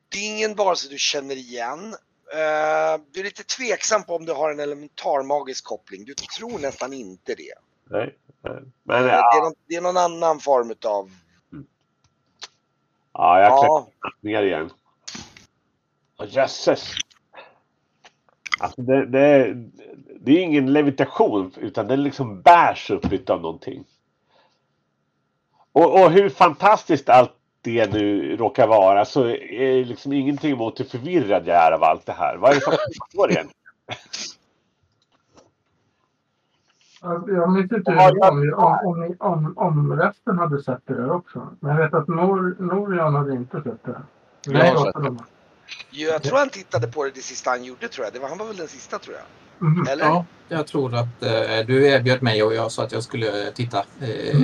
det 0.10 0.18
är 0.18 0.28
ingen 0.36 0.56
varelse 0.56 0.90
du 0.90 0.98
känner 0.98 1.36
igen. 1.36 1.96
Eh, 2.34 3.02
du 3.12 3.20
är 3.20 3.24
lite 3.24 3.44
tveksam 3.44 4.04
på 4.04 4.16
om 4.16 4.26
du 4.26 4.34
har 4.34 4.52
en 4.52 4.60
elementarmagisk 4.60 5.66
koppling. 5.66 6.06
Du 6.06 6.14
tror 6.14 6.60
nästan 6.60 6.94
inte 6.94 7.36
det. 7.36 7.54
nej, 7.90 8.18
nej. 8.42 8.62
Men 8.84 9.04
Eh, 9.04 9.12
ja, 9.12 9.32
det, 9.34 9.38
är 9.38 9.42
någon, 9.42 9.54
det 9.68 9.76
är 9.76 9.82
någon 9.82 9.98
annan 9.98 10.40
form 10.40 10.72
utav... 10.72 11.12
ja 13.14 13.40
jag 13.40 13.60
klättrar 13.60 13.94
Ja, 14.02 14.12
ner 14.22 14.44
igen. 14.44 14.70
Åh, 16.18 16.28
Jösses! 16.30 16.94
Alltså 18.62 18.82
det, 18.82 19.06
det, 19.06 19.56
det 20.20 20.32
är 20.32 20.44
ingen 20.44 20.74
levitation 20.74 21.52
utan 21.58 21.88
den 21.88 22.04
liksom 22.04 22.42
bärs 22.42 22.92
upp 22.92 23.14
utav 23.14 23.42
någonting. 23.42 23.84
Och, 25.72 26.04
och 26.04 26.12
hur 26.12 26.30
fantastiskt 26.30 27.10
allt 27.10 27.32
det 27.62 27.94
nu 27.94 28.36
råkar 28.38 28.68
vara 28.68 29.06
så 29.06 29.26
är 29.30 29.74
det 29.76 29.86
liksom 29.86 30.14
ingenting 30.14 30.58
mot 30.58 30.80
hur 30.80 30.86
förvirrad 30.86 31.48
jag 31.48 31.56
är 31.68 31.72
av 31.72 31.84
allt 31.84 32.06
det 32.06 32.12
här. 32.12 32.38
Vad 32.38 32.52
är 32.52 32.56
det 32.56 32.62
som 32.62 32.74
pågår 33.12 33.32
egentligen? 33.32 33.58
Jag 37.02 37.30
jag 37.30 37.52
minns 37.52 37.72
inte 37.72 37.92
om, 37.92 38.54
om, 38.58 39.16
om, 39.20 39.54
om, 39.58 40.00
resten 40.00 40.38
hade 40.38 40.64
sett 40.64 40.82
det 40.86 40.94
där 40.94 41.12
också. 41.12 41.48
Men 41.60 41.76
jag 41.76 41.84
vet 41.84 41.94
att 41.94 42.08
Nor, 42.08 42.56
Norian 42.60 43.16
hade 43.16 43.34
inte 43.34 43.62
sett 43.62 43.84
det. 43.84 44.02
Jag 44.46 44.66
har 44.66 45.08
om 45.08 45.18
det. 45.18 45.24
Jag 45.92 46.24
tror 46.24 46.38
han 46.38 46.50
tittade 46.50 46.88
på 46.88 47.04
det 47.04 47.12
det 47.16 47.22
sista 47.22 47.50
han 47.50 47.64
gjorde 47.64 47.88
tror 47.88 48.06
jag. 48.06 48.14
Det 48.14 48.20
var, 48.20 48.30
han 48.30 48.38
var 48.38 48.46
väl 48.46 48.58
den 48.58 48.68
sista 48.68 49.00
tror 49.00 49.16
jag. 49.16 49.24
Mhm. 49.68 49.88
Eller? 49.88 50.06
Ja, 50.06 50.26
jag 50.50 50.68
tror 50.68 50.96
att 50.96 51.24
eh, 51.24 51.66
du 51.68 51.88
erbjöd 51.88 52.22
mig 52.24 52.44
och 52.44 52.54
jag 52.54 52.72
sa 52.72 52.84
att 52.84 52.92
jag 52.92 53.04
skulle 53.04 53.52
titta 53.52 53.84
eh, 54.02 54.36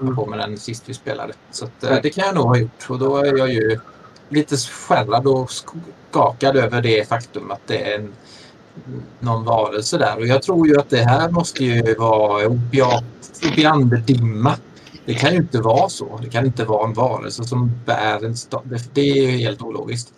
Mm. 0.00 0.16
på 0.16 0.26
med 0.26 0.38
den 0.38 0.58
sist 0.58 0.82
vi 0.86 0.94
spelade. 0.94 1.32
Så 1.50 1.64
att, 1.64 1.84
eh, 1.84 1.98
det 2.02 2.10
kan 2.10 2.24
jag 2.26 2.34
nog 2.34 2.44
ha 2.44 2.56
gjort 2.56 2.86
och 2.88 2.98
då 2.98 3.16
är 3.16 3.38
jag 3.38 3.52
ju 3.52 3.78
lite 4.28 4.56
skärrad 4.56 5.26
och 5.26 5.50
skakad 5.50 6.56
över 6.56 6.82
det 6.82 7.08
faktum 7.08 7.50
att 7.50 7.60
det 7.66 7.92
är 7.92 7.98
en, 7.98 8.12
någon 9.20 9.44
varelse 9.44 9.98
där. 9.98 10.16
Och 10.18 10.26
jag 10.26 10.42
tror 10.42 10.68
ju 10.68 10.78
att 10.78 10.90
det 10.90 11.02
här 11.04 11.30
måste 11.30 11.64
ju 11.64 11.94
vara 11.94 12.48
opiandedimma. 12.48 14.56
Det 15.04 15.14
kan 15.14 15.30
ju 15.32 15.36
inte 15.36 15.60
vara 15.60 15.88
så. 15.88 16.18
Det 16.22 16.30
kan 16.30 16.46
inte 16.46 16.64
vara 16.64 16.86
en 16.88 16.94
varelse 16.94 17.44
som 17.44 17.72
bär 17.86 18.24
en 18.24 18.36
stad. 18.36 18.62
Det, 18.64 18.94
det 18.94 19.00
är 19.00 19.30
ju 19.30 19.38
helt 19.38 19.62
ologiskt. 19.62 20.12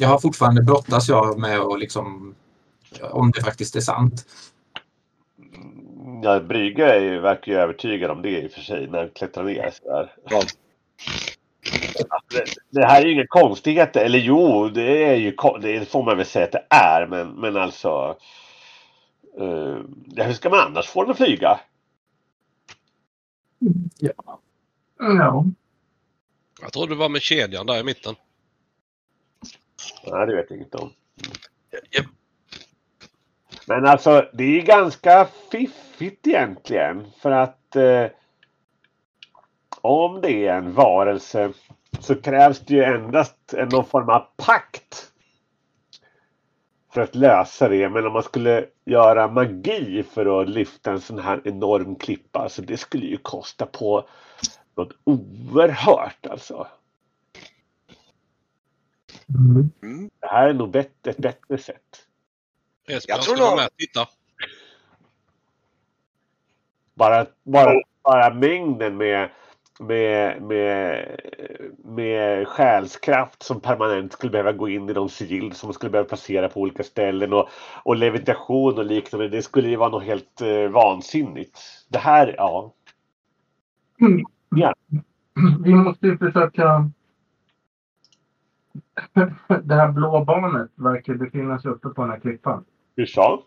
Jag 0.00 0.08
har 0.08 0.18
fortfarande 0.18 0.62
brottas 0.62 1.08
jag 1.08 1.38
med 1.38 1.58
att 1.58 1.80
liksom 1.80 2.34
om 3.00 3.30
det 3.30 3.42
faktiskt 3.42 3.76
är 3.76 3.80
sant. 3.80 4.26
Ja, 6.22 6.40
Brygge 6.40 6.84
är 6.84 7.00
ju, 7.00 7.20
verkar 7.20 7.52
ju 7.52 7.58
övertygad 7.58 8.10
om 8.10 8.22
det 8.22 8.42
i 8.42 8.46
och 8.46 8.50
för 8.50 8.60
sig 8.60 8.86
när 8.86 8.98
han 8.98 9.10
klättrar 9.10 9.44
ner 9.44 9.70
sådär. 9.70 10.12
Ja. 10.30 10.42
Det, 12.30 12.44
det 12.70 12.86
här 12.86 13.02
är 13.02 13.06
ju 13.06 13.12
inga 13.12 13.26
konstigheter. 13.26 14.04
Eller 14.04 14.18
jo, 14.18 14.68
det 14.68 15.04
är 15.04 15.16
ju 15.16 15.36
det 15.60 15.88
får 15.88 16.04
man 16.04 16.16
väl 16.16 16.26
säga 16.26 16.44
att 16.44 16.52
det 16.52 16.66
är. 16.70 17.06
Men, 17.06 17.32
men 17.32 17.56
alltså. 17.56 18.16
Uh, 19.40 19.80
hur 20.16 20.32
ska 20.32 20.50
man 20.50 20.60
annars 20.60 20.88
få 20.88 21.02
den 21.02 21.10
att 21.10 21.16
flyga? 21.16 21.60
Ja. 23.98 24.40
Ja. 24.98 25.44
Jag 26.62 26.72
tror 26.72 26.86
det 26.86 26.94
var 26.94 27.08
med 27.08 27.22
kedjan 27.22 27.66
där 27.66 27.80
i 27.80 27.84
mitten. 27.84 28.14
Nej, 30.06 30.26
det 30.26 30.36
vet 30.36 30.50
jag 30.50 30.58
inte 30.58 30.76
om. 30.76 30.90
Japp. 31.90 32.06
Men 33.66 33.86
alltså, 33.86 34.30
det 34.32 34.44
är 34.44 34.62
ganska 34.62 35.28
fiffigt 35.50 36.26
egentligen. 36.26 37.06
För 37.22 37.30
att 37.30 37.76
eh, 37.76 38.06
om 39.80 40.20
det 40.20 40.46
är 40.46 40.54
en 40.54 40.72
varelse 40.74 41.52
så 42.00 42.14
krävs 42.22 42.60
det 42.60 42.74
ju 42.74 42.84
endast 42.84 43.54
en- 43.54 43.68
någon 43.68 43.84
form 43.84 44.08
av 44.08 44.26
pakt 44.36 45.12
för 46.92 47.00
att 47.00 47.14
lösa 47.14 47.68
det. 47.68 47.88
Men 47.88 48.06
om 48.06 48.12
man 48.12 48.22
skulle 48.22 48.66
göra 48.84 49.28
magi 49.28 50.02
för 50.02 50.42
att 50.42 50.48
lyfta 50.48 50.90
en 50.92 51.00
sån 51.00 51.18
här 51.18 51.40
enorm 51.44 51.96
klippa, 51.96 52.48
så 52.48 52.62
det 52.62 52.76
skulle 52.76 53.06
ju 53.06 53.16
kosta 53.16 53.66
på 53.66 54.04
något 54.76 54.92
oerhört 55.04 56.26
alltså. 56.30 56.66
Mm. 59.34 60.10
Det 60.20 60.26
här 60.26 60.48
är 60.48 60.54
nog 60.54 60.70
bet- 60.70 61.06
ett 61.06 61.16
bättre 61.18 61.58
sätt. 61.58 61.76
Esbjörn 62.88 62.94
Jag 63.16 63.22
ska 63.22 63.34
tror 63.34 63.36
vara 63.36 63.50
nog- 63.50 63.56
med 63.58 63.66
och 63.66 63.76
titta. 63.76 64.08
Bara, 66.94 67.26
bara, 67.42 67.74
bara 68.02 68.34
mängden 68.34 68.96
med, 68.96 69.30
med, 69.80 70.42
med, 70.42 71.20
med 71.84 72.48
själskraft 72.48 73.42
som 73.42 73.60
permanent 73.60 74.12
skulle 74.12 74.30
behöva 74.32 74.52
gå 74.52 74.68
in 74.68 74.88
i 74.88 74.92
de 74.92 75.08
sigill 75.08 75.52
som 75.52 75.66
man 75.66 75.74
skulle 75.74 75.90
behöva 75.90 76.08
placera 76.08 76.48
på 76.48 76.60
olika 76.60 76.82
ställen 76.82 77.32
och, 77.32 77.48
och 77.84 77.96
levitation 77.96 78.78
och 78.78 78.84
liknande. 78.84 79.28
Det 79.28 79.42
skulle 79.42 79.68
ju 79.68 79.76
vara 79.76 79.88
något 79.88 80.04
helt 80.04 80.40
eh, 80.40 80.68
vansinnigt. 80.68 81.60
Det 81.88 81.98
här, 81.98 82.34
ja. 82.36 82.74
Vi 85.64 85.74
måste 85.74 86.06
ju 86.06 86.18
försöka... 86.18 86.90
Det 89.62 89.74
här 89.74 89.92
blå 89.92 90.24
barnet 90.24 90.70
verkar 90.74 91.14
befinna 91.14 91.58
sig 91.58 91.70
uppe 91.70 91.88
på 91.88 92.02
den 92.02 92.10
här 92.10 92.20
klippan. 92.20 92.64
Sa? 93.08 93.42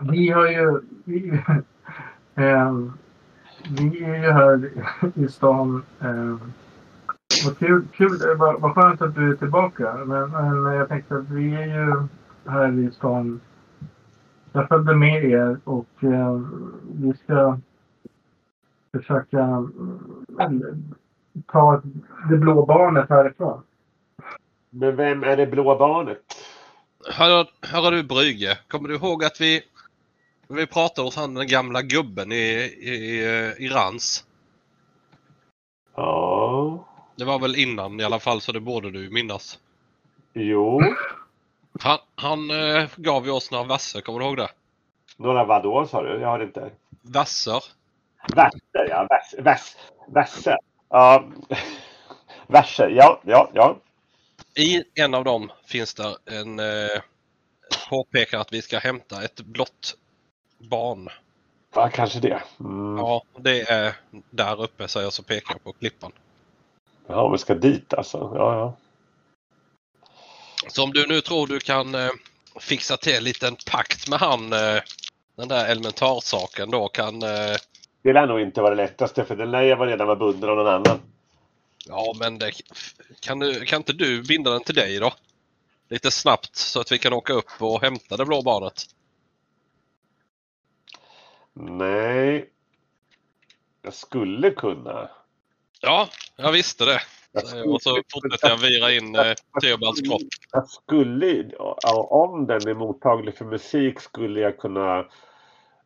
Vi 0.10 0.30
har 0.30 0.46
ju... 0.46 0.80
Vi, 1.04 1.40
ehm, 2.34 2.92
vi 3.70 4.04
är 4.04 4.22
ju 4.24 4.30
här 4.32 4.70
i 5.14 5.28
stan. 5.28 5.82
ehm, 6.00 6.40
vad 7.44 7.58
kul, 7.58 7.86
kul 7.92 8.36
var, 8.38 8.58
vad 8.58 8.74
skönt 8.74 9.02
att 9.02 9.14
du 9.14 9.32
är 9.32 9.36
tillbaka. 9.36 9.94
Men, 10.06 10.30
men 10.30 10.74
jag 10.74 10.88
tänkte 10.88 11.16
att 11.16 11.30
vi 11.30 11.54
är 11.54 11.66
ju 11.66 12.06
här 12.46 12.78
i 12.78 12.90
stan. 12.90 13.40
Jag 14.52 14.68
följde 14.68 14.94
med 14.94 15.24
er 15.24 15.58
och 15.64 16.04
eh, 16.04 16.40
vi 16.92 17.14
ska 17.14 17.58
försöka 18.98 19.38
mm, 19.40 20.94
ta 21.46 21.82
det 22.30 22.36
blå 22.36 22.66
barnet 22.66 23.08
härifrån. 23.08 23.62
Men 24.70 24.96
vem 24.96 25.24
är 25.24 25.36
det 25.36 25.46
blåa 25.46 25.78
barnet? 25.78 26.18
Hör, 27.12 27.46
hör 27.62 27.90
du 27.90 28.02
Brygge, 28.02 28.58
kommer 28.68 28.88
du 28.88 28.94
ihåg 28.94 29.24
att 29.24 29.40
vi, 29.40 29.62
vi 30.48 30.66
pratade 30.66 31.06
hos 31.06 31.16
han 31.16 31.34
den 31.34 31.46
gamla 31.46 31.82
gubben 31.82 32.32
i, 32.32 32.36
i, 32.36 33.24
i 33.58 33.68
Rans? 33.68 34.24
Ja, 35.94 36.86
Det 37.16 37.24
var 37.24 37.38
väl 37.38 37.56
innan 37.56 38.00
i 38.00 38.04
alla 38.04 38.18
fall 38.20 38.40
så 38.40 38.52
det 38.52 38.60
borde 38.60 38.90
du 38.90 39.10
minnas. 39.10 39.58
jo. 40.32 40.80
Han, 41.80 41.98
han 42.14 42.50
eh, 42.50 42.88
gav 42.96 43.24
ju 43.24 43.30
oss 43.30 43.50
några 43.50 43.64
verser, 43.64 44.00
kommer 44.00 44.18
du 44.20 44.24
ihåg 44.26 44.36
det? 44.36 44.48
Några 45.16 45.44
vadå 45.44 45.86
sa 45.86 46.02
du? 46.02 46.20
Jag 46.20 46.28
har 46.28 46.42
inte. 46.42 46.70
Verser. 47.02 47.62
Verser, 48.34 48.88
ja. 48.88 49.06
Vers, 49.10 49.34
vers, 49.38 49.76
verser. 50.06 50.58
Ja. 50.90 51.24
Verser, 52.46 52.88
ja, 52.88 53.20
ja, 53.24 53.50
ja. 53.54 53.76
I 54.54 54.84
en 54.94 55.14
av 55.14 55.24
dem 55.24 55.52
finns 55.64 55.94
det 55.94 56.16
en 56.24 56.58
eh, 56.58 57.00
påpekar 57.88 58.38
att 58.38 58.52
vi 58.52 58.62
ska 58.62 58.78
hämta 58.78 59.24
ett 59.24 59.40
blått 59.40 59.96
barn. 60.58 61.08
Ja, 61.74 61.88
kanske 61.88 62.20
det. 62.20 62.42
Mm. 62.60 62.98
Ja, 62.98 63.22
det 63.36 63.60
är 63.60 63.94
där 64.30 64.62
uppe 64.62 64.88
säger 64.88 65.06
jag 65.06 65.12
så 65.12 65.22
pekar 65.22 65.54
jag 65.54 65.64
på 65.64 65.72
klippan. 65.72 66.12
Ja, 67.06 67.28
vi 67.28 67.38
ska 67.38 67.54
dit 67.54 67.94
alltså. 67.94 68.32
Ja, 68.34 68.54
ja. 68.54 68.76
Så 70.68 70.84
om 70.84 70.92
du 70.92 71.06
nu 71.06 71.20
tror 71.20 71.46
du 71.46 71.60
kan 71.60 71.94
eh, 71.94 72.10
fixa 72.60 72.96
till 72.96 73.16
en 73.16 73.24
liten 73.24 73.56
pakt 73.70 74.08
med 74.08 74.18
han, 74.18 74.52
eh, 74.52 74.82
den 75.36 75.48
där 75.48 75.66
elementarsaken 75.66 76.70
då 76.70 76.88
kan... 76.88 77.22
Eh, 77.22 77.56
Det 78.06 78.12
lär 78.12 78.26
nog 78.26 78.40
inte 78.40 78.60
vara 78.60 78.74
det 78.74 78.82
lättaste 78.82 79.24
för 79.24 79.36
den 79.36 79.50
lär 79.50 79.76
vara 79.76 79.90
redan 79.90 80.06
vara 80.06 80.16
bunden 80.16 80.50
av 80.50 80.56
någon 80.56 80.66
annan. 80.66 81.00
ja 81.86 82.14
men 82.18 82.38
det, 82.38 82.52
kan, 83.20 83.38
du, 83.38 83.64
kan 83.64 83.76
inte 83.76 83.92
du 83.92 84.22
binda 84.22 84.50
den 84.50 84.62
till 84.62 84.74
dig 84.74 84.98
då? 84.98 85.12
Lite 85.88 86.10
snabbt 86.10 86.56
så 86.56 86.80
att 86.80 86.92
vi 86.92 86.98
kan 86.98 87.12
åka 87.12 87.32
upp 87.32 87.50
och 87.60 87.80
hämta 87.80 88.16
det 88.16 88.24
blå 88.24 88.42
barnet. 88.42 88.82
Nej. 91.52 92.50
Jag 93.82 93.94
skulle 93.94 94.50
kunna. 94.50 95.10
Ja, 95.80 96.08
jag 96.36 96.52
visste 96.52 96.84
det. 96.84 97.00
Jag 97.32 97.68
Och 97.68 97.82
så 97.82 98.02
fortsätter 98.12 98.48
jag 98.48 98.56
vira 98.56 98.92
in 98.92 99.14
eh, 99.14 99.34
Theobalds 99.62 100.00
kropp. 100.00 100.22
Jag 100.52 100.68
skulle, 100.68 101.56
om 102.08 102.46
den 102.46 102.68
är 102.68 102.74
mottaglig 102.74 103.36
för 103.36 103.44
musik 103.44 104.00
skulle 104.00 104.40
jag 104.40 104.58
kunna 104.58 105.06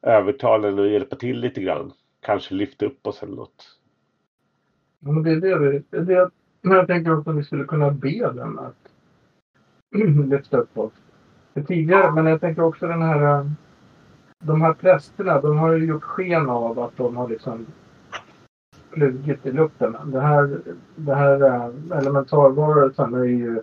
övertala 0.02 0.68
den 0.68 0.78
och 0.78 0.88
hjälpa 0.88 1.16
till 1.16 1.40
lite 1.40 1.60
grann. 1.60 1.92
Kanske 2.20 2.54
lyfta 2.54 2.86
upp 2.86 3.06
oss 3.06 3.22
eller 3.22 3.36
något. 3.36 3.78
Ja, 5.00 5.12
men 5.12 5.22
det 5.22 5.30
är 5.30 5.40
det 5.40 5.58
vi... 5.58 5.82
Det 5.90 5.96
är 5.96 6.02
det, 6.02 6.30
men 6.62 6.76
jag 6.76 6.86
tänker 6.86 7.18
också 7.18 7.30
att 7.30 7.36
vi 7.36 7.44
skulle 7.44 7.64
kunna 7.64 7.90
be 7.90 8.32
den 8.32 8.58
att 8.58 8.88
lyfta 10.30 10.56
upp 10.58 10.78
oss. 10.78 10.92
För 11.54 11.62
tidigare, 11.62 12.12
men 12.12 12.26
jag 12.26 12.40
tänker 12.40 12.62
också 12.62 12.86
den 12.86 13.02
här... 13.02 13.38
eh, 13.40 13.46
De 14.44 14.60
här 14.62 14.72
prästerna, 14.74 15.40
de 15.40 15.58
har 15.58 15.72
ju 15.72 15.86
gjort 15.86 16.02
sken 16.02 16.50
av 16.50 16.78
att 16.78 16.96
de 16.96 17.16
har 17.16 17.28
liksom 17.28 17.66
flugit 18.90 19.46
i 19.46 19.52
luften. 19.52 19.96
Det 20.04 20.20
här, 20.20 20.60
det 20.96 21.14
här 21.14 21.42
eh, 21.42 21.98
elementarvarelsen 21.98 23.14
är 23.14 23.24
ju 23.24 23.62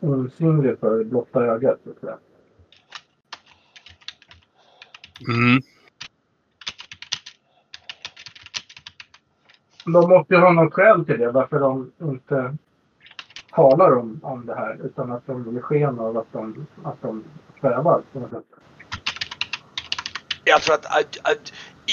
osynlig 0.00 0.78
för 0.78 1.04
blotta 1.04 1.44
ögat. 1.44 1.80
Mm. 5.28 5.62
De 9.84 10.10
måste 10.10 10.34
ju 10.34 10.40
ha 10.40 10.52
något 10.52 10.74
skäl 10.74 11.04
till 11.06 11.18
det, 11.20 11.32
varför 11.32 11.60
de 11.60 11.92
inte 12.02 12.56
talar 13.54 13.96
om, 13.98 14.20
om 14.24 14.46
det 14.46 14.54
här. 14.54 14.86
Utan 14.86 15.12
att 15.12 15.26
de 15.26 15.54
ger 15.54 15.62
sken 15.62 16.00
av 16.00 16.18
att 16.18 16.32
de, 16.32 16.66
att 16.84 17.02
de 17.02 17.24
svävar 17.60 18.02
på 18.12 18.20
något 18.20 18.30
sätt. 18.30 18.44
Jag 20.44 20.62
tror 20.62 20.74
att, 20.74 20.86
att, 20.86 21.32
att 21.32 21.52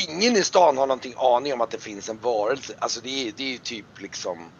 ingen 0.09 0.33
i 0.37 0.43
stan 0.43 0.77
har 0.77 0.87
någonting 0.87 1.13
aning 1.17 1.53
om 1.53 1.61
att 1.61 1.71
det 1.71 1.83
finns 1.83 2.09
en 2.09 2.19
varelse. 2.19 2.75
Alltså 2.79 3.01
det 3.01 3.09
är, 3.29 3.33
det 3.37 3.43
är 3.43 3.51
ju 3.51 3.57
typ 3.59 3.99
liksom 4.01 4.51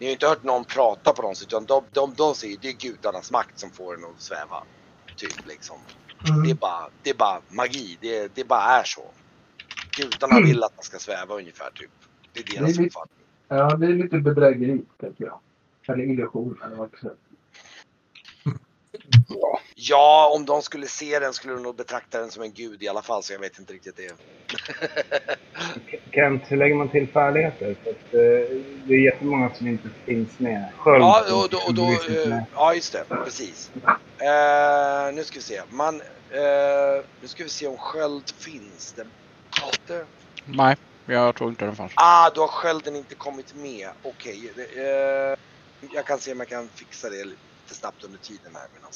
Ni 0.00 0.06
har 0.06 0.10
ju 0.10 0.12
inte 0.14 0.28
hört 0.28 0.42
någon 0.44 0.64
prata 0.66 1.12
på 1.12 1.22
något 1.22 1.38
sätt 1.38 1.48
utan 1.48 1.66
de, 1.66 1.88
de, 1.92 2.14
de 2.14 2.34
säger 2.34 2.58
det 2.62 2.68
är 2.68 2.72
gudarnas 2.72 3.32
makt 3.32 3.58
som 3.58 3.72
får 3.72 3.94
en 3.94 4.04
att 4.04 4.20
sväva. 4.22 4.64
Typ 5.16 5.46
liksom. 5.46 5.86
Det 6.42 6.50
är 6.50 6.52
Mm. 6.52 6.58
bara, 6.60 6.90
det 7.02 7.10
är 7.10 7.14
bara 7.14 7.42
magi. 7.48 7.98
Det, 8.00 8.34
det 8.34 8.44
bara 8.44 8.62
är 8.62 8.84
så. 8.84 9.14
Gudarna 9.96 10.40
vill 10.40 10.64
att 10.64 10.76
man 10.76 10.84
ska 10.84 10.98
sväva 10.98 11.34
ungefär 11.36 11.70
typ. 11.74 11.92
Det 12.36 12.56
är 12.56 12.60
deras 12.60 12.76
Det 12.76 12.82
är 12.82 12.86
uppfattning. 12.86 13.18
Ja, 13.48 13.76
det 13.76 13.86
är 13.86 13.90
lite 13.92 14.18
bedrägeri, 14.18 14.80
tänker 15.00 15.24
jag. 15.24 15.38
Eller 15.88 16.04
illusion, 16.04 16.58
eller 16.64 16.76
vad 16.76 16.78
man 16.78 16.88
ska 16.88 16.98
säga. 16.98 17.12
Ja, 19.74 20.32
om 20.34 20.44
de 20.44 20.62
skulle 20.62 20.86
se 20.86 21.18
den 21.18 21.32
skulle 21.32 21.54
de 21.54 21.62
nog 21.62 21.76
betrakta 21.76 22.20
den 22.20 22.30
som 22.30 22.42
en 22.42 22.52
gud 22.52 22.82
i 22.82 22.88
alla 22.88 23.02
fall 23.02 23.22
så 23.22 23.32
jag 23.32 23.40
vet 23.40 23.58
inte 23.58 23.72
riktigt 23.72 23.96
det. 23.96 24.12
Kent, 26.12 26.42
hur 26.46 26.56
lägger 26.56 26.74
man 26.74 26.88
till 26.88 27.08
färdigheter? 27.08 27.76
För 27.82 27.90
att, 27.90 28.14
eh, 28.14 28.56
det 28.86 28.94
är 28.94 29.04
jättemånga 29.04 29.54
som 29.54 29.66
inte 29.66 29.88
finns 30.04 30.38
med. 30.38 30.64
Sköld 30.76 31.02
Ja, 31.02 31.20
och 31.42 31.48
då, 31.50 31.58
och 31.66 31.74
då, 31.74 31.82
inte 31.82 32.22
eh, 32.22 32.28
med. 32.28 32.44
ja 32.54 32.74
just 32.74 32.92
det, 32.92 33.04
precis. 33.24 33.70
Eh, 34.18 35.14
nu 35.14 35.24
ska 35.24 35.38
vi 35.38 35.42
se. 35.42 35.60
Man, 35.70 35.94
eh, 36.30 37.04
nu 37.20 37.28
ska 37.28 37.42
vi 37.42 37.48
se 37.50 37.66
om 37.66 37.76
sköld 37.76 38.30
finns. 38.38 38.92
Den, 38.92 39.06
inte. 39.72 40.04
Nej, 40.44 40.76
jag 41.06 41.34
tror 41.34 41.50
inte 41.50 41.64
den 41.64 41.76
fanns. 41.76 41.92
Ah, 41.94 42.30
då 42.30 42.40
har 42.40 42.48
skölden 42.48 42.96
inte 42.96 43.14
kommit 43.14 43.54
med. 43.54 43.88
Okej. 44.02 44.52
det, 44.56 44.62
eh, 44.62 45.38
jag 45.94 46.06
kan 46.06 46.18
se 46.18 46.32
om 46.32 46.38
jag 46.38 46.48
kan 46.48 46.68
fixa 46.68 47.10
det 47.10 47.24
lite 47.24 47.40
snabbt 47.74 48.04
under 48.04 48.18
tiden 48.18 48.52
här. 48.54 48.66
Medan, 48.74 48.90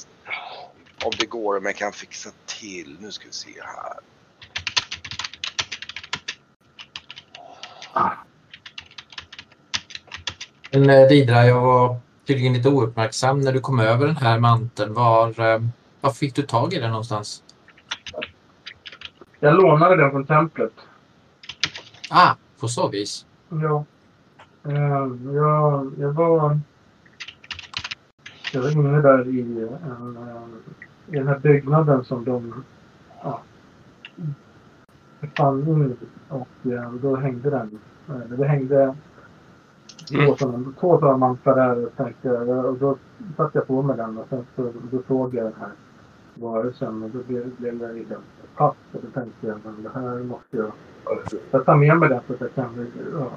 om 1.04 1.12
det 1.18 1.26
går, 1.26 1.56
om 1.56 1.64
jag 1.64 1.76
kan 1.76 1.92
fixa 1.92 2.30
till. 2.46 2.96
Nu 3.00 3.12
ska 3.12 3.26
vi 3.26 3.32
se 3.32 3.50
här. 3.62 4.00
Men 10.72 10.90
eh, 10.90 11.08
Didra, 11.08 11.46
jag 11.46 11.60
var 11.60 11.96
tydligen 12.26 12.52
lite 12.52 12.68
ouppmärksam 12.68 13.40
när 13.40 13.52
du 13.52 13.60
kom 13.60 13.80
över 13.80 14.06
den 14.06 14.16
här 14.16 14.38
manteln. 14.38 14.94
Var, 14.94 15.40
eh, 15.40 15.60
var 16.00 16.10
fick 16.10 16.34
du 16.34 16.42
tag 16.42 16.74
i 16.74 16.78
den 16.78 16.90
någonstans? 16.90 17.42
Jag 19.40 19.54
lånade 19.54 19.96
den 19.96 20.10
från 20.10 20.26
templet. 20.26 20.72
Ah, 22.10 22.34
på 22.60 22.68
så 22.68 22.88
vis. 22.88 23.26
Ja. 23.48 23.84
Eh, 24.64 25.08
jag, 25.34 25.92
jag 25.98 26.12
var... 26.12 26.58
Jag 28.52 28.62
var 28.62 28.70
inne 28.70 29.00
där 29.02 29.28
i, 29.28 29.40
en, 29.40 30.16
eh, 30.16 31.14
i 31.14 31.18
den 31.18 31.28
här 31.28 31.38
byggnaden 31.38 32.04
som 32.04 32.24
de 32.24 32.64
ja, 33.22 33.42
fann 35.36 35.68
in. 35.68 35.96
Och 36.28 36.72
eh, 36.72 36.92
då 36.92 37.16
hängde 37.16 37.50
den. 37.50 37.78
Det 38.38 38.46
hängde 38.46 38.96
två 40.08 40.16
Mm. 40.18 40.36
sådana, 40.36 40.72
två 40.80 40.98
sådana 40.98 41.16
mantlar 41.16 41.56
där 41.56 41.84
och, 41.86 41.96
tänkte, 41.96 42.28
jag- 42.28 42.64
och 42.64 42.78
då 42.78 42.96
satte 43.36 43.58
jag 43.58 43.66
på 43.66 43.82
mig 43.82 43.96
den 43.96 44.18
och 44.18 44.26
sen 44.30 44.46
så, 44.56 44.72
då 44.90 45.02
såg 45.08 45.34
jag 45.34 45.44
den 45.44 45.54
här 45.60 45.70
varelsen 46.34 47.02
och 47.02 47.10
då 47.10 47.18
blev, 47.28 47.56
blev 47.56 47.82
jag 47.82 47.94
lite 47.94 48.16
fast 48.56 48.78
och 48.92 49.00
då 49.02 49.20
tänkte 49.20 49.46
jag 49.46 49.58
men 49.64 49.82
det 49.82 49.90
här 49.94 50.18
måste 50.22 50.56
jag 50.56 50.72
jag 51.50 51.64
tar 51.66 51.76
med 51.76 51.96
mig 51.96 52.08
den 52.08 52.20
så 52.26 52.32
att 52.32 52.40
jag 52.40 52.54
kan 52.54 52.90
ja, 53.14 53.30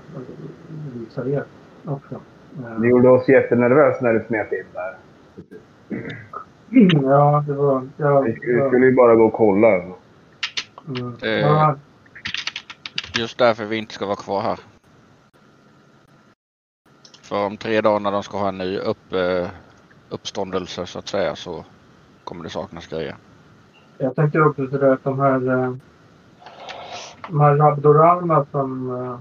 visa 0.96 1.28
er 1.30 1.44
också. 1.86 2.16
Eh, 2.64 2.80
Det 2.80 2.88
gjorde 2.88 3.10
oss 3.10 3.30
jättenervösa 3.30 3.98
när 4.02 4.14
du 4.14 4.26
smet 4.28 4.52
in 4.52 4.66
där. 4.74 4.96
Ja, 7.04 7.44
det 7.48 7.54
var... 7.54 7.88
Ja, 7.98 8.22
Vi 8.22 8.36
skulle, 8.36 8.68
skulle 8.68 8.86
ju 8.86 8.96
bara 8.96 9.16
gå 9.16 9.24
och 9.26 9.34
kolla. 9.34 9.68
mm, 9.68 9.94
Eh. 11.22 11.30
ja, 11.30 11.76
Just 13.16 13.38
därför 13.38 13.66
vi 13.66 13.78
inte 13.78 13.94
ska 13.94 14.06
vara 14.06 14.16
kvar 14.16 14.42
här. 14.42 14.60
För 17.22 17.46
om 17.46 17.58
tre 17.58 17.82
dagar 17.82 18.00
när 18.00 18.12
de 18.12 18.24
ska 18.24 18.38
ha 18.38 18.48
en 18.48 18.58
ny 18.58 18.78
upp, 18.78 19.14
eh, 19.14 19.48
uppståndelse 20.10 20.86
så 20.86 21.00
att 21.00 21.08
säga 21.08 21.36
så 21.36 21.66
kommer 22.24 22.44
det 22.44 22.50
saknas 22.50 22.88
grejer. 22.88 23.16
jag 23.98 24.16
tänker 24.16 24.48
också 24.48 24.68
sådär 24.68 24.92
att 24.94 25.04
de 25.04 25.20
här... 25.20 25.40
De 27.28 27.40
här 27.42 27.56
rabdorarna 27.56 28.46
som, 28.52 28.90
eh, 28.96 29.20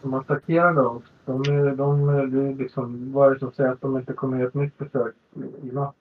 som 0.00 0.14
attackerade 0.14 0.80
oss. 0.80 1.02
De 1.24 1.40
är, 1.42 1.76
de 1.76 2.06
det 2.06 2.48
är 2.48 2.54
liksom... 2.54 3.12
Vad 3.12 3.28
är 3.30 3.34
det 3.34 3.38
som 3.40 3.52
säger 3.52 3.70
att 3.70 3.80
de 3.80 3.96
inte 3.98 4.12
kommer 4.12 4.36
göra 4.38 4.48
ett 4.48 4.54
nytt 4.54 4.76
försök 4.78 5.14
i, 5.62 5.66
natt? 5.72 5.94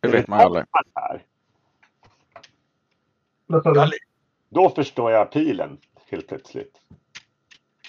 Det 0.00 0.08
vet 0.08 0.28
man 0.28 0.38
ju 0.38 0.44
aldrig. 0.44 0.64
Då 4.48 4.70
förstår 4.70 5.10
jag 5.12 5.32
pilen 5.32 5.78
helt 6.10 6.28
plötsligt. 6.28 6.76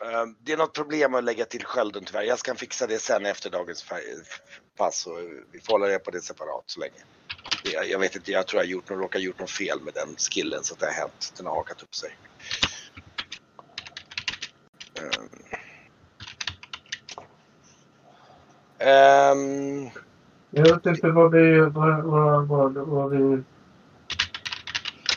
eh, 0.01 0.25
Det 0.39 0.53
är 0.53 0.57
något 0.57 0.75
problem 0.75 1.15
att 1.15 1.23
lägga 1.23 1.45
till 1.45 1.65
skölden 1.65 2.03
tyvärr. 2.05 2.23
Jag 2.23 2.39
ska 2.39 2.55
fixa 2.55 2.87
det 2.87 2.99
sen 3.01 3.25
efter 3.25 3.49
dagens 3.49 3.83
pass 4.75 5.07
och 5.07 5.17
vi 5.51 5.59
får 5.59 5.73
hålla 5.73 5.87
det 5.87 5.99
på 5.99 6.11
det 6.11 6.21
separat 6.21 6.63
så 6.65 6.79
länge. 6.79 7.01
Jag, 7.73 7.89
Jag 7.89 7.99
vet 7.99 8.15
inte, 8.15 8.31
jag 8.31 8.47
tror 8.47 8.61
jag 8.61 8.69
gjort, 8.71 8.89
något- 8.89 8.99
råkat 8.99 9.21
gjort 9.21 9.39
något 9.39 9.51
fel 9.51 9.81
med 9.81 9.93
den 9.93 10.15
skillen 10.31 10.63
så 10.63 10.73
att 10.73 10.79
det 10.79 10.85
har 10.85 10.93
hänt. 10.93 11.33
Den 11.37 11.45
har 11.45 11.55
hakat 11.55 11.83
upp 11.83 11.95
sig. 11.95 12.09
Um. 15.01 15.29
Ehm, 18.79 19.89
Jag 20.49 20.63
vet 20.75 20.85
inte 20.85 21.07
vad 21.09 21.31
vi... 21.31 21.59
Vad, 21.59 22.03
vad, 22.03 22.47
vad, 22.47 22.73
vad 22.73 23.11
vi... 23.11 23.43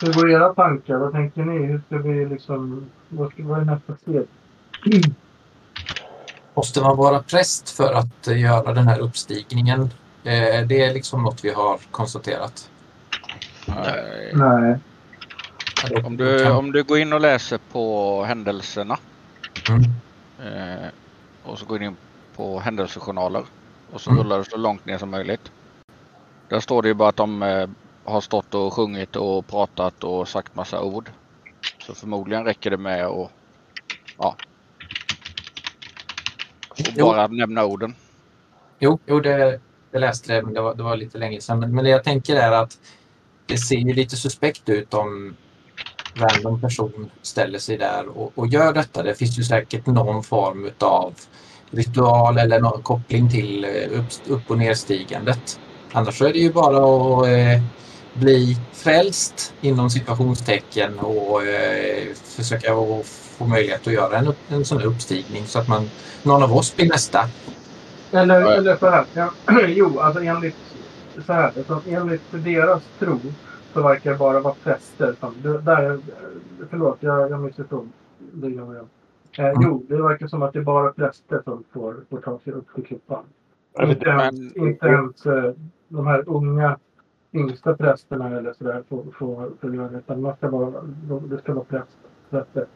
Hur 0.00 0.12
går 0.14 0.30
era 0.30 0.54
tankar? 0.54 0.98
Vad 0.98 1.12
tänker 1.12 1.42
ni? 1.42 1.66
Hur 1.66 1.80
ska 1.86 1.98
vi 1.98 2.26
liksom... 2.26 2.90
Vad, 3.08 3.32
ska, 3.32 3.42
vad 3.42 3.60
är 3.60 3.64
nästa 3.64 3.96
steg? 3.96 4.26
Måste 6.58 6.80
man 6.80 6.96
vara 6.96 7.22
präst 7.22 7.70
för 7.70 7.92
att 7.92 8.26
eh, 8.28 8.40
göra 8.40 8.74
den 8.74 8.88
här 8.88 8.98
uppstigningen? 8.98 9.80
Eh, 10.24 10.66
Det 10.66 10.84
är 10.84 10.94
liksom 10.94 11.22
något 11.22 11.44
vi 11.44 11.50
har 11.50 11.78
konstaterat. 11.90 12.70
Eh, 13.68 14.38
Nej. 14.38 14.78
Om 16.04 16.16
du, 16.16 16.50
om 16.50 16.72
du 16.72 16.82
går 16.82 16.98
in 16.98 17.12
och 17.12 17.20
läser 17.20 17.58
på 17.72 18.24
händelserna 18.24 18.98
Mm. 19.68 19.82
eh, 20.38 20.88
och 21.42 21.58
så 21.58 21.66
går 21.66 21.78
du 21.78 21.84
in 21.84 21.96
på 22.36 22.60
händelsejournaler 22.60 23.44
och 23.92 24.00
så 24.00 24.10
Mm. 24.10 24.22
rullar 24.22 24.38
du 24.38 24.44
så 24.44 24.56
långt 24.56 24.84
ner 24.84 24.98
som 24.98 25.10
möjligt. 25.10 25.52
Där 26.50 26.60
står 26.60 26.82
det 26.82 26.88
ju 26.88 26.94
bara 26.94 27.08
att 27.08 27.16
de 27.16 27.42
har 28.04 28.20
stått 28.20 28.54
och 28.54 28.72
sjungit 28.74 29.16
och 29.16 29.46
pratat 29.46 30.04
och 30.04 30.28
sagt 30.28 30.54
massa 30.54 30.82
ord. 30.82 31.10
Så 31.86 31.94
förmodligen 31.94 32.44
räcker 32.44 32.70
det 32.70 32.76
med 32.78 33.06
att 33.06 33.30
ja, 34.18 34.36
och 36.78 36.92
Jo. 36.96 37.06
bara 37.06 37.26
nämna 37.26 37.64
orden. 37.64 37.94
Jo, 38.78 38.98
jo 39.06 39.20
det, 39.20 39.60
det 39.92 39.98
läste 39.98 40.34
det, 40.34 40.42
men 40.42 40.54
det 40.54 40.60
var, 40.60 40.74
det 40.74 40.82
var 40.82 40.96
lite 40.96 41.18
länge 41.18 41.40
sedan. 41.40 41.60
Men, 41.60 41.74
men 41.74 41.84
det 41.84 41.90
jag 41.90 42.04
tänker 42.04 42.36
är 42.36 42.52
att 42.52 42.78
det 43.46 43.58
ser 43.58 43.76
ju 43.76 43.94
lite 43.94 44.16
suspekt 44.16 44.68
ut 44.68 44.94
om 44.94 45.36
random 46.14 46.60
person 46.60 47.10
ställer 47.22 47.58
sig 47.58 47.76
där 47.76 48.18
och, 48.18 48.32
och 48.34 48.46
gör 48.46 48.72
detta. 48.72 49.02
Det 49.02 49.14
finns 49.14 49.38
ju 49.38 49.42
säkert 49.42 49.86
någon 49.86 50.22
form 50.24 50.70
av 50.78 51.14
ritual 51.70 52.38
eller 52.38 52.60
någon 52.60 52.82
koppling 52.82 53.30
till 53.30 53.64
eh, 53.64 54.00
upp, 54.00 54.06
upp 54.26 54.50
och 54.50 54.58
nerstigandet. 54.58 55.60
Annars 55.92 56.22
är 56.22 56.32
det 56.32 56.38
ju 56.38 56.52
bara 56.52 56.76
att 56.78 57.26
eh, 57.26 57.62
bli 58.20 58.56
frälst 58.72 59.54
inom 59.60 59.90
situationstecken 59.90 60.98
och 60.98 61.42
eh, 61.42 62.14
försöka 62.14 62.72
att 62.74 63.06
få 63.06 63.46
möjlighet 63.46 63.86
att 63.86 63.92
göra 63.92 64.18
en, 64.18 64.32
en 64.48 64.64
sån 64.64 64.78
här 64.78 64.86
uppstigning 64.86 65.44
så 65.46 65.58
att 65.58 65.68
man, 65.68 65.90
någon 66.22 66.42
av 66.42 66.52
oss 66.56 66.76
blir 66.76 66.88
nästa. 66.88 67.20
Eller, 68.12 68.40
Ja. 68.40 68.50
eller 68.52 68.76
så 68.76 68.88
här. 68.90 69.04
Ja, 69.14 69.30
jo, 69.68 70.00
alltså 70.00 70.22
enligt, 70.22 70.56
så 71.26 71.32
här, 71.32 71.44
alltså 71.56 71.80
enligt 71.88 72.22
deras 72.32 72.82
tro 72.98 73.20
så 73.74 73.82
verkar 73.82 74.10
det 74.12 74.18
bara 74.18 74.40
vara 74.40 74.54
präster 74.64 75.14
som... 75.20 75.34
Det, 75.42 75.58
där, 75.58 75.98
förlåt, 76.70 76.96
jag, 77.00 77.30
jag 77.30 77.40
missförstod. 77.40 77.88
Det 78.32 78.48
gör 78.48 78.74
jag. 78.74 78.76
Eh, 78.76 78.84
Mm. 79.38 79.62
Jo, 79.62 79.84
det 79.88 80.02
verkar 80.02 80.26
som 80.26 80.42
att 80.42 80.52
det 80.52 80.58
är 80.58 80.62
bara 80.62 80.92
präster 80.92 81.40
som 81.44 81.64
får, 81.72 81.96
får 82.10 82.20
ta 82.20 82.38
sig 82.44 82.52
upp 82.52 82.74
till 82.74 82.84
klippan. 82.84 83.24
Inte 83.82 84.08
ens, 84.08 84.32
Men- 84.54 84.68
inte 84.68 84.86
ens 84.86 85.26
eh, 85.26 85.52
de 85.88 86.06
här 86.06 86.24
unga 86.26 86.78
yngsta 87.32 87.76
prästerna 87.76 88.38
eller 88.38 88.52
sådär 88.52 88.84
får, 88.88 89.04
får, 89.18 89.52
får 89.60 89.74
göra 89.74 89.88
det. 89.88 89.98
Utan 89.98 90.22
man 90.22 90.36
ska 90.36 90.48
vara, 90.50 90.82
det 91.20 91.38
ska 91.38 91.54
vara 91.54 91.64
präst, 91.64 91.96
präster. 92.30 92.66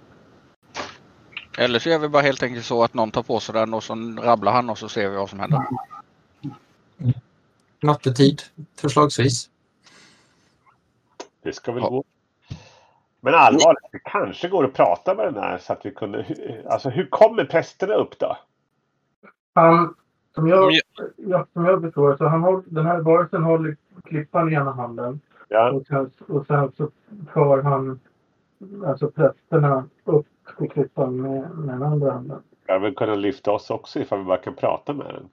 Eller 1.59 1.79
så 1.79 1.89
gör 1.89 1.99
vi 1.99 2.09
bara 2.09 2.23
helt 2.23 2.43
enkelt 2.43 2.65
så 2.65 2.85
att 2.85 2.95
någon 2.95 3.11
tar 3.11 3.23
på 3.23 3.41
sig 3.41 3.53
den 3.53 3.75
och 3.75 3.83
så 3.83 3.95
rabblar 4.23 4.53
han 4.53 4.71
och 4.71 4.79
så 4.79 4.89
ser 4.89 5.09
vi 5.11 5.17
vad 5.17 5.31
som 5.31 5.41
händer. 5.41 5.63
Nattetid, 7.83 8.43
förslagsvis. 8.81 9.51
Det 11.43 11.53
ska 11.53 11.73
väl 11.73 11.83
Ja. 11.83 11.89
gå. 11.89 12.05
Men 13.21 13.35
allvarligt, 13.35 13.93
det 13.93 13.99
kanske 13.99 14.49
går 14.49 14.65
att 14.65 14.73
prata 14.75 15.15
med 15.15 15.27
den 15.27 15.43
här 15.43 15.59
så 15.59 15.73
att 15.73 15.87
vi 15.87 15.91
kunde... 15.91 16.27
Alltså 16.71 16.89
hur 16.91 17.07
kommer 17.07 17.45
prästerna 17.45 17.95
upp 17.95 18.19
då? 18.19 18.37
Han, 19.55 19.95
som 20.35 20.49
jag, 20.49 20.73
Ja. 20.73 20.81
ja, 21.17 21.47
som 21.53 21.65
jag 21.65 21.81
förstår 21.83 22.17
så 22.17 22.25
han 22.27 22.43
håller, 22.43 22.63
den 22.67 22.87
här 22.87 23.01
varelsen 23.01 23.43
håller 23.43 23.77
klippan 24.05 24.53
i 24.53 24.55
ena 24.55 24.73
handen. 24.73 25.21
Ja, 25.49 25.71
Och 25.73 25.87
sen, 25.87 26.11
och 26.29 26.47
sen 26.47 26.73
så 26.77 26.89
för 27.33 27.63
han 27.63 28.01
alltså 28.87 29.11
prästerna 29.11 29.89
upp 30.05 30.27
till 30.59 30.71
klippan 30.71 31.17
med, 31.17 31.51
med 31.59 31.75
den 31.75 31.83
andra 31.83 32.13
handen. 32.13 32.43
jag 32.67 32.81
vill 32.81 32.95
kunna 32.95 33.15
lyfta 33.15 33.51
oss 33.51 33.71
också 33.71 33.99
ifall 34.01 34.19
vi 34.19 34.25
bara 34.25 34.39
kan 34.39 34.55
prata 34.55 34.93
med 34.93 35.07
den. 35.15 35.29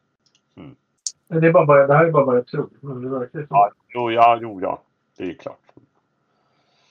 Det, 1.41 1.47
är 1.47 1.51
bara, 1.51 1.65
bara, 1.65 1.87
det 1.87 1.93
här 1.93 2.05
är 2.05 2.11
bara 2.11 2.25
vad 2.25 2.37
jag 2.37 2.47
tror. 2.47 2.69
Men 2.79 3.01
det 3.01 3.09
verkar 3.09 3.39
så. 3.39 3.47
Ja, 3.49 3.71
jo, 3.89 4.11
ja, 4.11 4.37
jo, 4.41 4.59
ja. 4.61 4.81
Det 5.17 5.23
är 5.29 5.33
klart. 5.33 5.59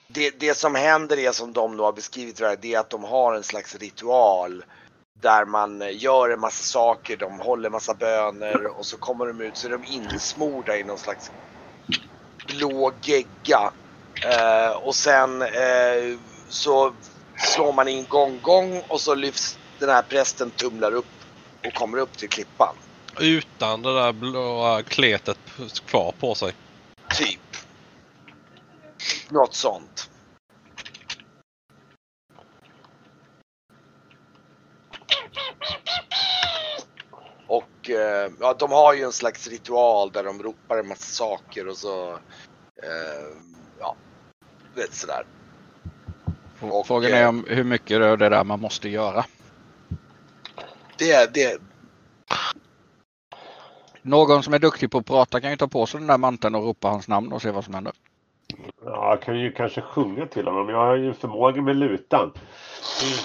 det, 0.07 0.39
det 0.39 0.57
som 0.57 0.75
händer 0.75 1.17
är 1.27 1.31
som 1.31 1.53
de 1.53 1.77
då 1.77 1.83
har 1.85 1.93
beskrivit 1.93 2.37
det, 2.37 2.45
här, 2.45 2.57
det 2.61 2.73
är 2.73 2.79
att 2.79 2.89
de 2.89 3.03
har 3.03 3.35
en 3.35 3.43
slags 3.43 3.75
ritual 3.79 4.63
där 5.21 5.45
man 5.45 5.81
eh, 5.81 6.03
gör 6.03 6.29
en 6.29 6.39
massa 6.39 6.63
saker, 6.63 7.17
de 7.17 7.39
håller 7.39 7.69
massa 7.69 7.93
böner 7.93 8.79
och 8.79 8.85
så 8.85 8.97
kommer 8.97 9.25
de 9.25 9.41
ut 9.41 9.57
så 9.57 9.67
är 9.67 9.71
de 9.71 9.83
insmorda 9.83 10.77
i 10.77 10.83
någon 10.83 10.97
slags 10.97 11.31
blå 12.47 12.91
gegga. 13.01 13.71
Eh, 14.25 14.71
och 14.71 14.95
sen 14.95 15.41
eh, 15.41 16.17
så 16.49 16.93
slår 17.37 17.73
man 17.73 17.87
in 17.87 18.05
gång 18.09 18.39
gång 18.41 18.83
och 18.87 19.01
så 19.01 19.15
lyfts 19.15 19.57
den 19.79 19.89
här 19.89 20.01
prästen 20.01 20.51
tumlar 20.51 20.91
upp 20.91 21.05
och 21.65 21.73
kommer 21.73 21.97
upp 21.97 22.17
till 22.17 22.29
klippan. 22.29 22.75
Utan 23.19 23.81
det 23.81 23.93
där 23.93 24.11
blåa 24.11 24.83
kletet 24.83 25.39
kvar 25.85 26.13
på 26.19 26.35
sig. 26.35 26.53
Typ. 27.17 27.39
Något 29.29 29.55
sånt. 29.55 30.09
Och 37.47 37.63
eh, 37.91 38.31
ja, 38.39 38.55
de 38.59 38.71
har 38.71 38.93
ju 38.93 39.03
en 39.03 39.11
slags 39.11 39.47
ritual 39.47 40.11
där 40.11 40.23
de 40.23 40.43
ropar 40.43 40.77
en 40.77 40.87
massa 40.87 41.25
saker 41.25 41.67
och 41.67 41.77
så... 41.77 42.11
Eh, 42.83 43.37
ja, 43.79 43.95
vet 44.75 44.93
sådär. 44.93 45.25
Och, 46.61 46.87
Frågan 46.87 47.11
eh, 47.11 47.17
är 47.17 47.27
om 47.27 47.45
hur 47.47 47.63
mycket 47.63 47.99
det 47.99 48.07
är 48.07 48.17
det 48.17 48.29
där 48.29 48.43
man 48.43 48.59
måste 48.59 48.89
göra. 48.89 49.25
Det, 50.97 51.33
det, 51.33 51.61
Någon 54.01 54.43
som 54.43 54.53
är 54.53 54.59
duktig 54.59 54.91
på 54.91 54.97
att 54.97 55.05
prata 55.05 55.41
kan 55.41 55.51
ju 55.51 55.57
ta 55.57 55.67
på 55.67 55.85
sig 55.85 55.99
den 55.99 56.07
där 56.07 56.17
manteln 56.17 56.55
och 56.55 56.63
ropa 56.63 56.87
hans 56.87 57.07
namn 57.07 57.33
och 57.33 57.41
se 57.41 57.51
vad 57.51 57.63
som 57.63 57.73
händer. 57.73 57.93
Ja, 58.85 59.09
jag 59.09 59.21
kan 59.21 59.39
ju 59.39 59.51
kanske 59.51 59.81
sjunga 59.81 60.25
till 60.25 60.47
honom. 60.47 60.69
Jag 60.69 60.77
har 60.77 60.95
ju 60.95 61.13
förmåga 61.13 61.61
med 61.61 61.75
lutan. 61.75 62.33
Ja, 63.01 63.17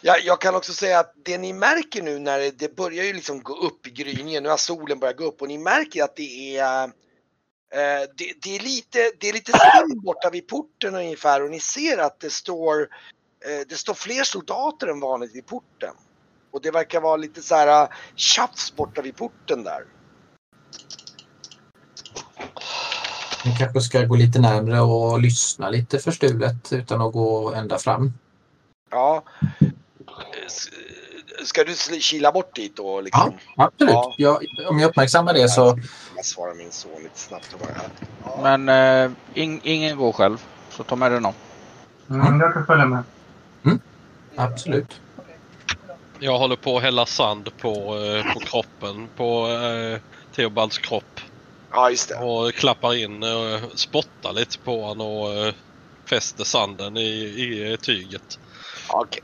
jag 0.00 0.40
kan 0.40 0.54
också 0.54 0.72
säga 0.72 0.98
att 0.98 1.12
det 1.24 1.38
ni 1.38 1.52
märker 1.52 2.02
nu 2.02 2.18
när 2.18 2.38
det, 2.38 2.58
det 2.58 2.76
börjar 2.76 3.04
ju 3.04 3.12
liksom 3.12 3.42
gå 3.42 3.54
upp 3.54 3.86
i 3.86 3.90
gryningen, 3.90 4.42
nu 4.42 4.48
har 4.48 4.56
solen 4.56 4.98
börjat 4.98 5.16
gå 5.16 5.24
upp 5.24 5.42
och 5.42 5.48
ni 5.48 5.58
märker 5.58 6.04
att 6.04 6.16
det 6.16 6.58
är 6.58 6.84
eh, 6.84 8.08
det, 8.16 8.32
det 8.42 8.56
är 8.56 8.60
lite, 8.60 9.12
det 9.20 9.28
är 9.28 9.32
lite 9.32 9.52
skum 9.52 10.00
borta 10.00 10.30
vid 10.30 10.48
porten 10.48 10.94
ungefär 10.94 11.42
och 11.42 11.50
ni 11.50 11.60
ser 11.60 11.98
att 11.98 12.20
det 12.20 12.30
står 12.30 12.80
eh, 12.80 13.66
det 13.68 13.74
står 13.74 13.94
fler 13.94 14.24
soldater 14.24 14.86
än 14.86 15.00
vanligt 15.00 15.34
vid 15.34 15.46
porten. 15.46 15.94
Och 16.50 16.62
det 16.62 16.70
verkar 16.70 17.00
vara 17.00 17.16
lite 17.16 17.42
så 17.42 17.54
här 17.54 17.82
eh, 17.82 17.88
tjafs 18.14 18.76
borta 18.76 19.02
vid 19.02 19.16
porten 19.16 19.64
där. 19.64 19.84
Vi 23.44 23.56
kanske 23.58 23.80
ska 23.80 24.04
gå 24.04 24.16
lite 24.16 24.38
närmre 24.38 24.80
och 24.80 25.20
lyssna 25.20 25.70
lite 25.70 25.98
förstulet 25.98 26.72
utan 26.72 27.00
att 27.00 27.12
gå 27.12 27.54
ända 27.54 27.78
fram. 27.78 28.12
Ja. 28.90 29.24
Ska 31.44 31.64
du 31.64 31.74
kila 32.00 32.32
bort 32.32 32.54
dit 32.54 32.76
då 32.76 33.00
liksom? 33.00 33.32
Absolut. 33.56 33.94
Ja. 33.94 34.14
Jag, 34.16 34.68
om 34.68 34.78
jag 34.78 34.88
uppmärksammar 34.88 35.34
det 35.34 35.48
så... 35.48 35.78
Jag 36.16 36.24
svarar 36.24 36.54
min 36.54 36.72
son 36.72 37.02
lite 37.02 37.18
snabbt. 37.18 37.52
och 37.54 37.60
bara, 37.60 37.70
Ja. 38.24 38.56
Men 38.56 38.68
eh, 39.04 39.10
ing, 39.34 39.60
ingen 39.64 39.96
går 39.96 40.12
själv. 40.12 40.44
Så 40.70 40.82
ta 40.84 40.96
med 40.96 41.12
dig 41.12 41.20
någon. 41.20 41.34
Mm, 42.10 42.40
jag 42.40 42.52
kan 42.54 42.66
följa 42.66 42.84
med. 42.86 43.02
Absolut. 44.36 45.00
Jag 46.18 46.38
håller 46.38 46.56
på 46.56 46.76
att 46.76 46.82
hälla 46.82 47.06
sand 47.06 47.50
på, 47.58 47.96
eh, 47.98 48.32
på 48.34 48.40
kroppen, 48.40 49.08
på 49.16 49.48
eh, 49.48 50.00
Theobalds 50.34 50.78
kropp. 50.78 51.20
ja, 51.72 51.90
just 51.90 52.08
det. 52.08 52.14
Och 52.16 52.52
klappar 52.54 52.94
in, 52.94 53.22
eh, 53.22 53.60
spottar 53.74 54.32
lite 54.32 54.58
på 54.58 54.84
honom 54.84 55.06
och 55.06 55.32
eh, 55.34 55.54
fäster 56.04 56.44
sanden 56.44 56.96
i, 56.96 57.08
i 57.10 57.76
tyget. 57.82 58.38
Okej. 58.88 59.22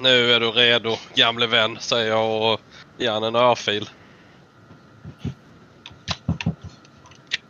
Nu 0.00 0.32
är 0.32 0.40
du 0.40 0.50
redo 0.50 0.96
gamle 1.14 1.46
vän, 1.46 1.76
säger 1.80 2.10
jag 2.10 2.52
och 2.52 2.60
ger 2.96 3.10
han 3.10 3.24
en 3.24 3.36
örfil. 3.36 3.90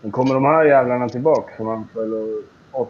Men 0.00 0.12
kommer 0.12 0.34
de 0.34 0.44
här 0.44 0.64
jävlarna 0.64 1.08
tillbaka 1.08 1.56
som 1.56 1.68
anfaller 1.68 2.42
oss? 2.72 2.88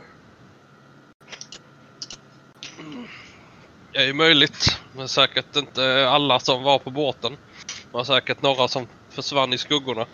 Det 3.92 3.98
är 3.98 4.06
ju 4.06 4.14
möjligt, 4.14 4.80
men 4.96 5.08
säkert 5.08 5.56
inte 5.56 6.08
alla 6.08 6.38
som 6.38 6.62
var 6.62 6.78
på 6.78 6.90
båten. 6.90 7.32
Det 7.66 7.96
var 7.96 8.04
säkert 8.04 8.42
några 8.42 8.68
som 8.68 8.86
försvann 9.10 9.52
i 9.52 9.58
skuggorna. 9.58 10.06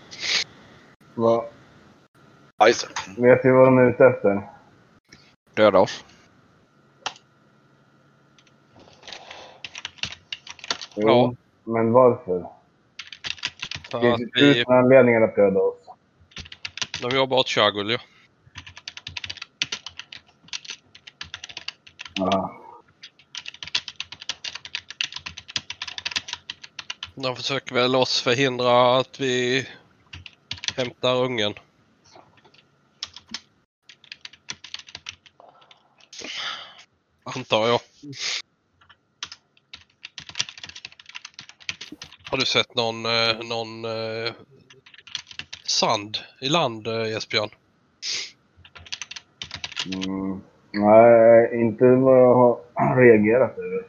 Just 2.67 2.89
det. 3.17 3.23
vet 3.23 3.45
vi 3.45 3.51
vad 3.51 3.67
de 3.67 3.79
är 3.79 3.91
ute 3.91 4.07
efter? 4.07 4.43
Döda 5.55 5.79
oss. 5.79 6.05
Jo, 10.97 11.09
Ja. 11.09 11.35
Men 11.65 11.93
varför? 11.93 12.47
För 13.91 14.01
Det 14.01 14.17
finns 14.17 14.31
vi, 14.35 14.41
tusen 14.55 14.73
anledningar 14.73 15.21
att 15.21 15.37
döda 15.37 15.61
oss. 15.61 15.77
de 17.03 17.17
jobbar 17.17 17.37
åt 17.39 17.49
Shagul 17.49 17.91
ju. 17.91 17.99
Ja. 22.15 22.57
De 27.15 27.37
försöker 27.37 27.75
väl 27.75 27.97
oss 27.97 28.23
förhindra 28.23 28.99
att 28.99 29.21
vi 29.21 29.67
hämtar 30.77 31.17
ungen. 31.25 31.55
Antar 37.25 37.69
jag. 37.69 37.81
Har 42.31 42.39
du 42.39 42.47
sett 42.47 42.75
någon, 42.75 43.07
eh, 43.07 43.49
någon 43.49 43.85
eh, 43.85 44.33
sand 45.65 46.19
i 46.41 46.49
land, 46.49 46.87
eh, 46.87 47.17
Esbjörn? 47.17 47.51
Mm. 49.95 50.41
Nej, 50.73 51.61
inte 51.61 51.85
vad 51.85 52.19
jag 52.19 52.35
har 52.35 52.97
reagerat 52.97 53.59
över. 53.59 53.87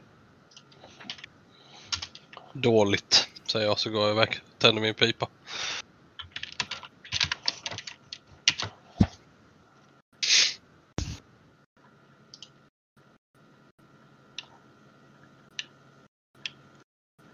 Dåligt, 2.52 3.28
säger 3.52 3.66
jag 3.66 3.78
så 3.78 3.90
går 3.90 4.02
jag 4.02 4.10
iväg. 4.10 4.40
Tänder 4.58 4.82
min 4.82 4.94
pipa. 4.94 5.28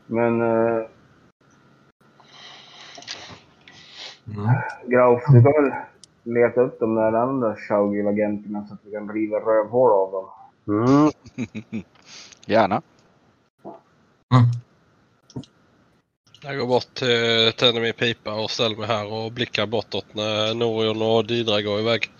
Men 0.07 0.41
Mm. 4.39 4.55
Grauf, 4.87 5.23
du 5.27 5.43
kan 5.43 5.53
väl 5.53 5.73
leta 6.23 6.61
upp 6.61 6.81
de 6.81 6.95
där 6.95 7.13
andra 7.13 7.57
Shaugil-agenterna 7.57 8.67
så 8.69 8.75
att 8.75 8.81
vi 8.85 8.93
kan 8.93 9.13
riva 9.13 9.39
rövhål 9.39 9.93
av 9.93 10.13
dem. 10.13 10.27
Mm. 10.69 11.11
Gärna. 12.47 12.83
Jag 16.43 16.59
går 16.59 16.67
bort, 16.67 17.03
eh, 17.03 17.55
tänder 17.57 17.81
min 17.81 17.93
pipa 17.93 18.35
och 18.35 18.51
ställer 18.51 18.77
mig 18.77 18.87
här 18.87 19.13
och 19.13 19.33
blickar 19.33 19.67
bortåt 19.67 20.15
när 20.15 20.55
Norion 20.55 21.03
och 21.03 21.27
Didra 21.27 21.63
går 21.63 21.81
iväg. 21.81 22.13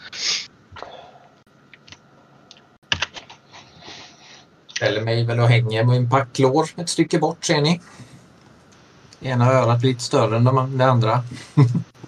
Ställer 4.67 5.05
mig 5.05 5.27
väl 5.27 5.41
och 5.41 5.49
hänger 5.49 5.85
med 5.85 5.97
en 5.97 6.11
packlår 6.11 6.65
ett 6.77 6.89
stycke 6.89 7.19
bort 7.19 7.45
ser 7.45 7.61
ni. 7.61 7.81
Ena 9.21 9.53
örat 9.53 9.83
lite 9.83 10.01
större 10.01 10.37
än 10.37 10.45
de, 10.45 10.79
det 10.79 10.85
andra. 10.85 11.23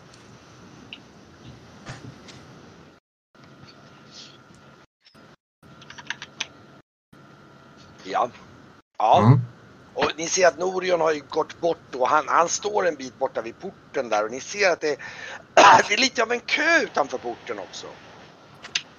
Ja. 8.11 8.31
Ja. 8.99 9.19
Mm. 9.19 9.41
Och 9.95 10.11
ni 10.17 10.20
ser 10.31 10.47
att 10.47 10.59
Norion 10.59 11.01
har 11.01 11.13
ju 11.13 11.23
gått 11.29 11.61
bort 11.61 11.95
och 11.95 12.09
Han, 12.09 12.29
han 12.29 12.49
står 12.49 12.87
en 12.87 12.97
bit 12.97 13.19
borta 13.19 13.43
vid 13.43 13.59
porten 13.59 14.09
där 14.09 14.25
och 14.25 14.31
ni 14.31 14.41
ser 14.41 14.71
att 14.71 14.81
det, 14.81 14.97
det 15.89 15.95
är 15.95 16.01
lite 16.01 16.23
av 16.23 16.33
en 16.33 16.41
kö 16.41 16.83
utanför 16.83 17.19
porten 17.19 17.59
också. 17.59 17.87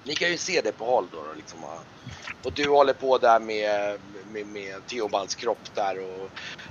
Ni 0.04 0.14
kan 0.14 0.30
ju 0.30 0.38
se 0.38 0.60
det 0.60 0.72
på 0.72 0.84
håll 0.84 1.08
då. 1.12 1.24
då 1.24 1.32
liksom. 1.32 1.64
Och 2.44 2.52
du 2.52 2.68
håller 2.68 2.92
på 2.92 3.18
där 3.18 3.40
med, 3.40 4.00
med, 4.26 4.46
med 4.46 4.86
Theobalds 4.86 5.34
kropp 5.34 5.74
där. 5.74 6.00
Och, 6.00 6.30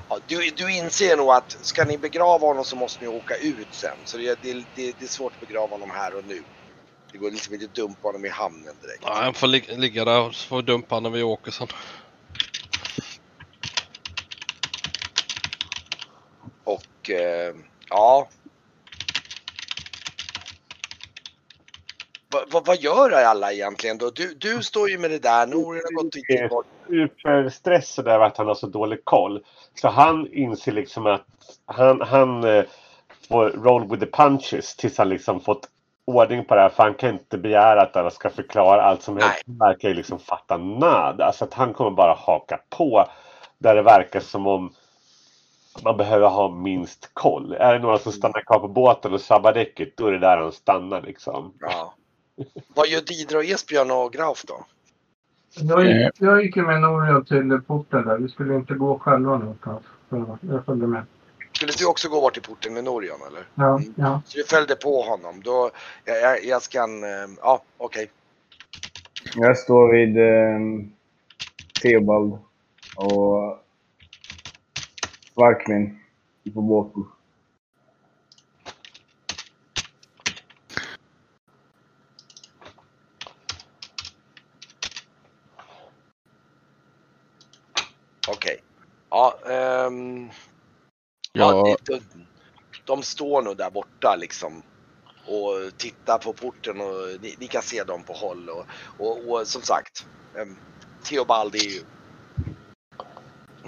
ja, 0.10 0.20
du, 0.26 0.50
du 0.50 0.72
inser 0.72 1.18
nog 1.18 1.32
att 1.32 1.52
ska 1.52 1.86
ni 1.86 1.98
begrava 1.98 2.48
honom 2.48 2.66
så 2.66 2.76
måste 2.76 3.04
ni 3.04 3.08
åka 3.08 3.36
ut 3.36 3.74
sen. 3.74 3.98
Så 4.06 4.18
det, 4.18 4.42
det, 4.42 4.54
det, 4.54 4.94
det 5.00 5.06
är 5.06 5.08
svårt 5.08 5.34
att 5.36 5.40
begrava 5.40 5.68
honom 5.68 5.90
här 5.90 6.16
och 6.16 6.26
nu. 6.26 6.44
Det 7.12 7.18
går 7.18 7.32
liksom 7.32 7.54
inte 7.54 7.66
att 7.66 7.74
dumpa 7.74 8.08
honom 8.08 8.26
i 8.26 8.30
hamnen 8.30 8.76
direkt. 8.82 9.02
Ja, 9.02 9.14
han 9.14 9.34
får 9.34 9.48
ligga 9.78 10.06
där 10.06 10.22
och 10.22 10.36
så 10.36 10.48
får 10.48 10.56
vi 10.56 10.62
dumpa 10.62 10.96
honom 10.96 11.12
när 11.12 11.18
vi 11.18 11.24
åker 11.24 11.52
sen. 11.52 11.68
Och 17.02 17.10
eh, 17.10 17.56
ja. 17.90 18.28
Va, 22.32 22.40
va, 22.52 22.62
vad 22.66 22.78
gör 22.78 23.12
alla 23.12 23.52
egentligen 23.52 23.98
då? 23.98 24.10
Du, 24.10 24.34
du 24.34 24.64
står 24.64 24.90
ju 24.90 24.98
med 24.98 25.12
det 25.12 25.20
där, 25.20 25.48
Norion 25.48 25.82
har 25.84 26.04
gått 26.04 26.50
bort. 26.50 26.66
Superstressad 26.88 28.08
över 28.08 28.26
att 28.26 28.38
han 28.38 28.48
har 28.48 28.56
så 28.56 28.68
dålig 28.68 29.06
koll. 29.06 29.44
Så 29.82 29.88
han 29.88 30.34
inser 30.34 30.72
liksom 30.72 31.06
att 31.06 31.26
han, 31.66 32.02
han 32.02 32.44
eh, 32.44 32.64
får 33.30 33.50
roll 33.50 33.90
with 33.90 34.04
the 34.04 34.12
punches 34.12 34.76
tills 34.76 34.98
han 34.98 35.10
liksom 35.10 35.42
fått 35.42 35.70
ordning 36.06 36.46
på 36.46 36.56
det 36.56 36.62
här. 36.62 36.70
För 36.70 36.84
han 36.84 36.94
kan 36.94 37.10
inte 37.10 37.38
begära 37.38 37.82
att 37.82 37.96
alla 37.96 38.12
ska 38.12 38.30
förklara 38.30 38.82
allt 38.82 39.02
som 39.02 39.18
helst. 39.18 39.44
Han 39.48 39.58
verkar 39.58 39.90
ju 39.90 39.94
liksom 39.94 40.20
fatta 40.20 40.58
nada. 40.58 41.26
Alltså 41.26 41.46
att 41.46 41.54
han 41.54 41.74
kommer 41.74 41.92
bara 41.92 42.14
haka 42.14 42.60
på. 42.70 43.06
Där 43.58 43.76
det 43.76 43.82
verkar 43.82 44.20
som 44.20 44.48
om 44.48 44.74
man 45.84 45.98
behöver 45.98 46.28
ha 46.28 46.50
minst 46.56 47.10
koll. 47.14 47.54
Är 47.54 47.74
det 47.74 47.80
några 47.80 47.98
som 47.98 48.12
stannar 48.12 48.42
kvar 48.42 48.60
på 48.60 48.68
båten 48.68 49.14
och 49.14 49.22
sabbar 49.22 49.54
däcket, 49.54 49.98
då 49.98 50.08
är 50.08 50.12
det 50.12 50.20
där 50.20 50.38
han 50.38 50.52
stannar 50.52 51.02
liksom. 51.02 51.54
Ja. 51.60 51.94
Vad 52.76 52.88
gör 52.88 53.02
Didra 53.02 53.38
och 53.38 53.44
Esbjörn 53.46 53.92
och 53.92 54.14
Graf 54.14 54.44
då? 54.48 54.66
Jag 55.56 55.86
gick, 55.86 56.12
jag 56.20 56.44
gick 56.44 56.56
med 56.56 56.82
Norio 56.82 57.24
till 57.24 57.62
porten 57.68 58.06
där. 58.08 58.18
Vi 58.18 58.30
skulle 58.30 58.56
inte 58.56 58.74
gå 58.74 59.00
själva 59.00 59.38
någonstans. 59.38 59.82
Så 60.10 60.38
jag 60.42 60.66
följde 60.66 60.88
med. 60.88 61.04
Skulle 61.52 61.72
du 61.78 61.86
också 61.86 62.10
gå 62.10 62.22
bort 62.22 62.34
till 62.34 62.42
porten 62.42 62.74
med 62.74 62.84
Norion 62.84 63.20
eller? 63.28 63.44
Ja, 63.56 63.78
Mm. 63.78 63.94
ja. 63.98 64.22
Så 64.26 64.38
du 64.38 64.44
följde 64.44 64.76
på 64.76 65.02
honom? 65.02 65.42
Då, 65.44 65.70
jag, 66.06 66.22
jag, 66.22 66.44
jag 66.46 66.62
ska... 66.62 66.80
eh, 66.80 66.86
Ja, 67.42 67.62
okej. 67.78 68.12
Jag 69.36 69.58
står 69.58 69.94
vid 69.94 70.18
eh, 70.18 70.88
Theobald 71.82 72.34
och 72.96 73.58
Barkmin 75.36 76.00
po 76.54 76.62
boku. 76.62 77.06
Okej. 88.28 88.64
Ja, 89.10 89.40
ehm, 89.46 90.30
ja. 91.34 91.68
ja 91.68 91.76
de, 91.84 92.02
de 92.86 93.04
står 93.04 93.42
nog 93.42 93.58
där 93.58 93.70
borta 93.70 94.16
liksom 94.16 94.64
och 95.28 95.78
tittar 95.78 96.18
på 96.18 96.34
porten 96.34 96.82
och 96.82 97.22
ni, 97.22 97.36
ni 97.40 97.48
kan 97.48 97.62
se 97.62 97.84
dem 97.84 98.04
på 98.04 98.14
håll 98.14 98.50
och, 98.50 98.66
och, 98.98 99.32
och 99.32 99.48
som 99.48 99.62
sagt, 99.62 100.06
ehm, 100.38 100.50
um, 100.50 100.58
Theobald 101.04 101.56
är 101.56 101.70
ju 101.70 101.82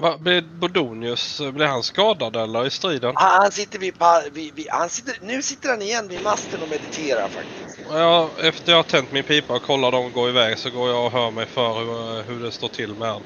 Va, 0.04 0.18
blev 0.18 0.44
Bodonius, 0.44 1.42
blev 1.54 1.68
han 1.68 1.84
skadad 1.84 2.36
eller 2.36 2.66
i 2.66 2.70
striden? 2.70 3.14
han, 3.16 3.42
han 3.42 3.52
sitter 3.52 3.80
vid, 3.80 3.94
vid, 4.32 4.54
vid 4.54 4.68
han 4.70 4.90
sitter, 4.90 5.18
nu 5.22 5.42
sitter 5.42 5.70
han 5.70 5.82
igen 5.82 6.08
vid 6.08 6.24
masten 6.24 6.62
och 6.62 6.70
mediterar 6.70 7.30
faktiskt. 7.30 7.80
Ja, 7.90 8.30
efter 8.42 8.72
jag 8.72 8.78
har 8.78 8.84
tänt 8.84 9.12
min 9.12 9.24
pipa 9.24 9.54
och 9.54 9.62
kollar 9.62 9.92
dem 9.92 10.12
gå 10.12 10.30
iväg 10.30 10.58
så 10.58 10.70
går 10.70 10.90
jag 10.90 11.06
och 11.06 11.12
hör 11.12 11.32
mig 11.32 11.46
för 11.46 11.80
hur, 11.80 12.24
hur 12.24 12.44
det 12.44 12.52
står 12.52 12.68
till 12.68 12.94
med 12.94 13.08
han. 13.08 13.22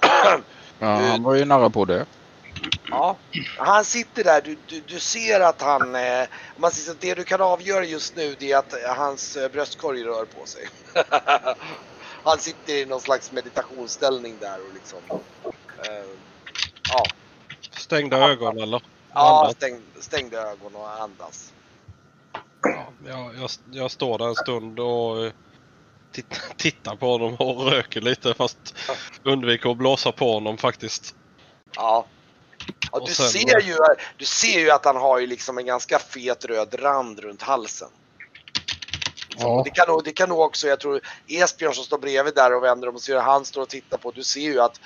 ja, 0.78 0.86
han 0.86 1.22
var 1.22 1.34
ju 1.34 1.44
nära 1.44 1.70
på 1.70 1.84
det. 1.84 2.06
Ja, 2.90 3.16
han 3.56 3.84
sitter 3.84 4.24
där. 4.24 4.40
Du, 4.44 4.56
du, 4.66 4.82
du 4.86 5.00
ser 5.00 5.40
att 5.40 5.62
han... 5.62 5.94
Eh, 5.94 6.26
man 6.56 6.70
säger 6.70 6.92
så, 6.92 6.96
det 7.00 7.14
du 7.14 7.24
kan 7.24 7.40
avgöra 7.40 7.84
just 7.84 8.16
nu 8.16 8.36
det 8.38 8.52
är 8.52 8.58
att 8.58 8.72
eh, 8.72 8.94
hans 8.96 9.36
eh, 9.36 9.50
bröstkorg 9.50 10.04
rör 10.04 10.24
på 10.24 10.46
sig. 10.46 10.68
han 12.24 12.38
sitter 12.38 12.72
i 12.72 12.86
någon 12.86 13.00
slags 13.00 13.32
meditationsställning 13.32 14.34
där 14.40 14.58
och 14.68 14.74
liksom... 14.74 14.98
Eh, 15.82 16.04
ja, 16.88 17.04
Stängda 17.70 18.18
ögon 18.18 18.58
eller? 18.58 18.82
ja 19.14 19.40
Andas. 19.40 19.56
stäng, 19.56 19.82
stängda 20.00 20.38
ögon 20.38 20.74
och 20.76 21.00
andas. 21.02 21.52
Ja, 22.62 22.86
jag, 23.06 23.34
jag, 23.36 23.50
jag 23.70 23.90
står 23.90 24.18
där 24.18 24.28
en 24.28 24.34
stund 24.34 24.80
och 24.80 25.24
eh, 25.24 25.32
titt, 26.12 26.40
tittar 26.56 26.96
på 26.96 27.06
honom 27.12 27.34
och 27.34 27.66
röker 27.66 28.00
lite 28.00 28.34
fast 28.34 28.74
undviker 29.22 29.70
att 29.70 29.76
blåsa 29.76 30.12
på 30.12 30.32
honom 30.32 30.58
faktiskt. 30.58 31.14
Ja. 31.76 32.06
ja 32.92 33.02
du, 33.06 33.14
sen- 33.14 33.28
ser 33.28 33.60
ju, 33.60 33.76
du 34.16 34.24
ser 34.24 34.60
ju 34.60 34.70
att 34.70 34.84
han 34.84 34.96
har 34.96 35.18
ju 35.18 35.26
liksom 35.26 35.58
en 35.58 35.66
ganska 35.66 35.98
fet 35.98 36.44
röd 36.44 36.82
rand 36.82 37.20
runt 37.20 37.42
halsen. 37.42 37.88
Ja. 39.36 39.62
Det, 39.64 39.70
kan 39.70 39.88
nog, 39.88 40.04
det 40.04 40.12
kan 40.12 40.28
nog 40.28 40.40
också, 40.40 40.68
jag 40.68 40.80
tror 40.80 41.00
Esbjörn 41.26 41.74
som 41.74 41.84
står 41.84 41.98
bredvid 41.98 42.34
där 42.34 42.54
och 42.54 42.62
vänder 42.62 42.88
om 42.88 42.94
och 42.94 43.02
ser 43.02 43.14
hur 43.14 43.20
han 43.20 43.44
står 43.44 43.62
och 43.62 43.68
tittar 43.68 43.98
på. 43.98 44.10
Du 44.10 44.22
ser 44.22 44.40
ju 44.40 44.60
att 44.60 44.80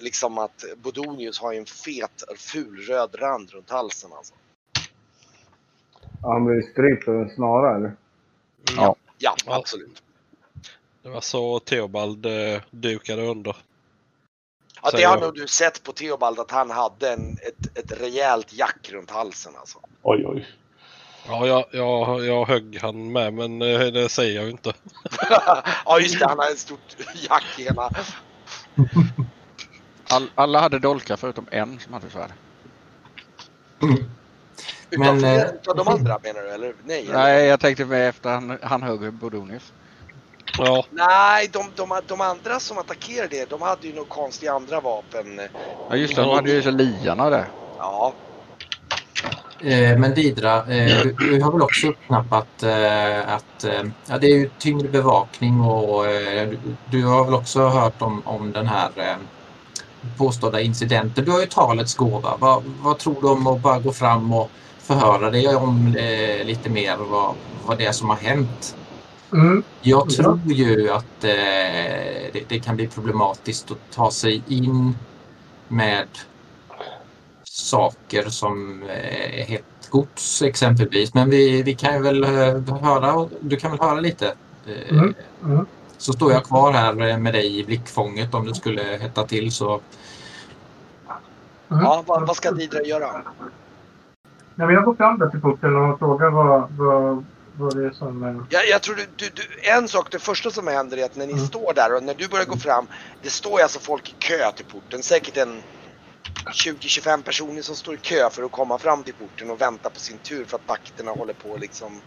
liksom 0.00 0.38
att 0.38 0.64
Bodonius 0.82 1.40
har 1.40 1.52
en 1.52 1.66
fet 1.66 2.24
ful 2.36 2.80
röd 2.80 3.14
rand 3.18 3.50
runt 3.50 3.70
halsen 3.70 4.10
alltså. 4.12 4.34
Ja, 6.22 6.32
han 6.32 6.44
blev 6.44 6.62
strypt 6.72 7.08
av 7.08 7.14
en 7.14 7.30
snara 7.30 7.76
eller? 7.76 7.96
Ja. 8.76 8.96
Ja, 9.18 9.36
Ja. 9.46 9.56
absolut. 9.56 10.02
Det 11.02 11.08
var 11.08 11.20
så 11.20 11.58
Theobald 11.58 12.26
eh, 12.26 12.60
dukade 12.70 13.22
under. 13.22 13.56
Ja, 14.82 14.90
det 14.90 15.02
har 15.02 15.20
nog 15.20 15.34
du 15.34 15.46
sett 15.46 15.82
på 15.82 15.92
Theobald 15.92 16.38
att 16.38 16.50
han 16.50 16.70
hade 16.70 17.12
en, 17.12 17.32
ett, 17.32 17.78
ett 17.78 18.00
rejält 18.00 18.52
jack 18.52 18.90
runt 18.92 19.10
halsen 19.10 19.52
alltså. 19.56 19.78
Oj, 20.02 20.26
oj. 20.26 20.48
Ja, 21.26 21.46
jag, 21.46 21.64
jag, 21.72 22.24
jag 22.24 22.46
högg 22.46 22.78
han 22.82 23.12
med 23.12 23.34
men 23.34 23.62
eh, 23.62 23.80
det 23.80 24.08
säger 24.08 24.34
jag 24.34 24.44
ju 24.44 24.50
inte. 24.50 24.72
ja 25.84 25.98
just 26.00 26.18
det, 26.18 26.26
han 26.26 26.38
har 26.38 26.50
ett 26.50 26.58
stort 26.58 26.96
jack 27.28 27.58
i 27.58 27.62
hela... 27.62 27.90
All, 30.12 30.30
alla 30.34 30.60
hade 30.60 30.78
dolkar 30.78 31.16
förutom 31.16 31.46
en 31.50 31.78
som 31.80 31.92
hade 31.92 32.10
svärd. 32.10 32.32
Utav, 34.90 35.16
Men, 35.16 35.24
eh, 35.24 35.42
utav 35.42 35.76
de 35.76 35.88
andra 35.88 36.18
menar 36.22 36.40
du 36.40 36.48
eller? 36.48 36.74
Nej, 36.84 37.00
eller? 37.00 37.12
Nej, 37.12 37.46
jag 37.46 37.60
tänkte 37.60 37.84
mig 37.84 38.06
efter 38.06 38.30
han, 38.30 38.58
han 38.62 38.82
högg 38.82 39.12
Bodonius. 39.12 39.72
Ja, 40.58 40.84
Nej, 40.90 41.48
de, 41.52 41.64
de, 41.76 42.00
de 42.06 42.20
andra 42.20 42.60
som 42.60 42.78
attackerade 42.78 43.46
de 43.48 43.62
hade 43.62 43.86
ju 43.86 43.94
nog 43.94 44.08
konstiga 44.08 44.52
andra 44.52 44.80
vapen. 44.80 45.40
Ja 45.90 45.96
just 45.96 46.16
det, 46.16 46.22
de 46.22 46.34
hade 46.34 46.50
ju 46.50 46.62
så 46.62 46.70
liarna 46.70 47.30
där. 47.30 47.46
Ja, 47.78 48.12
Eh, 49.64 49.98
men 49.98 50.14
Didra, 50.14 50.56
eh, 50.56 51.02
du, 51.02 51.12
du 51.12 51.42
har 51.42 51.52
väl 51.52 51.62
också 51.62 51.86
uppknappat 51.86 52.62
eh, 52.62 53.34
att 53.34 53.64
eh, 53.64 53.82
ja, 54.06 54.18
det 54.18 54.26
är 54.26 54.36
ju 54.36 54.50
tyngre 54.58 54.88
bevakning 54.88 55.60
och 55.60 56.06
eh, 56.06 56.48
du, 56.48 56.58
du 56.90 57.04
har 57.04 57.24
väl 57.24 57.34
också 57.34 57.68
hört 57.68 58.02
om, 58.02 58.22
om 58.24 58.52
den 58.52 58.66
här 58.66 58.90
eh, 58.96 59.16
påstådda 60.18 60.60
incidenten. 60.60 61.24
Du 61.24 61.30
har 61.30 61.40
ju 61.40 61.46
talets 61.46 61.94
gåva. 61.94 62.36
Vad, 62.36 62.64
vad 62.66 62.98
tror 62.98 63.22
du 63.22 63.28
om 63.28 63.46
att 63.46 63.60
bara 63.62 63.80
gå 63.80 63.92
fram 63.92 64.32
och 64.32 64.52
förhöra 64.78 65.30
dig 65.30 65.56
om 65.56 65.86
eh, 65.96 66.44
lite 66.46 66.70
mer 66.70 66.96
vad, 66.96 67.36
vad 67.62 67.78
det 67.78 67.86
är 67.86 67.92
som 67.92 68.08
har 68.10 68.16
hänt? 68.16 68.76
Mm. 69.34 69.64
Jag 69.80 70.06
Ja. 70.10 70.16
tror 70.16 70.52
ju 70.52 70.90
att 70.90 71.24
eh, 71.24 71.30
det, 72.32 72.44
det 72.48 72.60
kan 72.60 72.76
bli 72.76 72.88
problematiskt 72.88 73.70
att 73.70 73.90
ta 73.90 74.10
sig 74.10 74.44
in 74.46 74.98
med 75.68 76.08
saker 77.44 78.30
som 78.30 78.82
eh, 78.82 79.40
är 79.40 79.44
hett 79.44 79.64
gods 79.88 80.42
exempelvis. 80.42 81.14
Men 81.14 81.30
vi, 81.30 81.62
vi 81.62 81.74
kan 81.76 81.94
ju 81.94 82.02
väl 82.02 82.24
eh, 82.24 82.78
höra, 82.82 83.28
du 83.40 83.56
kan 83.56 83.70
väl 83.70 83.80
höra 83.80 84.00
lite. 84.00 84.26
Eh, 84.66 84.90
Mm. 84.98 85.14
Mm. 85.44 85.66
Så 86.02 86.12
står 86.12 86.32
jag 86.32 86.44
kvar 86.44 86.72
här 86.72 87.18
med 87.18 87.34
dig 87.34 87.58
i 87.58 87.64
blickfånget 87.64 88.34
om 88.34 88.46
det 88.46 88.54
skulle 88.54 88.82
hetta 88.82 89.26
till 89.26 89.52
så. 89.52 89.72
Mm. 91.70 91.84
ja 91.84 92.02
vad, 92.06 92.26
vad 92.26 92.36
ska 92.36 92.50
Didra 92.50 92.82
göra? 92.82 93.22
Nej, 94.54 94.66
men 94.66 94.70
jag 94.74 94.84
går 94.84 94.94
fram 94.94 95.18
där 95.18 95.28
till 95.28 95.40
porten 95.40 95.76
och 95.76 95.98
frågar 95.98 96.30
vad, 96.30 96.70
vad, 96.70 97.24
vad 97.56 97.76
det 97.76 97.86
är 97.86 97.90
som... 97.90 98.24
eh, 98.24 98.36
Jag, 98.48 98.68
jag 98.68 98.82
tror 98.82 98.94
du, 98.96 99.06
du, 99.16 99.30
du, 99.34 99.70
en 99.70 99.88
sak, 99.88 100.10
det 100.10 100.18
första 100.18 100.50
som 100.50 100.66
händer 100.66 100.96
är 100.96 101.04
att 101.04 101.16
när 101.16 101.26
ni 101.26 101.32
Mm. 101.32 101.46
står 101.46 101.72
där 101.74 101.96
och 101.96 102.02
när 102.02 102.14
du 102.14 102.28
börjar 102.28 102.46
gå 102.46 102.56
fram, 102.56 102.86
det 103.22 103.30
står 103.30 103.58
ju 103.58 103.62
alltså 103.62 103.78
folk 103.78 104.08
i 104.08 104.14
kö 104.18 104.52
till 104.52 104.64
porten. 104.64 105.02
Säkert 105.02 105.36
en 105.36 105.62
20-25 106.64 107.22
personer 107.22 107.62
som 107.62 107.76
står 107.76 107.94
i 107.94 107.98
kö 107.98 108.30
för 108.30 108.42
att 108.42 108.52
komma 108.52 108.78
fram 108.78 109.02
till 109.02 109.14
porten 109.14 109.50
och 109.50 109.60
vänta 109.60 109.90
på 109.90 110.00
sin 110.00 110.18
tur 110.18 110.44
för 110.44 110.56
att 110.56 110.68
vakterna 110.68 111.10
håller 111.10 111.34
på 111.34 111.56
liksom 111.56 112.00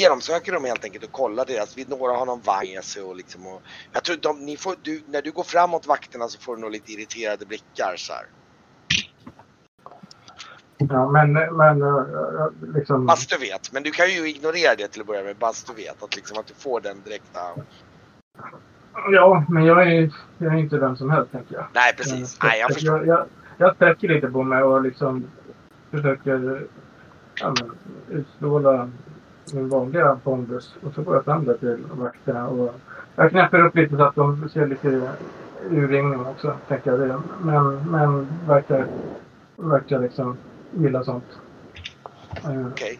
genomsöker 0.00 0.52
dem 0.52 0.64
helt 0.64 0.84
enkelt 0.84 1.04
och 1.04 1.12
kollar 1.12 1.44
deras. 1.44 1.78
Vi- 1.78 1.84
Några 1.88 2.12
har 2.16 2.26
någon 2.26 2.82
sig 2.82 3.02
och 3.02 3.16
liksom 3.16 3.46
och, 3.46 3.62
Jag 3.92 4.04
tror 4.04 4.16
de, 4.16 4.46
ni 4.46 4.56
får, 4.56 4.74
du, 4.82 5.02
när 5.06 5.22
du 5.22 5.32
går 5.32 5.42
framåt 5.42 5.86
vakterna 5.86 6.28
så 6.28 6.38
får 6.40 6.56
du 6.56 6.62
nog 6.62 6.70
lite 6.70 6.92
irriterade 6.92 7.46
blickar 7.46 7.94
så 7.96 8.12
här. 8.12 8.26
Ja, 10.78 11.10
men, 11.10 11.32
men 11.32 11.82
eh, 11.82 11.88
eh, 11.88 12.74
liksom... 12.74 13.08
Fast 13.08 13.30
du 13.30 13.38
vet, 13.38 13.72
men 13.72 13.82
du 13.82 13.90
kan 13.90 14.10
ju 14.10 14.28
ignorera 14.28 14.74
det 14.74 14.88
till 14.88 15.00
att 15.00 15.06
börja 15.06 15.22
med. 15.24 15.36
Fast 15.40 15.66
du 15.66 15.74
vet 15.74 16.02
att, 16.02 16.16
liksom, 16.16 16.38
att 16.38 16.46
du 16.46 16.54
får 16.54 16.80
den 16.80 17.02
direkta... 17.04 17.40
Ja, 19.10 19.44
men 19.48 19.64
jag 19.64 19.92
är, 19.92 20.10
jag 20.38 20.54
är 20.54 20.58
inte 20.58 20.78
vem 20.78 20.96
som 20.96 21.10
helst, 21.10 21.32
tänker 21.32 21.54
jag. 21.54 21.66
Nej 21.74 21.94
precis, 21.96 22.38
Eh, 22.42 22.48
nej 22.48 22.60
jag 22.60 22.74
förstår. 22.74 23.06
Jag, 23.06 23.18
jag, 23.18 23.26
jag 23.58 23.76
sträcker 23.76 24.08
lite 24.08 24.28
på 24.28 24.42
mig 24.42 24.62
och 24.62 24.82
liksom 24.82 25.26
försöker 25.90 26.66
ja, 27.40 27.54
men, 27.60 27.70
utstråla 28.18 28.90
min 29.52 29.68
vanliga 29.68 30.18
pondus. 30.24 30.74
Och 30.82 30.94
så 30.94 31.02
går 31.02 31.14
jag 31.14 31.24
fram 31.24 31.44
där 31.44 31.54
till 31.54 31.84
vakterna 31.92 32.48
och 32.48 32.74
jag 33.16 33.30
knäpper 33.30 33.66
upp 33.66 33.76
lite 33.76 33.96
så 33.96 34.02
att 34.02 34.14
de 34.14 34.48
ser 34.48 34.66
lite 34.66 35.10
urringning 35.70 36.26
också, 36.26 36.54
tänker 36.68 36.90
jag. 36.90 37.00
Det. 37.00 37.20
Men, 37.42 37.90
men 37.90 38.26
verkar, 38.46 38.86
verkar 39.56 40.00
liksom 40.00 40.36
gilla 40.70 41.04
sånt. 41.04 41.38
Eh, 42.44 42.50
Okej. 42.50 42.66
Okay. 42.66 42.98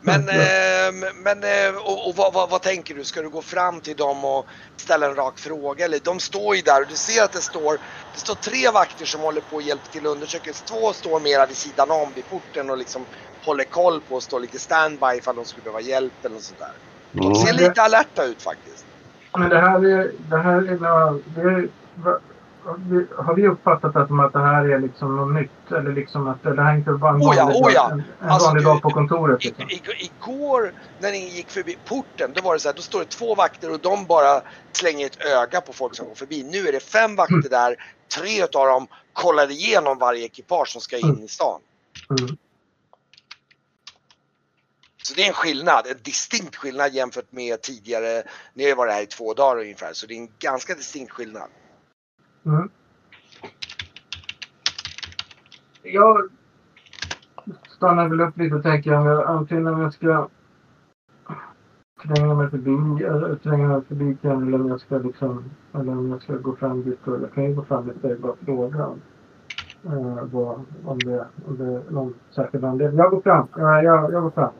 Men, 0.00 0.28
eh, 0.28 0.92
men 1.16 1.44
eh, 1.44 1.76
och, 1.76 2.08
och 2.08 2.16
vad, 2.16 2.34
vad, 2.34 2.50
vad 2.50 2.62
tänker 2.62 2.94
du? 2.94 3.04
Ska 3.04 3.22
du 3.22 3.30
gå 3.30 3.42
fram 3.42 3.80
till 3.80 3.96
dem 3.96 4.24
och 4.26 4.46
ställa 4.80 5.06
en 5.06 5.16
rak 5.16 5.38
fråga? 5.38 5.84
Eller, 5.84 6.00
de 6.00 6.20
står 6.20 6.56
ju 6.56 6.62
där 6.62 6.82
och 6.82 6.88
du 6.88 6.96
ser 6.96 7.24
att 7.24 7.32
det 7.32 7.42
står, 7.42 7.78
det 8.14 8.20
står 8.20 8.34
tre 8.34 8.70
vakter 8.70 9.06
som 9.06 9.20
håller 9.22 9.40
på 9.40 9.56
och 9.56 9.62
hjälper 9.62 9.88
till 9.90 10.06
att 10.06 10.12
undersöka. 10.12 10.52
Två 10.70 10.92
står 10.94 11.20
mera 11.20 11.46
vid 11.46 11.58
sidan 11.58 11.90
om 11.90 12.14
vid 12.14 12.28
porten 12.28 12.70
och 12.70 12.78
liksom 12.78 13.06
håller 13.46 13.64
koll 13.64 14.00
på 14.02 14.14
och 14.14 14.22
står 14.22 14.40
lite 14.40 14.58
standby 14.60 15.06
ifall 15.18 15.36
de 15.36 15.46
skulle 15.46 15.64
behöva 15.64 15.80
hjälp 15.80 16.24
eller 16.26 16.38
sånt 16.40 16.58
där. 16.58 16.76
De 17.22 17.34
Mm. 17.34 17.36
ser 17.36 17.52
lite 17.54 17.82
alerta 17.82 18.24
ut 18.24 18.42
faktiskt. 18.42 18.88
Men 19.38 19.50
det 19.50 19.60
här 19.60 19.86
är, 19.86 20.12
det 20.18 20.38
här 20.38 20.62
är, 20.62 21.30
det 21.34 21.40
är 21.42 21.70
har 22.66 23.34
vi- 23.34 23.46
uppfattat 23.48 23.96
att, 23.96 24.10
att 24.10 24.32
det 24.32 24.38
här 24.40 24.64
är 24.64 24.78
liksom 24.78 25.16
något 25.16 25.34
nytt? 25.34 25.72
Eller 25.72 25.92
liksom 25.92 26.28
att 26.28 26.42
det 26.42 26.62
här 26.62 26.72
är 26.72 26.76
inte 26.76 26.90
bara 26.90 27.10
en 27.10 27.16
Oh 27.16 27.34
ja, 27.36 27.52
oh 27.54 27.72
ja. 27.72 27.90
en, 27.92 28.02
en 28.22 28.28
Alltså, 28.28 28.48
vanlig 28.48 28.64
dag 28.64 28.82
på 28.82 28.90
kontoret? 28.90 29.44
Liksom. 29.44 29.64
igår 29.98 30.72
när 31.00 31.12
ni 31.12 31.28
gick 31.28 31.50
förbi 31.50 31.78
porten, 31.84 32.32
då 32.34 32.42
var 32.42 32.54
det 32.54 32.60
så 32.60 32.68
här, 32.68 32.74
då 32.76 32.82
står 32.82 32.98
det 32.98 33.04
två 33.04 33.34
vakter 33.34 33.72
och 33.72 33.80
de 33.80 34.06
bara 34.06 34.42
slänger 34.72 35.06
ett 35.06 35.24
öga 35.24 35.60
på 35.60 35.72
folk 35.72 35.94
som 35.94 36.06
går 36.08 36.14
förbi. 36.14 36.42
Nu 36.42 36.68
är 36.68 36.72
det 36.72 36.80
fem 36.80 37.16
vakter 37.16 37.50
där, 37.50 37.76
tre 38.16 38.44
utav 38.44 38.66
dem 38.66 38.86
kollar 39.12 39.50
igenom 39.50 39.98
varje 39.98 40.24
ekipage 40.24 40.68
som 40.68 40.80
ska 40.80 40.98
in 40.98 41.22
i 41.24 41.28
stan. 41.28 41.60
Mm. 42.10 42.36
Så 45.02 45.14
det 45.14 45.22
är 45.22 45.28
en 45.28 45.32
skillnad, 45.32 45.86
en 45.86 45.98
distinkt 46.02 46.56
skillnad 46.56 46.94
jämfört 46.94 47.32
med 47.32 47.62
tidigare. 47.62 48.22
Ni 48.54 48.68
har 48.68 48.76
varit 48.76 48.92
här 48.94 49.02
i 49.02 49.06
två 49.06 49.34
dagar 49.34 49.60
ungefär, 49.60 49.92
så 49.92 50.06
det 50.06 50.14
är 50.14 50.18
en 50.18 50.30
ganska 50.38 50.74
distinkt 50.74 51.12
skillnad. 51.12 51.48
Mm. 52.46 52.68
Jag 55.82 56.28
stannar 57.68 58.08
väl 58.08 58.20
upp 58.20 58.36
lite 58.36 58.54
och 58.54 58.62
tänker 58.62 58.94
om 58.94 59.06
jag, 59.06 59.26
antingen 59.26 59.66
om 59.66 59.80
jag 59.80 59.92
ska 59.92 60.28
tränga 62.02 62.34
mig 62.34 62.50
förbi, 62.50 63.04
eller 63.04 63.36
tränga 63.36 63.68
mig 63.68 63.82
förbi 63.82 64.16
Ken 64.22 64.42
eller 64.42 64.60
om 64.60 64.68
jag 64.68 64.80
ska 64.80 64.98
liksom, 64.98 65.44
eller 65.72 65.92
om 65.92 66.10
jag 66.10 66.22
ska 66.22 66.36
gå 66.36 66.56
fram 66.56 66.82
dit 66.82 67.08
och 67.08 67.22
jag 67.22 67.32
kan 67.32 67.44
ju 67.44 67.54
gå 67.54 67.64
fram 67.64 67.86
dit 67.86 68.04
och 68.04 68.20
bara 68.20 68.36
fråga 68.44 68.90
eh, 69.84 70.24
vad, 70.32 70.60
om, 70.84 71.04
det, 71.04 71.26
om 71.46 71.56
det 71.56 71.64
är 71.64 71.90
någon 71.90 72.14
särskild 72.30 72.64
anledning. 72.64 72.98
Jag 72.98 73.10
går 73.10 73.20
fram, 73.20 73.46
jag, 73.56 73.84
jag, 73.84 74.12
jag 74.12 74.22
går 74.22 74.30
fram. 74.30 74.52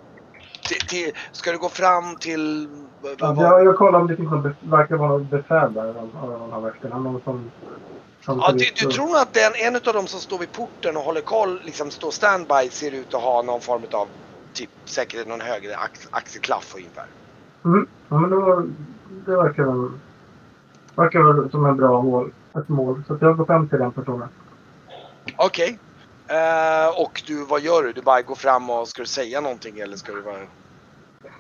Till, 0.89 1.13
ska 1.33 1.53
du 1.53 1.59
gå 1.59 1.69
fram 1.69 2.17
till... 2.17 2.69
vad- 3.03 3.17
Ja, 3.19 3.35
jag, 3.43 3.65
jag 3.65 3.77
kollar 3.77 4.01
om 4.01 4.07
det 4.07 4.17
finns 4.17 4.31
något, 4.31 4.45
bef- 4.45 4.71
verkar 4.71 4.97
vara 4.97 5.09
något 5.19 5.31
befäl 5.31 5.73
där 5.75 5.89
av, 5.89 6.17
av 6.55 6.63
vakterna. 6.63 6.99
Någon 6.99 7.23
som... 7.23 7.51
som 8.25 8.39
Ja, 8.39 8.53
du, 8.53 8.65
du 8.87 8.93
tror 8.93 9.17
att 9.17 9.35
den, 9.35 9.53
en 9.67 9.77
av 9.77 9.95
dem 9.95 10.07
som 10.07 10.21
står 10.21 10.39
vid 10.39 10.53
porten 10.53 10.97
och 10.97 11.03
håller 11.03 11.21
koll, 11.21 11.61
liksom 11.65 11.91
står 11.91 12.11
standby, 12.11 12.71
ser 12.71 12.95
ut 12.95 13.15
att 13.15 13.23
ha 13.23 13.43
någon 13.43 13.61
form 13.61 13.83
av 13.95 14.09
typ 14.59 14.71
säkert 14.91 15.27
någon 15.29 15.41
högre 15.41 15.77
ax, 15.77 16.01
axelklaff 16.11 16.75
ungefär. 16.77 17.07
Mm. 17.65 17.87
Ja, 18.09 18.19
men 18.19 18.31
då, 18.31 18.67
det 19.27 19.37
verkar 19.37 19.65
väl, 19.65 20.01
verkar 20.97 21.21
väl 21.23 21.51
som 21.51 21.67
en 21.67 21.77
bra 21.77 22.03
mål, 22.03 22.33
ett 22.59 22.69
mål. 22.69 23.05
Så 23.07 23.19
jag 23.21 23.37
går 23.37 23.47
fram 23.47 23.69
till 23.69 23.79
den 23.79 23.93
personen. 23.93 24.29
Okej. 25.39 25.79
Eh, 26.31 27.01
och 27.03 27.23
du, 27.27 27.45
vad 27.45 27.61
gör 27.61 27.83
du? 27.83 27.93
Du 27.93 28.03
bara 28.03 28.23
går 28.23 28.35
fram 28.35 28.71
och 28.71 28.89
ska 28.89 29.03
du 29.03 29.07
säga 29.07 29.41
någonting 29.41 29.79
eller 29.79 29.97
ska 29.97 30.13
du 30.13 30.23
bara... 30.23 30.39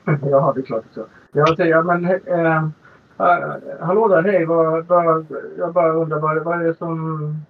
ja, 0.30 0.52
det 0.54 0.60
är 0.60 0.64
klart 0.64 0.84
så. 0.94 1.06
Jag 1.32 1.56
säger, 1.56 1.82
men 1.82 2.04
eh, 2.04 2.64
äh, 3.18 3.54
hallå 3.80 4.08
där, 4.08 4.22
hej. 4.22 4.44
Vad, 4.44 4.86
vad, 4.86 5.26
jag 5.58 5.72
bara 5.72 5.92
undrar, 5.92 6.18
vad, 6.18 6.44
vad 6.44 6.60
är 6.60 6.64
det 6.64 6.74
som... 6.74 7.44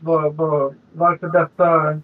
Vad, 0.00 0.34
vad, 0.34 0.74
varför 0.92 1.28
detta 1.28 2.00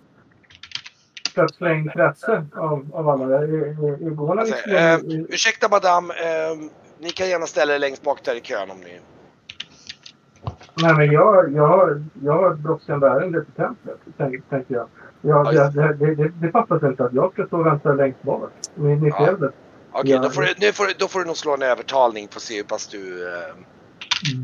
plötsliga 1.35 1.75
intresse 1.75 2.47
av, 2.55 2.91
av 2.93 3.09
alla? 3.09 3.39
Är, 3.39 3.43
är, 3.43 4.39
Alltså, 4.39 4.55
liksom, 4.55 4.73
eh, 4.73 5.25
ursäkta 5.29 5.69
madame, 5.69 6.15
eh, 6.15 6.71
ni 6.99 7.11
kan 7.11 7.29
gärna 7.29 7.47
ställa 7.47 7.75
er 7.75 7.79
längst 7.79 8.03
bak 8.03 8.25
där 8.25 8.37
i 8.37 8.41
kön 8.41 8.71
om 8.71 8.81
ni... 8.81 9.01
Nej, 10.83 10.95
men 10.95 11.13
jag, 11.13 11.53
jag, 11.53 12.05
jag 12.23 12.33
har 12.33 12.53
ett 12.53 12.59
brådskande 12.59 13.07
ärende 13.07 13.45
till 13.45 13.55
templet, 13.55 13.99
tänker 14.51 14.75
jag. 14.75 14.89
Ja, 15.27 15.43
det, 15.53 15.93
det, 15.93 16.15
det, 16.15 16.29
det 16.29 16.51
fattas 16.53 16.83
inte 16.83 17.05
att 17.05 17.13
jag 17.13 17.33
ska 17.33 17.47
stå 17.47 17.59
och 17.59 17.67
vänta 17.67 17.93
längst 17.93 18.23
bak. 18.23 18.51
Ni, 18.75 18.97
ni 18.97 19.09
Ja. 19.09 19.17
ser 19.27 19.37
det. 19.37 19.53
Okej, 19.93 20.19
då, 20.23 20.31
får 20.31 20.43
du, 20.43 20.55
nu 20.59 20.73
får, 20.73 20.85
du- 20.87 20.95
då 20.99 21.09
får 21.09 21.19
du 21.21 21.25
nog 21.27 21.37
slå 21.37 21.55
en 21.55 21.63
övertalning 21.63 22.29
för 22.29 22.37
att 22.39 22.43
se 22.43 22.57
hur 22.57 22.65
pass 22.65 22.87
du... 22.89 23.29
Eh, 23.35 23.55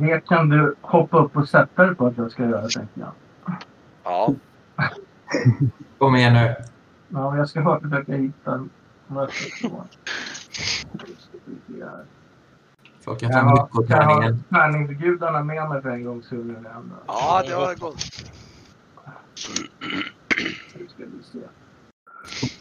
Det 0.00 0.20
kan 0.26 0.48
du 0.48 0.74
hoppa 0.80 1.18
upp 1.18 1.36
och 1.36 1.48
sätta 1.48 1.86
dig 1.86 1.94
på 1.94 2.06
att 2.06 2.18
jag 2.18 2.30
ska 2.30 2.42
göra, 2.44 2.68
tänker 2.68 3.00
jag. 3.00 3.12
ja. 4.04 4.34
Kom 5.98 6.16
igen 6.16 6.32
nu. 6.32 6.54
Ja, 7.08 7.36
jag 7.36 7.48
ska 7.48 7.60
höra 7.60 7.80
försöka 7.80 8.12
hitta 8.12 8.68
ska 9.30 9.68
få. 9.68 9.84
Plocka 13.04 13.26
Jag 13.26 13.32
fram 13.34 13.46
har, 13.46 13.68
jag 13.88 13.96
har 14.02 14.36
tärningsgudarna 14.50 15.42
med 15.44 15.68
mig 15.68 15.82
för 15.82 15.88
en 15.90 16.04
gångs 16.04 16.26
skull. 16.26 16.56
ja, 17.06 17.42
det 17.48 17.54
var 17.54 17.74
gott. 17.74 18.04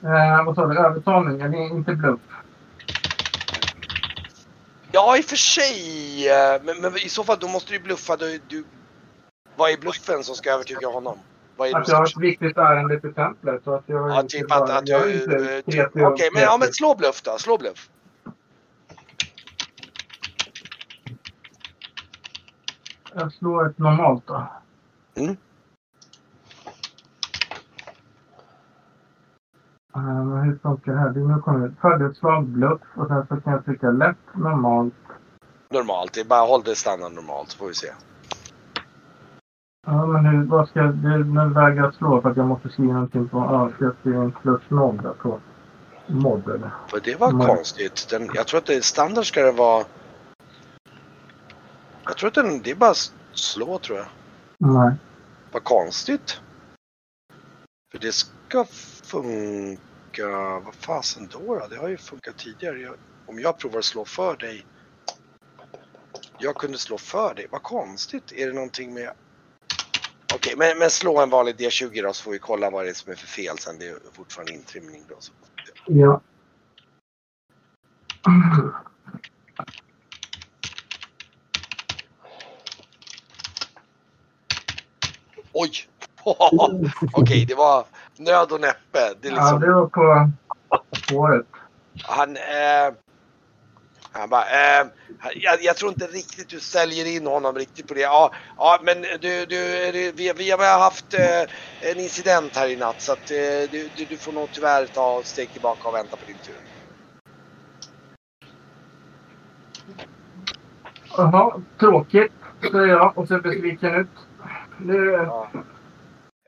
Eh, 0.04 0.46
vad 0.46 0.56
sa 0.56 0.68
du? 0.68 0.78
Övertalning? 0.80 1.42
Eller 1.42 1.58
inte 1.58 1.96
bluff? 1.96 2.20
Ja, 4.92 5.18
i 5.18 5.22
och 5.22 5.26
för 5.26 5.36
sig. 5.36 6.30
eh, 6.30 6.62
Men, 6.64 6.82
men 6.82 6.98
i 6.98 7.10
så 7.10 7.24
fall, 7.24 7.38
då 7.40 7.48
måste 7.48 7.74
du 7.74 7.80
bluffa. 7.80 8.16
Du, 8.16 8.40
du, 8.48 8.64
vad 9.56 9.72
är 9.72 9.78
bluffen 9.78 10.24
som 10.24 10.36
ska 10.36 10.52
övertyga 10.54 10.88
honom? 10.88 11.18
Vad 11.58 11.68
är 11.68 11.74
det 11.74 11.80
Att 11.80 11.88
jag 11.88 11.96
har 11.96 12.06
ett 12.06 12.18
viktigt 12.18 12.58
ärende 12.58 13.00
till 13.00 13.14
templet. 13.14 13.64
Så 13.64 13.76
att 13.76 13.84
jag 13.86 14.10
Ja, 14.10 14.24
typ 14.24 14.52
att, 14.52 14.70
att 14.70 14.88
jag 14.88 15.12
är 15.12 15.62
kreti 15.62 16.04
Okej, 16.04 16.28
och 16.28 16.34
men, 16.34 16.44
ja, 16.44 16.58
men 16.60 16.74
slå 16.74 16.96
bluff 16.96 17.22
då. 17.22 17.38
Slå 17.38 17.58
bluff. 17.58 17.90
Jag 23.14 23.34
slår 23.34 23.70
ett 23.70 23.78
normalt 23.78 24.28
då. 24.28 24.48
Mm. 25.16 25.38
Men 30.06 30.41
hur 30.43 30.58
funkar 30.58 30.91
det 30.91 31.00
här? 31.00 31.10
Det 31.10 31.20
är 31.20 31.41
kommer. 31.41 31.74
Födelseslag, 31.82 32.45
bluff 32.45 32.82
och 32.95 33.08
sen 33.08 33.28
så 33.28 33.41
kan 33.41 33.54
jag 33.54 33.66
trycka 33.66 33.91
lätt, 33.91 34.18
normalt. 34.34 34.93
Normalt. 35.70 36.14
Det 36.14 36.22
är 36.22 36.26
bara 36.26 36.45
håll 36.45 36.62
det 36.66 36.76
standard 36.76 37.12
normalt 37.12 37.50
så 37.50 37.58
får 37.58 37.68
vi 37.68 37.74
se. 37.74 37.88
Ja, 39.88 40.06
men 40.06 40.26
hur, 40.26 40.45
vad 40.45 40.70
ska 40.70 40.80
jag... 40.80 40.95
Det 40.95 41.08
är 41.08 41.18
den 41.18 41.54
väg 41.54 41.78
jag 41.78 41.93
slår 41.93 42.22
för 42.22 42.30
att 42.30 42.38
jag 42.38 42.45
måste 42.45 42.70
skriva 42.70 42.93
någonting 42.93 43.30
på... 43.30 43.38
Ja, 43.38 43.72
ska 43.76 43.86
jag 43.86 43.95
skriva 44.02 44.24
en 44.24 44.32
plus 44.32 44.62
noll 44.70 44.97
där 44.97 45.14
på 45.14 45.39
mod 46.08 46.50
eller? 46.50 46.72
För 46.88 47.00
det 47.04 47.20
var 47.20 47.30
Mm. 47.30 47.47
konstigt. 47.47 48.08
Den, 48.10 48.30
jag 48.34 48.47
tror 48.47 48.58
att 48.58 48.66
det 48.66 48.76
är 48.76 48.82
standard 48.82 49.26
ska 49.26 49.41
det 49.41 49.52
vara... 49.52 49.86
Jag 52.04 52.18
tror 52.18 52.28
att 52.28 52.34
den, 52.34 52.62
det 52.62 52.72
är 52.72 52.76
bara 52.76 52.93
slå 53.34 53.80
tror 53.80 53.97
jag. 53.97 54.08
Nej. 54.58 54.95
Vad 55.52 55.64
konstigt. 55.64 56.41
För 57.91 58.00
det 58.00 58.12
ska 58.12 58.66
funka... 59.04 59.82
Vad 60.18 60.76
fasen 60.76 61.28
då, 61.32 61.55
då? 61.55 61.68
Det 61.70 61.78
har 61.78 61.88
ju 61.88 61.97
funkat 61.97 62.38
tidigare. 62.38 62.80
Jag, 62.80 62.95
om 63.26 63.39
jag 63.39 63.60
provar 63.60 63.80
att 63.80 63.86
slå 63.86 64.05
för 64.05 64.38
dig. 64.38 64.66
Jag 66.38 66.55
kunde 66.55 66.78
slå 66.78 66.97
för 66.97 67.34
dig. 67.36 67.47
Vad 67.51 67.64
konstigt. 67.64 68.32
Är 68.32 68.47
det 68.47 68.53
någonting 68.53 68.93
med... 68.93 69.14
Okej, 70.34 70.53
men, 70.57 70.78
men 70.80 70.89
slå 70.89 71.22
en 71.22 71.30
vanlig 71.30 71.55
D20 71.55 72.03
då 72.03 72.14
så 72.14 72.24
får 72.24 72.32
vi 72.32 72.39
kolla 72.39 72.70
vad 72.70 72.86
det 72.86 72.89
är 72.89 72.93
som 72.93 73.12
är 73.12 73.16
för 73.16 73.28
fel 73.28 73.57
sen. 73.57 73.80
Det 73.80 73.88
är 73.88 73.97
fortfarande 74.14 74.53
intrimning 74.53 75.03
då. 75.10 75.16
Så. 75.20 75.34
Ja. 75.86 76.22
Oj! 85.53 85.88
Okej, 87.13 87.45
det 87.47 87.55
var 87.55 87.86
nöd 88.17 88.51
och 88.51 88.61
näppe. 88.61 89.13
Det 89.22 89.28
är 89.28 89.32
Ja, 89.32 89.41
liksom... 89.41 89.59
det 89.59 89.74
var 89.74 89.88
på 89.88 91.15
året. 91.15 91.45
Han, 92.03 92.38
eh, 92.38 92.93
han 94.11 94.30
bara, 94.30 94.43
eh, 94.43 94.88
jag, 95.36 95.63
jag 95.63 95.76
tror 95.78 95.91
inte 95.91 96.05
riktigt 96.05 96.49
du 96.49 96.59
säljer 96.59 97.05
in 97.15 97.28
honom 97.28 97.55
riktigt 97.55 97.88
på 97.88 97.93
det. 97.93 97.99
Ja, 97.99 98.32
ja 98.57 98.80
men 98.84 99.01
du, 99.01 99.45
du, 99.45 100.11
vi, 100.15 100.34
vi 100.38 100.51
har 100.51 100.80
haft 100.80 101.13
eh, 101.13 101.91
en 101.91 101.99
incident 101.99 102.55
här 102.55 102.67
i 102.67 102.76
natt 102.76 103.01
så 103.01 103.11
att 103.11 103.32
eh, 103.32 103.72
du, 103.72 103.89
du, 104.09 104.17
får 104.17 104.32
nog 104.32 104.49
tyvärr 104.51 104.86
ta 104.86 105.22
steg 105.24 105.51
tillbaka 105.51 105.88
och 105.88 105.93
vänta 105.95 106.15
på 106.17 106.26
din 106.26 106.38
tur. 106.45 106.55
Jaha, 111.17 111.61
tråkigt, 111.80 112.32
säger 112.72 112.88
jag 112.88 113.17
och 113.17 113.28
ser 113.28 113.39
besviken 113.39 113.95
ut. 113.95 114.07
Nu, 114.78 115.11
Ja. 115.11 115.47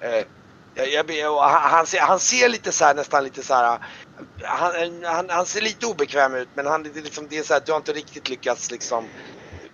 Eh, 0.02 0.26
jag, 0.74 1.12
jag, 1.12 1.42
han, 1.42 1.72
han, 1.72 1.86
ser, 1.86 2.00
han 2.00 2.20
ser 2.20 2.50
lite 2.50 2.72
så 2.72 2.86
här 2.86 2.96
nästan 2.96 3.24
lite 3.24 3.44
så 3.44 3.54
här. 3.54 3.80
Han, 4.44 5.30
han, 5.30 5.46
ser 5.46 5.62
lite 5.62 5.86
obekväm 5.86 6.36
ut 6.36 6.50
men 6.54 6.66
han, 6.66 6.84
det 6.84 7.00
är 7.00 7.04
liksom, 7.04 7.28
det 7.30 7.38
är 7.38 7.44
så 7.44 7.54
här, 7.54 7.62
du 7.66 7.72
har 7.72 7.78
inte 7.78 7.94
riktigt 7.94 8.30
lyckats 8.30 8.72
liksom 8.72 9.06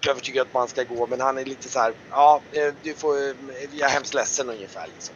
övertyga 0.10 0.42
att 0.42 0.54
man 0.54 0.68
ska 0.68 0.84
gå 0.84 1.08
men 1.08 1.22
han 1.22 1.38
är 1.38 1.46
lite 1.46 1.70
så 1.70 1.80
här. 1.80 1.94
Ja, 2.12 2.42
eh, 2.52 2.74
du 2.84 2.94
får, 2.94 3.14
eh, 3.14 3.34
jag 3.72 3.90
är 3.90 3.94
hemskt 3.94 4.14
ledsen 4.14 4.50
ungefär 4.50 4.88
liksom. 4.96 5.16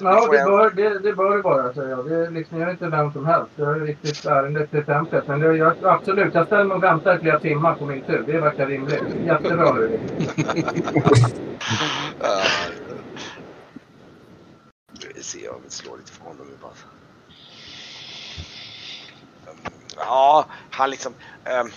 Ja, 0.00 0.28
det 0.30 0.44
bör, 0.44 0.70
det, 0.70 0.98
det 0.98 1.12
bör 1.12 1.42
vara, 1.42 1.74
säger 1.74 1.90
jag. 1.90 2.08
Det 2.08 2.14
är 2.14 2.30
liksom, 2.30 2.60
jag 2.60 2.68
är 2.68 2.72
inte 2.72 2.86
vem 2.88 3.12
som 3.12 3.26
helst. 3.26 3.50
Jag 3.56 3.66
har 3.66 3.76
ju 3.76 3.86
riktigt 3.86 4.24
ärende 4.24 4.66
till 4.66 4.84
templet. 4.84 5.28
Men 5.28 5.40
det, 5.40 5.56
jag, 5.56 5.74
absolut, 5.82 6.34
jag 6.34 6.46
ställer 6.46 6.64
mig 6.64 6.76
och 6.76 6.82
väntar 6.82 7.18
flera 7.18 7.40
timmar 7.40 7.74
på 7.74 7.86
min 7.86 8.02
tur. 8.02 8.24
Det 8.26 8.40
verkar 8.40 8.66
rimligt. 8.66 9.02
Jättebra 9.26 9.72
nu. 9.72 9.98
Ser 15.24 15.50
om 15.54 15.60
vi 15.64 15.70
slår 15.70 15.96
lite 15.96 16.12
för 16.12 16.24
honom 16.24 16.46
nu 16.46 16.56
bara. 16.62 16.72
Mm, 19.50 19.72
Ja, 19.96 20.46
han 20.70 20.90
liksom... 20.90 21.14
ehm, 21.44 21.68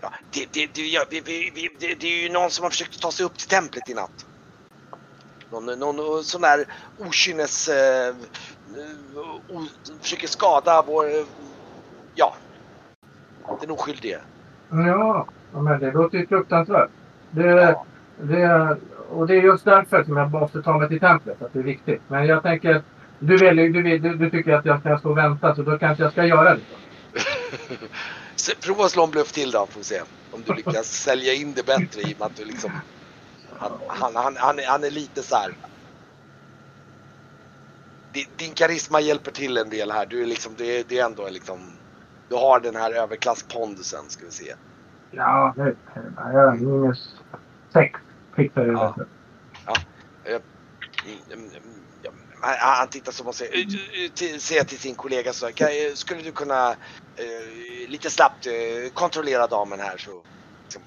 ja, 0.00 0.12
det, 0.32 0.48
det, 0.52 0.74
det, 0.74 0.82
ja, 0.82 1.04
vi, 1.10 1.20
vi, 1.20 1.68
det, 1.78 1.94
det 1.94 2.06
är 2.06 2.22
ju 2.22 2.28
någon 2.28 2.50
som 2.50 2.62
har 2.62 2.70
försökt 2.70 3.00
ta 3.00 3.10
sig 3.12 3.26
upp 3.26 3.38
till 3.38 3.48
templet 3.48 3.88
i 3.88 3.94
natt. 3.94 4.26
Någon, 5.50 5.78
någon 5.78 6.24
sån 6.24 6.40
där 6.40 6.64
okynnes... 6.98 7.68
Uh, 7.68 8.14
o, 9.48 9.62
försöker 10.00 10.28
skada 10.28 10.82
vår... 10.86 11.06
eh, 11.06 11.24
ja. 12.14 12.34
Den 13.60 13.70
oskyldige. 13.70 14.20
Ja, 14.70 15.26
men 15.52 15.80
det 15.80 15.92
låter 15.92 16.18
ju 16.18 16.26
fruktansvärt. 16.26 16.90
Det, 17.30 17.46
Ja. 17.46 17.84
det, 18.20 18.76
och 19.12 19.26
det 19.26 19.34
är 19.36 19.42
just 19.42 19.64
därför 19.64 20.04
som 20.04 20.16
jag 20.16 20.32
måste 20.32 20.62
ta 20.62 20.78
mig 20.78 20.88
till 20.88 21.00
templet. 21.00 21.42
Att 21.42 21.54
det 21.54 21.58
är 21.58 21.62
viktigt. 21.64 22.02
Men 22.08 22.26
jag 22.26 22.42
tänker 22.44 22.74
att 22.76 22.84
du, 23.18 23.38
vill, 23.38 23.56
du, 23.56 23.82
vill, 23.82 24.02
du, 24.02 24.16
du 24.16 24.30
tycker 24.30 24.52
att 24.52 24.66
jag 24.66 24.80
ska 24.80 24.98
stå 24.98 25.10
och 25.10 25.18
vänta 25.18 25.56
så 25.56 25.62
då 25.62 25.78
kanske 25.78 26.04
jag 26.04 26.12
ska 26.12 26.26
göra 26.26 26.54
det. 26.56 26.62
Prova 28.66 28.84
att 28.84 28.90
slå 28.92 29.04
en 29.04 29.10
bluff 29.10 29.32
till 29.32 29.52
då, 29.52 29.68
får 29.70 29.80
vi 29.80 29.84
se. 29.84 30.02
Om 30.30 30.44
du 30.44 30.54
lyckas 30.54 30.86
sälja 31.04 31.34
in 31.34 31.54
det 31.54 31.66
bättre 31.66 32.02
i 32.02 32.14
och 32.14 32.18
med 32.20 32.26
att 32.26 32.36
du 32.36 32.44
liksom... 32.44 32.82
Han, 33.50 33.72
han, 33.88 34.16
han, 34.16 34.36
han, 34.38 34.58
är, 34.58 34.66
han 34.66 34.84
är 34.84 34.90
lite 34.90 35.22
så 35.22 35.36
här. 35.36 35.58
Din, 38.12 38.26
din 38.36 38.54
karisma 38.54 39.00
hjälper 39.00 39.30
till 39.32 39.58
en 39.58 39.70
del 39.70 39.92
här. 39.92 40.06
Du 40.06 40.22
är 40.22 40.26
liksom, 40.26 40.56
det, 40.58 40.78
är- 40.80 40.84
det 40.88 40.98
är 40.98 41.06
ändå 41.06 41.28
liksom... 41.30 41.80
du 42.28 42.34
har 42.36 42.60
den 42.60 42.76
här 42.76 42.92
överklasspondusen 42.92 44.10
ska 44.10 44.24
vi 44.26 44.32
se. 44.32 44.54
Ja, 45.10 45.54
det 45.56 45.76
har 46.22 46.56
minus 46.56 47.16
sex 47.72 48.00
fick 48.36 48.52
jag 48.54 48.66
ju. 48.66 48.72
Ja. 48.72 48.94
Eh, 50.24 50.40
mm, 51.32 51.50
mm, 51.50 51.84
ja, 52.02 52.12
Han 52.42 52.76
han 52.76 52.88
tittar 52.88 53.12
som 53.12 53.26
och 53.26 53.34
säger, 53.34 54.38
säger 54.38 54.64
till 54.64 54.78
sin 54.78 54.94
kollega 54.94 55.32
så 55.32 55.46
här, 55.46 55.88
eh, 55.88 55.94
skulle 55.94 56.22
du 56.22 56.32
kunna 56.32 56.70
eh, 56.70 57.88
lite 57.88 58.10
snabbt 58.10 58.46
kontrollera 58.94 59.46
damen 59.46 59.80
här 59.80 59.98
så. 59.98 60.24
Liksom, 60.62 60.82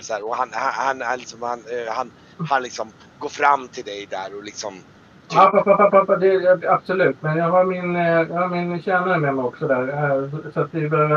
så 0.00 0.12
här, 0.12 0.24
och 0.24 0.36
han, 0.36 0.50
han, 0.52 0.72
han, 0.72 1.00
han, 1.00 1.18
liksom, 1.18 1.42
han, 1.42 1.64
han, 1.88 2.12
han 2.48 2.62
liksom 2.62 2.92
går 3.18 3.28
fram 3.28 3.68
till 3.68 3.84
dig 3.84 4.06
där 4.06 4.36
och 4.36 4.44
liksom 4.44 4.84
Ja, 5.30 5.50
pappa, 5.52 5.76
pappa, 5.76 5.90
pappa, 5.90 6.16
det 6.16 6.26
är 6.34 6.68
absolut. 6.72 7.16
Men 7.20 7.36
jag 7.36 7.50
har 7.50 7.64
min, 7.64 7.96
eh, 7.96 8.02
jag 8.02 8.34
har 8.40 8.48
min 8.48 8.82
tjänare 8.82 9.18
med 9.18 9.34
mig 9.34 9.44
också 9.44 9.66
där. 9.68 9.88
eh, 9.88 10.50
Så 10.54 10.60
att 10.60 10.72
det, 10.72 10.88
behöver- 10.88 11.16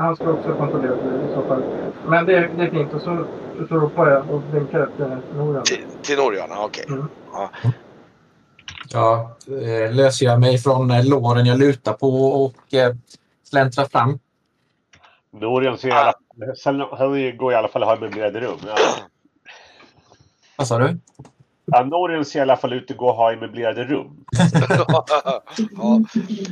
han- 0.00 0.16
ska 0.16 0.30
också 0.30 0.54
kontrollera 0.54 0.94
det 0.96 1.30
i 1.30 1.34
så 1.34 1.42
fall. 1.42 1.62
Men 2.08 2.26
det, 2.26 2.50
det 2.56 2.62
är 2.62 2.70
fint. 2.70 2.92
Och 2.92 3.00
så, 3.02 3.24
så 3.68 3.74
ropar 3.74 4.10
jag 4.10 4.30
och 4.30 4.40
blinkar 4.40 4.80
efter 4.80 5.20
Norian. 5.36 5.62
till, 5.64 5.84
till 6.02 6.16
Noriana, 6.18 6.54
okej. 6.64 6.84
Mm. 6.88 7.08
Ja. 7.32 7.50
Ja, 8.92 9.36
eh, 9.48 9.94
löser 9.94 10.26
jag 10.26 10.40
mig 10.40 10.58
från 10.58 10.88
låren 11.08 11.46
jag 11.46 11.58
lutar 11.58 11.92
på 11.92 12.08
och 12.44 12.54
släntrar 13.44 13.84
fram. 13.84 14.18
Norion 15.30 15.78
ser 15.78 15.88
i 15.88 15.92
alla 15.92 16.12
sen, 16.56 16.80
han 16.80 17.36
går 17.36 17.52
i 17.52 17.56
alla 17.56 17.68
fall 17.68 17.82
och 17.82 17.88
har 17.88 17.96
möblerade 17.96 18.40
rum. 18.40 18.58
Ja. 18.66 18.74
Vad 20.56 20.66
sa 20.66 20.78
du? 20.78 20.98
Ja, 21.66 21.84
Norion 21.84 22.24
ser 22.24 22.38
i 22.38 22.42
alla 22.42 22.56
fall 22.56 22.72
ut 22.72 22.90
att 22.90 22.96
gå 22.96 23.08
och 23.08 23.14
ha 23.14 23.32
i 23.32 23.36
möblerade 23.36 23.84
rum. 23.84 24.24
ja. 25.76 26.00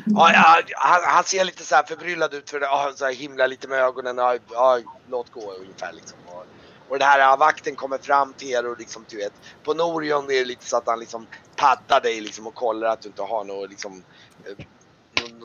Ja, 0.07 0.63
han, 0.75 1.01
han 1.05 1.25
ser 1.25 1.45
lite 1.45 1.65
så 1.65 1.75
här 1.75 1.83
förbryllad 1.83 2.35
ut 2.35 2.51
för 2.51 2.61
det. 2.61 2.67
Ja, 2.67 2.93
så 2.95 3.05
här 3.05 3.13
himlar 3.13 3.49
lite 3.49 3.69
med 3.69 3.79
ögonen. 3.79 4.17
Ja, 4.17 4.37
ja, 4.53 4.79
låt 5.11 5.31
gå 5.31 5.53
ungefär 5.53 5.93
liksom. 5.93 6.19
Och, 6.27 6.45
och 6.89 6.99
den 6.99 7.09
här 7.09 7.19
ja, 7.19 7.37
vakten 7.37 7.77
kommer 7.77 7.99
fram 7.99 8.33
till 8.33 8.51
er 8.51 8.67
och 8.71 8.79
liksom 8.79 9.05
du 9.09 9.17
vet. 9.17 9.33
På 9.65 9.75
Norion 9.75 10.25
är 10.25 10.35
det 10.39 10.45
lite 10.45 10.67
så 10.67 10.77
att 10.77 10.87
han 10.87 11.01
liksom 11.01 11.27
paddar 11.57 12.01
dig 12.01 12.21
liksom 12.21 12.47
och 12.47 12.55
kollar 12.55 12.89
att 12.89 13.03
du 13.03 13.09
inte 13.09 13.23
har 13.23 13.45
något 13.45 13.71
liksom 13.71 14.05
eh, 14.45 14.65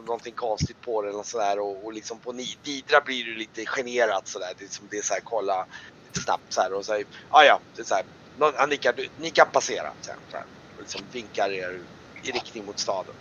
någonting 0.05 0.34
konstigt 0.34 0.82
på 0.82 1.01
dig 1.01 1.11
eller 1.11 1.24
sådär 1.24 1.59
och, 1.59 1.86
och 1.86 1.93
liksom 1.93 2.20
på 2.20 2.32
Ni- 2.32 2.59
Didra 2.63 3.01
blir 3.05 3.26
du 3.26 3.36
lite 3.36 3.65
generad 3.65 4.22
sådär. 4.28 4.53
Det 4.57 4.63
är, 4.65 4.70
som, 4.70 4.88
det 4.91 4.97
är 4.97 5.01
så 5.01 5.13
här 5.13 5.22
kolla 5.24 5.65
snabbt 6.24 6.53
så 6.53 6.61
här 6.61 6.74
och 6.74 6.86
så 6.86 6.93
här, 6.93 7.03
ja 7.30 7.43
ja, 7.43 7.59
det 7.76 7.82
är 7.82 7.86
så 7.86 7.95
här. 7.95 8.03
Han 8.57 8.69
nickar, 8.69 8.93
ni 9.15 9.29
kan 9.29 9.47
passera. 9.53 9.89
Och 10.75 10.81
liksom 10.81 11.01
vinkar 11.11 11.49
er 11.49 11.79
i 12.23 12.31
riktning 12.31 12.65
mot 12.65 12.79
staden. 12.79 13.13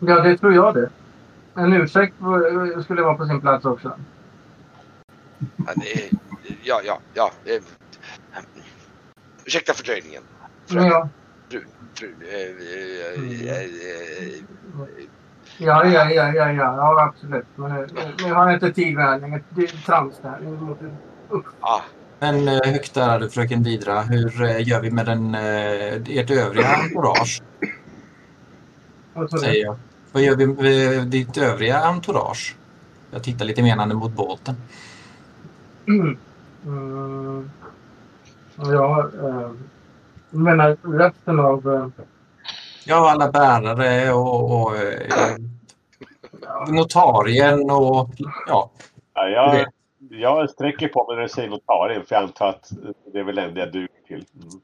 Ja, 0.00 0.20
det 0.22 0.38
tror 0.38 0.54
jag 0.54 0.74
det. 0.74 0.90
En 1.54 1.72
ursäkt 1.72 2.14
skulle 2.84 3.02
vara 3.02 3.14
på 3.14 3.26
sin 3.26 3.40
plats 3.40 3.64
också. 3.64 3.98
Ja, 5.66 5.72
det- 5.76 6.10
ja, 6.64 6.80
ja, 6.84 7.00
ja. 7.14 7.30
eh, 7.44 7.62
Ursäkta 9.46 9.72
fördröjningen. 9.74 10.22
Men 10.70 10.86
ja, 10.86 11.08
Fru, 11.50 11.64
fru, 11.94 12.14
eh, 12.22 12.34
eh, 12.34 13.48
eh, 13.48 13.64
eh, 13.64 14.44
ja, 15.58 15.84
ja, 15.86 16.10
ja, 16.10 16.32
ja, 16.32 16.52
ja, 16.52 16.52
ja 16.52 17.02
absolut. 17.08 17.46
Men 17.54 17.88
nu 18.24 18.32
har 18.32 18.52
inte 18.54 18.72
tid 18.72 18.94
med 18.94 19.44
det 19.48 19.62
är 19.62 19.66
trams 19.86 20.22
måste- 20.42 20.96
ja, 21.60 21.84
Men 22.18 22.48
eh, 22.48 22.60
högt 22.64 22.96
ärade 22.96 23.30
fröken 23.30 23.62
Didra, 23.62 24.00
hur 24.00 24.42
eh, 24.42 24.68
gör 24.68 24.80
vi 24.80 24.90
med 24.90 25.06
den, 25.06 25.34
eh, 25.34 26.18
ert 26.18 26.30
övriga 26.30 26.68
entourage? 26.76 27.42
Säger 29.40 29.64
jag. 29.64 29.76
Vad 30.12 30.22
gör 30.22 30.36
vi 30.36 30.46
med 30.46 31.06
ditt 31.06 31.36
övriga 31.36 31.80
entourage? 31.80 32.56
Jag 33.10 33.22
tittar 33.22 33.44
lite 33.44 33.62
menande 33.62 33.94
mot 33.94 34.12
båten. 34.12 34.54
Mm. 35.88 36.18
Ja, 38.60 39.10
eh, 39.22 39.50
du 40.30 40.38
menar 40.38 40.76
resten 40.82 41.40
av... 41.40 41.74
Eh, 41.74 42.04
Ja, 42.84 43.10
alla 43.10 43.32
bärare 43.32 44.12
och, 44.12 44.62
och 44.62 44.76
eh, 44.76 45.36
notarien 46.68 47.70
och 47.70 48.10
ja. 48.46 48.70
Ja, 49.14 49.28
jag, 49.28 49.66
jag 50.20 50.50
sträcker 50.50 50.88
på 50.88 51.06
mig 51.06 51.16
när 51.16 51.22
du 51.22 51.28
säger 51.28 51.48
notarien 51.48 52.04
för 52.06 52.14
jag 52.14 52.22
antar 52.22 52.48
att 52.48 52.72
det 53.12 53.18
är 53.18 53.24
väl 53.24 53.34
det 53.34 53.60
jag 53.60 53.72
duger 53.72 53.88
till. 54.06 54.24
Mm. 54.42 54.60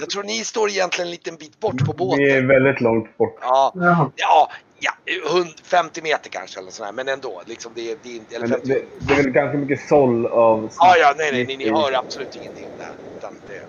Jag 0.00 0.10
tror 0.10 0.22
ni 0.22 0.44
står 0.44 0.68
egentligen 0.68 1.06
en 1.06 1.10
liten 1.10 1.36
bit 1.36 1.60
bort 1.60 1.86
på 1.86 1.92
båten. 1.92 2.18
Vi 2.18 2.30
är 2.30 2.42
väldigt 2.46 2.80
långt 2.80 3.16
bort. 3.18 3.38
Ja, 3.40 3.72
ja, 4.16 4.50
ja, 4.78 4.92
100 5.30 5.50
50 5.64 6.02
meter 6.02 6.30
kanske 6.30 6.60
eller 6.60 6.70
sådär, 6.70 6.92
men 6.92 7.08
ändå. 7.08 7.42
Liksom 7.46 7.72
det, 7.74 7.90
är- 7.90 7.96
det, 8.02 8.34
eller 8.36 8.48
Men 8.48 8.58
50. 8.58 8.68
det, 8.68 8.84
det 9.06 9.12
är 9.14 9.22
väl 9.22 9.32
ganska 9.32 9.58
mycket 9.58 9.80
såll 9.88 10.26
av... 10.26 10.70
Ja, 10.78 10.94
ja, 10.96 11.14
nej, 11.16 11.32
nej, 11.32 11.46
ni, 11.46 11.56
ni 11.56 11.70
hör 11.70 11.92
absolut 11.98 12.36
ingenting 12.36 12.66
där. 12.78 12.92
Utan 13.18 13.34
det, 13.46 13.62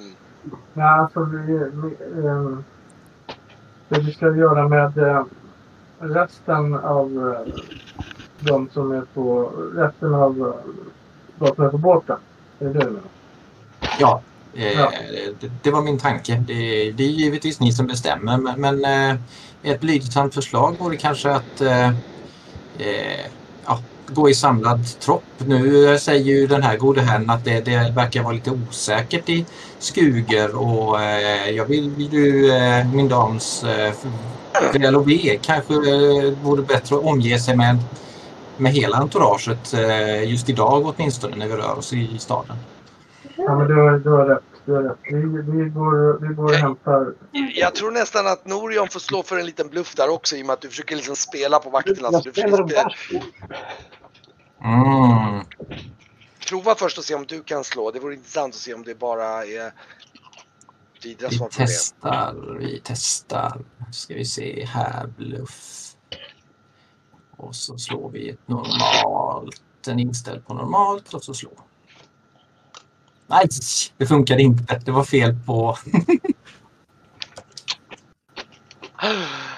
mm. 0.00 0.14
Ja, 0.74 0.90
alltså 0.90 1.24
vi, 1.24 1.52
vi, 1.52 2.26
eh, 2.26 2.58
det 3.88 4.00
vi 4.00 4.12
ska 4.12 4.26
göra 4.36 4.68
med 4.68 4.98
eh, 4.98 5.24
resten 5.98 6.74
av 6.74 7.34
eh, 7.48 7.54
de 8.44 8.68
som 8.72 8.92
är 8.92 9.02
på 9.14 9.52
resten 9.74 10.14
av 10.14 10.54
de 11.38 11.54
som 11.54 11.64
är 11.64 11.68
på 11.68 11.78
båten. 11.78 12.16
Det 12.58 12.64
är 12.64 12.68
det 12.68 12.78
du 12.78 12.86
menar? 12.86 13.02
Ja, 14.00 14.20
eh, 14.54 14.72
Ja. 14.72 14.92
Det, 15.40 15.50
det 15.62 15.70
var 15.70 15.82
min 15.82 15.98
tanke. 15.98 16.44
Det, 16.46 16.92
det 16.92 17.04
är 17.04 17.08
givetvis 17.08 17.60
ni 17.60 17.72
som 17.72 17.86
bestämmer 17.86 18.36
men, 18.38 18.60
men 18.60 18.84
eh, 18.84 19.16
ett 19.62 19.80
blygsamt 19.80 20.34
förslag 20.34 20.76
vore 20.78 20.96
kanske 20.96 21.30
att 21.30 21.60
eh, 21.60 21.88
eh, 22.78 23.26
ja, 23.66 23.78
gå 24.06 24.30
i 24.30 24.34
samlad 24.34 25.00
tropp. 25.00 25.24
Nu 25.38 25.92
eh, 25.92 25.98
säger 25.98 26.24
ju 26.24 26.46
den 26.46 26.62
här 26.62 26.76
gode 26.76 27.00
herrn 27.00 27.30
att 27.30 27.44
det, 27.44 27.60
det 27.60 27.92
verkar 27.96 28.22
vara 28.22 28.32
lite 28.32 28.50
osäkert 28.50 29.28
i 29.28 29.44
Skuger 29.78 30.56
och 30.56 31.02
eh, 31.02 31.50
jag 31.50 31.64
vill 31.64 32.08
ju 32.12 32.52
min 32.94 33.08
dams 33.08 33.64
väl 34.72 34.96
och 34.96 35.08
ve 35.08 35.38
kanske 35.42 35.74
eh, 35.74 36.32
vore 36.42 36.62
bättre 36.62 36.96
att 36.96 37.04
omge 37.04 37.38
sig 37.38 37.56
med, 37.56 37.78
med 38.56 38.72
hela 38.72 38.96
entouraget 38.96 39.74
eh, 39.74 40.30
just 40.30 40.48
idag 40.48 40.86
åtminstone 40.86 41.36
när 41.36 41.46
vi 41.48 41.54
rör 41.56 41.78
oss 41.78 41.92
i 41.92 42.18
staden. 42.18 42.56
Ja, 43.36 43.58
men 43.58 43.68
du, 43.68 43.74
har- 43.74 43.98
du 43.98 44.10
har 44.10 44.24
rätt. 44.26 44.42
Du 44.66 44.72
har 44.72 44.82
rätt. 44.82 44.98
Vi, 45.02 45.14
vi, 45.62 45.68
går, 45.70 46.28
vi 46.28 46.34
går 46.34 46.44
och 46.44 46.50
hämtar... 46.54 47.14
Jag 47.54 47.74
tror 47.74 47.90
nästan 47.90 48.26
att 48.26 48.46
Norion 48.46 48.88
får 48.88 49.00
slå 49.00 49.22
för 49.22 49.38
en 49.38 49.46
liten 49.46 49.68
bluff 49.68 49.94
där 49.94 50.08
också 50.08 50.36
i 50.36 50.42
och 50.42 50.46
med 50.46 50.52
att 50.54 50.60
du 50.60 50.68
försöker 50.68 50.96
liksom 50.96 51.16
spela 51.16 51.58
på 51.58 51.70
vakterna. 51.70 52.08
Så 52.10 52.14
Jag 52.14 52.24
du 52.24 52.30
spelar 52.32 52.58
en 52.62 52.68
försöker. 52.68 52.96
Mm. 54.64 55.44
prova 56.48 56.74
först 56.74 56.98
och 56.98 57.04
se 57.04 57.14
om 57.14 57.24
du 57.28 57.42
kan 57.42 57.64
slå. 57.64 57.90
Det 57.90 58.00
vore 58.00 58.14
intressant 58.14 58.54
att 58.54 58.60
se 58.60 58.74
om 58.74 58.82
det 58.82 58.98
bara 58.98 59.44
är 59.44 59.72
Didra 61.02 61.28
Vi 61.28 61.36
som 61.36 61.42
har 61.42 61.48
problem. 61.48 61.66
testar, 61.68 62.56
vi 62.58 62.80
testar. 62.84 63.60
Ska 63.92 64.14
vi 64.14 64.24
se 64.24 64.64
här, 64.64 65.06
bluff. 65.06 65.93
Och 67.44 67.54
så 67.56 67.78
slår 67.78 68.10
vi 68.10 68.30
ett 68.30 68.48
normalt, 68.48 69.62
en 69.86 69.98
inställd 70.00 70.46
på 70.46 70.54
normalt 70.54 71.14
och 71.14 71.24
så 71.24 71.34
slå. 71.34 71.50
Nej, 73.26 73.48
det 73.96 74.06
funkade 74.06 74.42
inte. 74.42 74.78
Det 74.84 74.90
var 74.92 75.04
fel 75.04 75.34
på... 75.46 75.76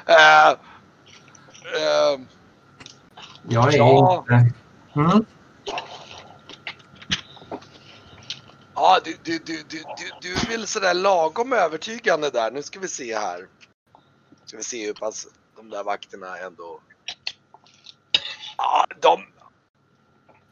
Eh, 0.09 0.49
eh, 0.51 2.21
Jag 3.49 3.75
är 3.75 3.79
Ja. 3.79 4.19
inte... 4.29 4.55
Mm. 4.97 5.25
Ja, 8.75 8.99
du, 9.05 9.17
du, 9.25 9.39
du, 9.39 9.63
du, 9.69 9.79
du, 9.79 10.29
du 10.29 10.35
väl 10.51 10.67
sådär 10.67 10.95
lagom 10.95 11.53
övertygande 11.53 12.31
där. 12.31 12.51
Nu 12.51 12.63
ska 12.63 12.81
vi 12.81 12.89
se 12.89 13.19
här. 13.19 13.47
Ska 14.45 14.57
vi 14.57 14.63
se 14.63 14.87
hur 14.87 14.95
pass 14.95 15.27
de 15.57 15.71
där 15.71 15.85
vakterna 15.85 16.37
ändå... 16.39 16.81
Ja, 18.57 18.87
de... 19.01 19.21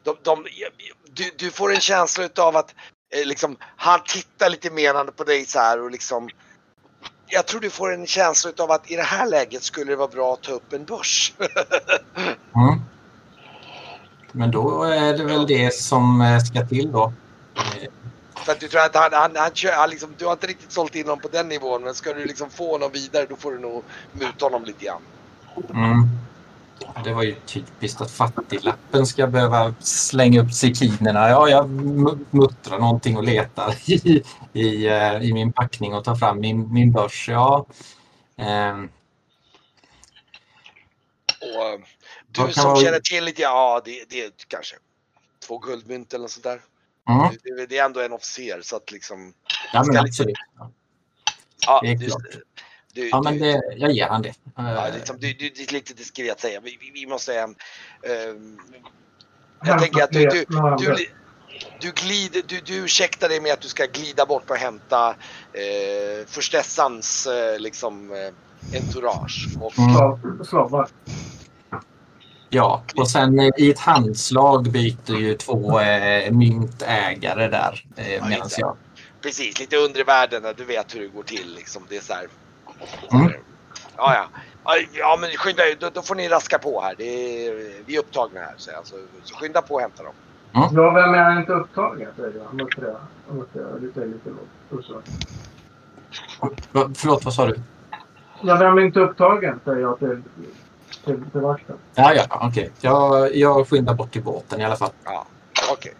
de, 0.03 0.15
de 0.23 0.45
du, 1.13 1.31
du 1.37 1.51
får 1.51 1.73
en 1.73 1.81
känsla 1.81 2.23
utav 2.23 2.55
att 2.55 2.75
eh, 3.13 3.27
liksom, 3.27 3.57
han 3.75 3.99
tittar 4.03 4.49
lite 4.49 4.71
menande 4.71 5.11
på 5.11 5.23
dig 5.23 5.45
så 5.45 5.59
här 5.59 5.81
och 5.81 5.91
liksom... 5.91 6.29
Jag 7.27 7.47
tror 7.47 7.59
du 7.61 7.69
får 7.69 7.93
en 7.93 8.07
känsla 8.07 8.49
utav 8.49 8.71
att 8.71 8.91
i 8.91 8.95
det 8.95 9.03
här 9.03 9.27
läget 9.29 9.63
skulle 9.63 9.91
det 9.91 9.95
vara 9.95 10.07
bra 10.07 10.33
att 10.33 10.43
ta 10.43 10.51
upp 10.51 10.73
en 10.73 10.85
börs. 10.85 11.33
Mm. 12.55 12.81
Men 14.31 14.51
då 14.51 14.83
är 14.83 15.17
det 15.17 15.23
väl 15.23 15.47
det 15.47 15.73
som 15.73 16.21
eh, 16.21 16.39
ska 16.39 16.65
till 16.65 16.91
då. 16.91 17.13
För 18.45 18.51
att 18.51 18.59
du 18.59 18.67
tror 18.67 18.81
att 18.81 18.95
han, 18.95 19.13
han, 19.13 19.35
han, 19.35 19.51
kör, 19.53 19.71
han 19.71 19.89
liksom, 19.89 20.09
du 20.17 20.25
har 20.25 20.31
inte 20.31 20.47
riktigt 20.47 20.71
sålt 20.71 20.95
in 20.95 21.03
honom 21.03 21.19
på 21.19 21.27
den 21.27 21.49
nivån 21.49 21.83
men 21.83 21.93
ska 21.93 22.13
du 22.13 22.25
liksom 22.25 22.49
få 22.49 22.71
honom 22.71 22.91
vidare 22.91 23.25
då 23.29 23.35
får 23.35 23.51
du 23.51 23.59
nog 23.59 23.83
muta 24.11 24.45
honom 24.45 24.65
lite 24.65 24.85
grann. 24.85 25.01
Mm. 25.73 26.09
Det 27.03 27.13
var 27.13 27.23
ju 27.23 27.35
typiskt 27.45 28.01
att 28.01 28.11
fattiglappen 28.11 29.05
ska 29.05 29.27
behöva 29.27 29.75
slänga 29.79 30.41
upp 30.41 30.53
sekinerna. 30.53 31.29
Ja, 31.29 31.49
jag 31.49 31.65
mu- 31.69 32.25
muttrar 32.31 32.79
någonting 32.79 33.17
och 33.17 33.23
letar 33.23 33.75
i, 33.91 34.23
i, 34.53 34.87
eh, 34.87 35.15
i 35.21 35.33
min 35.33 35.53
packning 35.53 35.93
och 35.93 36.03
tar 36.03 36.15
fram 36.15 36.39
min, 36.39 36.73
min 36.73 36.91
börs. 36.91 37.29
Ja. 37.29 37.65
Ehm, 38.37 38.89
Och 41.41 41.65
eh, 41.65 41.79
Du 42.27 42.53
som 42.53 42.63
vara- 42.63 42.75
känner 42.83 42.99
till 42.99 43.23
lite, 43.23 43.41
ja 43.41 43.81
det, 43.85 44.05
det 44.09 44.21
är 44.25 44.31
kanske 44.47 44.75
två 45.47 45.57
guldmynt 45.57 46.13
eller 46.13 46.27
sånt 46.27 46.43
där. 46.43 46.61
Mm. 47.09 47.35
Det, 47.43 47.65
det 47.65 47.77
är 47.77 47.85
ändå 47.85 47.99
en 47.99 48.13
officer 48.13 48.61
så 48.63 48.75
att 48.75 48.91
liksom, 48.91 49.33
Ja, 49.73 49.83
men 49.87 49.97
absolut. 49.97 50.35
ja, 51.65 51.79
Det 51.83 51.87
är 51.91 51.97
klart. 52.07 52.21
du, 52.31 52.43
Ja, 53.01 53.21
men 53.21 53.33
du, 53.33 53.39
det, 53.39 53.61
jag 53.77 53.91
ger 53.91 54.07
han 54.07 54.21
det. 54.21 54.33
ja, 54.55 54.87
Eh, 54.87 54.95
liksom, 54.95 55.17
du, 55.19 55.33
du, 55.33 55.49
det 55.49 55.69
är 55.69 55.73
lite 55.73 55.93
diskret 55.93 56.39
säga, 56.39 56.59
vi, 56.59 56.77
vi, 56.81 56.91
vi 56.93 57.05
måste. 57.05 57.39
Ehm, 57.39 57.55
jag 59.65 59.79
tänker 59.79 60.03
att 60.03 60.11
du, 60.11 60.19
du, 60.19 60.45
du, 60.77 61.07
du, 61.79 61.91
glider, 61.91 62.41
du, 62.47 62.59
du 62.65 62.75
ursäktar 62.75 63.29
dig 63.29 63.41
med 63.41 63.53
att 63.53 63.61
du 63.61 63.67
ska 63.67 63.85
glida 63.85 64.25
bort 64.25 64.49
och 64.49 64.55
hämta 64.55 65.09
eh, 65.53 66.27
förstessans 66.27 67.27
eh, 67.27 67.59
liksom, 67.59 68.11
eh, 68.11 68.79
entourage. 68.79 69.47
Och, 69.61 69.73
Mm. 69.77 70.45
Slavar. 70.45 70.87
Ja, 72.49 72.83
och 72.95 73.09
sen 73.09 73.39
eh, 73.39 73.49
i 73.57 73.69
ett 73.69 73.79
handslag 73.79 74.71
byter 74.71 75.15
ju 75.15 75.33
två 75.33 75.79
eh, 75.79 76.31
myntägare 76.31 77.47
där 77.47 77.85
eh, 77.95 78.27
det. 78.27 78.57
jag... 78.57 78.77
Precis, 79.21 79.59
lite 79.59 79.77
undre 79.77 80.03
världen 80.03 80.43
du 80.57 80.65
vet 80.65 80.95
hur 80.95 80.99
det 80.99 81.07
går 81.07 81.23
till. 81.23 81.55
Liksom. 81.55 81.83
Det 81.89 81.97
är 81.97 82.01
så 82.01 82.13
här. 82.13 82.27
Mm. 83.11 83.31
Ja, 83.97 84.15
ja. 84.15 84.27
Ja, 84.93 85.17
men 85.21 85.29
skynda 85.29 85.63
er, 85.63 85.75
då, 85.79 85.89
då 85.93 86.01
får 86.01 86.15
ni 86.15 86.27
raska 86.27 86.59
på 86.59 86.81
här. 86.81 86.95
Det 86.97 87.03
är, 87.47 87.71
vi 87.85 87.95
är 87.95 87.99
upptagna 87.99 88.39
här. 88.39 88.53
Så, 88.57 88.71
alltså, 88.77 88.95
så 89.23 89.35
skynda 89.35 89.61
på 89.61 89.73
och 89.73 89.81
hämta 89.81 90.03
dem. 90.03 90.13
Ja, 90.51 90.69
vem 90.71 91.13
är 91.13 91.23
han 91.23 91.37
inte 91.37 91.51
upptagen? 91.51 92.07
säger 92.15 92.33
jag. 92.37 92.53
Måste 93.29 93.79
lite 93.81 94.31
förlåt, 96.95 97.25
vad 97.25 97.33
sa 97.33 97.45
du? 97.45 97.55
Ja, 98.41 98.55
vem 98.55 98.77
är 98.77 98.81
inte 98.81 98.99
upptagen? 98.99 99.59
Säger 99.65 99.81
jag 99.81 99.99
till, 99.99 100.23
till, 101.05 101.23
till 101.31 101.41
vakten. 101.41 101.75
Ja, 101.95 102.13
ja, 102.13 102.47
okej. 102.49 102.71
Jag, 102.81 103.35
jag 103.35 103.67
skyndar 103.67 103.93
bort 103.93 104.11
till 104.11 104.23
båten 104.23 104.61
i 104.61 104.65
alla 104.65 104.75
fall. 104.75 104.91
Ja, 105.03 105.25
okej. 105.71 105.93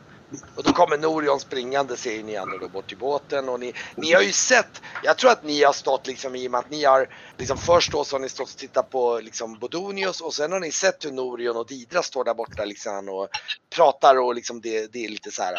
Och 0.56 0.64
då 0.64 0.72
kommer 0.72 0.98
Norion 0.98 1.40
springande 1.40 1.98
säger 1.98 2.24
ni 2.24 2.38
andra 2.38 2.58
då 2.58 2.70
bort 2.70 2.88
till 2.88 2.98
båten 2.98 3.50
och 3.50 3.60
ni, 3.60 3.74
ni 3.98 4.14
har 4.14 4.22
ju 4.22 4.32
sett, 4.32 4.82
jag 5.04 5.18
tror 5.18 5.32
att 5.32 5.44
ni 5.44 5.64
har 5.64 5.74
stått 5.74 6.08
liksom 6.08 6.36
i 6.36 6.48
och 6.48 6.52
med 6.52 6.60
att 6.60 6.70
ni 6.70 6.84
har 6.84 7.08
liksom 7.38 7.58
först 7.58 7.92
då 7.92 8.04
så 8.04 8.16
har 8.16 8.22
ni 8.22 8.30
stått 8.30 8.50
och 8.50 8.58
tittat 8.58 8.90
på 8.90 9.20
liksom 9.20 9.60
Bodonius 9.60 10.22
och 10.22 10.34
sen 10.34 10.52
har 10.52 10.60
ni 10.60 10.72
sett 10.72 11.06
hur 11.06 11.12
Norion 11.12 11.58
och 11.58 11.68
Didra 11.68 12.02
står 12.02 12.24
där 12.24 12.34
borta 12.34 12.66
liksom 12.66 13.10
och 13.10 13.28
pratar 13.76 14.20
och 14.20 14.36
liksom 14.36 14.62
det, 14.62 14.94
det 14.94 15.06
är 15.06 15.10
lite 15.10 15.32
så 15.32 15.44
här. 15.44 15.56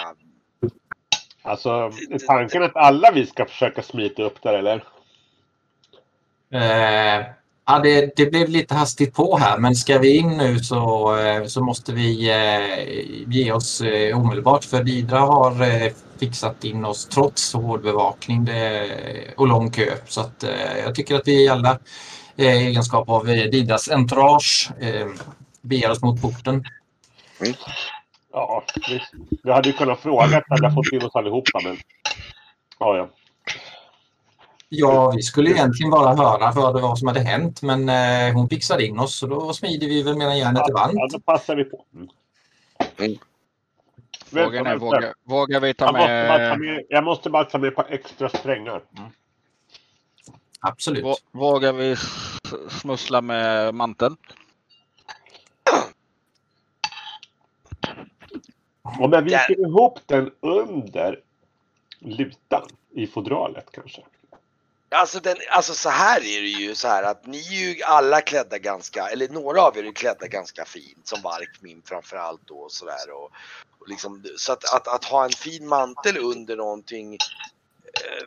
Alltså, 1.43 1.69
är 1.71 2.27
tanken 2.27 2.63
att 2.63 2.77
alla 2.77 3.11
vi 3.11 3.27
ska 3.27 3.47
försöka 3.47 3.83
smita 3.83 4.23
upp 4.23 4.43
där 4.43 4.55
eller? 4.55 4.85
Eh, 6.53 7.27
ja, 7.67 7.79
det, 7.79 8.17
det 8.17 8.27
blev 8.27 8.49
lite 8.49 8.75
hastigt 8.75 9.15
på 9.15 9.37
här, 9.37 9.59
men 9.59 9.75
ska 9.75 9.99
vi 9.99 10.17
in 10.17 10.37
nu 10.37 10.59
så, 10.59 11.17
eh, 11.19 11.45
så 11.45 11.65
måste 11.65 11.93
vi 11.93 12.31
eh, 12.31 13.35
ge 13.35 13.53
oss 13.53 13.81
eh, 13.81 14.19
omedelbart. 14.19 14.65
För 14.65 14.85
Didra 14.85 15.19
har 15.19 15.91
fixat 16.19 16.65
in 16.65 16.85
oss 16.85 17.09
trots 17.09 17.55
hård 17.55 17.83
bevakning 17.83 18.49
och 19.37 19.49
lång 19.49 19.71
kö. 19.71 19.97
Så 20.07 20.21
att, 20.21 20.45
jag 20.85 20.95
tycker 20.95 21.15
att 21.15 21.29
vi 21.29 21.49
alla 21.49 21.79
i 22.37 22.47
egenskap 22.47 23.09
av 23.09 23.27
Didras 23.27 23.89
entourage 23.89 24.71
beger 25.61 25.91
oss 25.91 26.03
mot 26.03 26.23
porten. 26.23 26.65
Ja, 28.33 28.65
visst. 28.89 29.13
Vi 29.43 29.53
hade 29.53 29.69
ju 29.69 29.73
kunnat 29.73 30.01
fråga 30.01 30.25
att 30.25 30.45
vi 30.49 30.55
hade 30.63 30.75
fått 30.75 30.93
in 30.93 31.03
oss 31.03 31.15
allihopa 31.15 31.61
men... 31.65 31.77
Ja, 32.79 32.97
ja. 32.97 33.11
Ja, 34.69 35.13
vi 35.17 35.23
skulle 35.23 35.51
egentligen 35.51 35.91
bara 35.91 36.15
höra 36.15 36.53
för 36.53 36.73
vad 36.81 36.99
som 36.99 37.09
hade 37.09 37.21
hänt, 37.21 37.63
men 37.63 37.89
eh, 37.89 38.35
hon 38.35 38.49
fixade 38.49 38.87
in 38.87 38.99
oss 38.99 39.15
så 39.19 39.27
då 39.27 39.53
smider 39.53 39.87
vi 39.87 40.03
väl 40.03 40.17
medan 40.17 40.39
järnet 40.39 40.63
är 40.63 40.69
Ja, 40.69 40.75
varmt. 40.75 41.13
då 41.13 41.21
passar 41.21 41.57
vi 41.57 41.65
på. 41.65 41.85
Mm. 41.95 42.09
Frågan 44.27 44.67
är, 44.67 44.77
vågar, 44.77 45.15
vågar 45.25 45.61
vi 45.61 45.75
ta 45.75 45.85
Jag 45.85 45.95
måste, 45.95 46.27
bara 46.29 46.39
ta 46.51 46.57
med... 46.57 46.61
med, 46.61 46.85
jag 46.89 47.05
måste 47.05 47.31
bara 47.31 47.45
ta 47.45 47.59
med 47.59 47.69
ett 47.69 47.77
par 47.77 47.87
extra 47.91 48.29
strängar. 48.29 48.83
Mm. 48.99 49.11
Absolut. 50.61 51.05
vå- 51.05 51.17
Vågar 51.33 51.73
vi 51.73 51.97
smussla 52.71 53.21
med 53.21 53.75
manteln? 53.75 54.17
Om 58.83 59.13
jag 59.13 59.23
viker 59.23 59.61
ihop 59.61 59.99
den 60.07 60.31
under 60.41 61.21
lutan 61.99 62.63
i 62.95 63.07
fodralet 63.07 63.67
kanske. 63.73 64.03
Alltså, 64.89 65.21
den, 65.21 65.37
alltså 65.51 65.75
så 65.75 65.89
här 65.89 66.17
är 66.21 66.41
det 66.43 66.49
ju 66.49 66.75
så 66.75 66.89
här 66.89 67.03
att 67.03 67.27
ni 67.27 67.39
är 67.39 67.75
ju 67.75 67.83
alla 67.83 68.21
klädda 68.21 68.59
ganska, 68.59 69.09
eller 69.09 69.29
några 69.29 69.63
av 69.63 69.79
er 69.79 69.85
är 69.85 69.93
klädda 69.93 70.27
ganska 70.27 70.65
fint 70.65 71.07
som 71.09 71.23
Varkmin 71.23 71.83
framförallt 71.85 72.41
då 72.47 72.55
och 72.59 72.73
sådär. 72.73 73.11
Och, 73.11 73.31
och 73.81 73.89
liksom, 73.89 74.25
så 74.37 74.53
att, 74.53 74.75
att, 74.75 74.89
att 74.89 75.05
ha 75.05 75.25
en 75.25 75.31
fin 75.31 75.69
mantel 75.69 76.17
under 76.19 76.57
någonting 76.57 77.15
eh, 77.15 78.27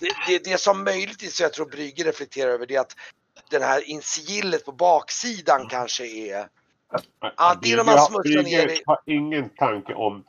det, 0.00 0.10
det, 0.26 0.44
det 0.44 0.58
som 0.60 0.84
möjligtvis 0.84 1.40
jag 1.40 1.52
tror 1.52 1.66
Brygge 1.66 2.04
reflekterar 2.04 2.50
över 2.50 2.66
det 2.66 2.74
är 2.76 2.80
att 2.80 2.96
den 3.50 3.62
här 3.62 3.90
insigillet 3.90 4.64
på 4.64 4.72
baksidan 4.72 5.68
kanske 5.68 6.06
är 6.06 6.48
Antingen 7.36 7.86
man 7.86 7.98
smutsar 7.98 8.42
ner 8.42 8.66
det- 8.66 8.82
har 8.86 9.00
ingen 9.06 9.48
tanke 9.50 9.94
om... 9.94 10.24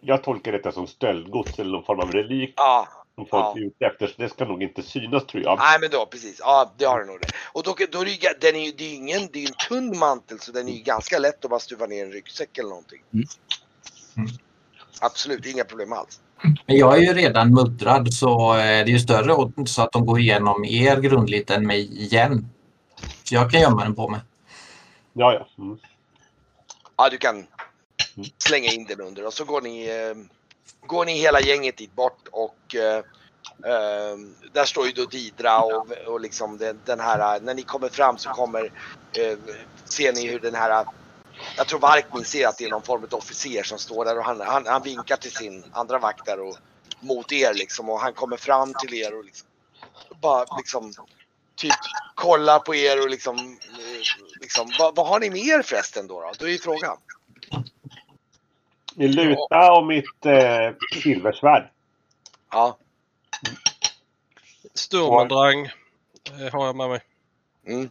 Jag 0.00 0.22
tolkar 0.24 0.52
detta 0.52 0.72
som 0.72 0.86
stöldgods 0.86 1.58
eller 1.58 1.70
någon 1.70 1.84
form 1.84 2.00
av 2.00 2.12
relik 2.12 2.54
Ja, 2.56 2.88
som 3.14 3.26
folk 3.26 3.44
Ja. 3.44 3.54
är 3.56 3.66
ute 3.66 3.86
efter. 3.86 4.06
Så 4.06 4.12
det 4.16 4.28
ska 4.28 4.44
nog 4.44 4.62
inte 4.62 4.82
synas 4.82 5.26
tror 5.26 5.42
jag. 5.42 5.58
nej 5.58 5.78
men 5.80 5.90
då 5.90 6.06
precis. 6.06 6.40
Ja, 6.40 6.72
det 6.76 6.84
har 6.84 7.00
du 7.00 7.06
nog 7.06 7.20
det. 7.20 7.28
Och 7.52 7.62
då, 7.62 7.74
då 7.92 8.00
är 8.00 8.04
det, 8.04 8.10
ju 8.10 8.18
den 8.40 8.56
är 8.56 8.64
ju, 8.66 8.72
det 8.72 8.84
är 8.84 8.88
ju 8.88 8.94
ingen, 8.94 9.28
det 9.32 9.44
är 9.44 9.48
en 9.48 9.54
tunn 9.68 9.98
mantel 9.98 10.38
så 10.40 10.52
den 10.52 10.68
är 10.68 10.72
ju 10.72 10.82
ganska 10.82 11.18
lätt 11.18 11.44
att 11.44 11.50
bara 11.50 11.60
stuva 11.60 11.86
ner 11.86 12.04
en 12.04 12.12
ryggsäck 12.12 12.58
eller 12.58 12.68
någonting. 12.68 13.02
Mm. 13.14 13.26
Mm. 14.16 14.28
Absolut, 15.00 15.46
inga 15.46 15.64
problem 15.64 15.92
alls. 15.92 16.20
Men 16.66 16.76
jag 16.76 16.96
är 16.98 17.00
ju 17.02 17.12
redan 17.12 17.54
muddrad 17.54 18.14
så 18.14 18.52
eh, 18.52 18.56
det 18.58 18.62
är 18.62 18.86
ju 18.86 18.98
större 18.98 19.34
odds 19.34 19.74
så 19.74 19.82
att 19.82 19.92
de 19.92 20.06
går 20.06 20.18
igenom 20.20 20.64
er 20.64 20.96
grundligt 21.00 21.50
än 21.50 21.66
mig 21.66 22.02
igen. 22.02 22.48
Så 23.24 23.34
jag 23.34 23.50
kan 23.50 23.60
gömma 23.60 23.84
den 23.84 23.94
på 23.94 24.08
mig. 24.08 24.20
Ja, 25.12 25.32
ja. 25.34 25.64
Mm. 25.64 25.78
Ja, 26.96 27.08
du 27.10 27.18
kan 27.18 27.46
slänga 28.38 28.72
in 28.72 28.84
den 28.84 29.00
under 29.00 29.26
och 29.26 29.32
så 29.32 29.44
går 29.44 29.60
ni, 29.60 29.86
eh, 29.86 30.24
går 30.86 31.04
ni 31.04 31.18
hela 31.18 31.40
gänget 31.40 31.76
dit 31.76 31.94
bort 31.94 32.28
och 32.30 32.74
eh, 32.74 32.96
eh, 33.64 34.16
där 34.52 34.64
står 34.64 34.86
ju 34.86 34.92
då 34.92 35.04
Didra 35.04 35.60
och, 35.60 35.90
och 36.06 36.20
liksom 36.20 36.58
den, 36.58 36.80
den 36.84 37.00
här, 37.00 37.40
när 37.40 37.54
ni 37.54 37.62
kommer 37.62 37.88
fram 37.88 38.18
så 38.18 38.30
kommer, 38.30 38.64
eh, 39.18 39.38
ser 39.84 40.12
ni 40.12 40.26
hur 40.26 40.40
den 40.40 40.54
här, 40.54 40.86
jag 41.56 41.66
tror 41.66 41.80
Varkmin 41.80 42.24
ser 42.24 42.48
att 42.48 42.58
det 42.58 42.64
är 42.64 42.70
någon 42.70 42.82
form 42.82 43.04
av 43.10 43.18
officer 43.18 43.62
som 43.62 43.78
står 43.78 44.04
där 44.04 44.18
och 44.18 44.24
han, 44.24 44.40
han, 44.40 44.66
han 44.66 44.82
vinkar 44.82 45.16
till 45.16 45.32
sin 45.32 45.64
andra 45.72 45.98
vakt 45.98 46.26
där 46.26 46.40
och 46.40 46.56
mot 47.00 47.32
er 47.32 47.54
liksom 47.54 47.90
och 47.90 48.00
han 48.00 48.12
kommer 48.12 48.36
fram 48.36 48.74
till 48.74 48.94
er 48.94 49.18
och 49.18 49.24
liksom 49.24 49.48
bara 50.20 50.56
liksom 50.56 50.92
typ 51.56 51.74
kollar 52.14 52.58
på 52.58 52.74
er 52.74 53.02
och 53.02 53.10
liksom, 53.10 53.38
eh, 53.38 54.40
liksom 54.40 54.72
vad, 54.78 54.96
vad 54.96 55.06
har 55.06 55.20
ni 55.20 55.30
med 55.30 55.40
er 55.40 55.62
förresten 55.62 56.06
då? 56.06 56.20
Då, 56.20 56.32
då 56.38 56.46
är 56.46 56.50
ju 56.50 56.58
frågan. 56.58 56.96
Min 58.96 59.12
luta 59.12 59.72
och 59.72 59.86
mitt 59.86 60.26
eh, 60.26 61.00
silversvärd. 61.02 61.70
Ja. 62.50 62.78
Sturmendrang 64.74 65.66
eh, 66.40 66.52
har 66.52 66.66
jag 66.66 66.76
med 66.76 66.88
mig. 66.88 67.00
Mm. 67.66 67.90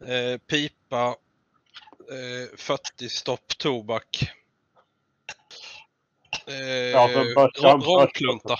Eh, 0.00 0.38
pipa. 0.38 1.06
Eh, 2.10 2.56
40 2.56 3.08
stopp 3.08 3.58
tobak. 3.58 4.32
Eh, 6.46 6.90
Ja, 6.90 7.08
romklunta. 7.62 8.56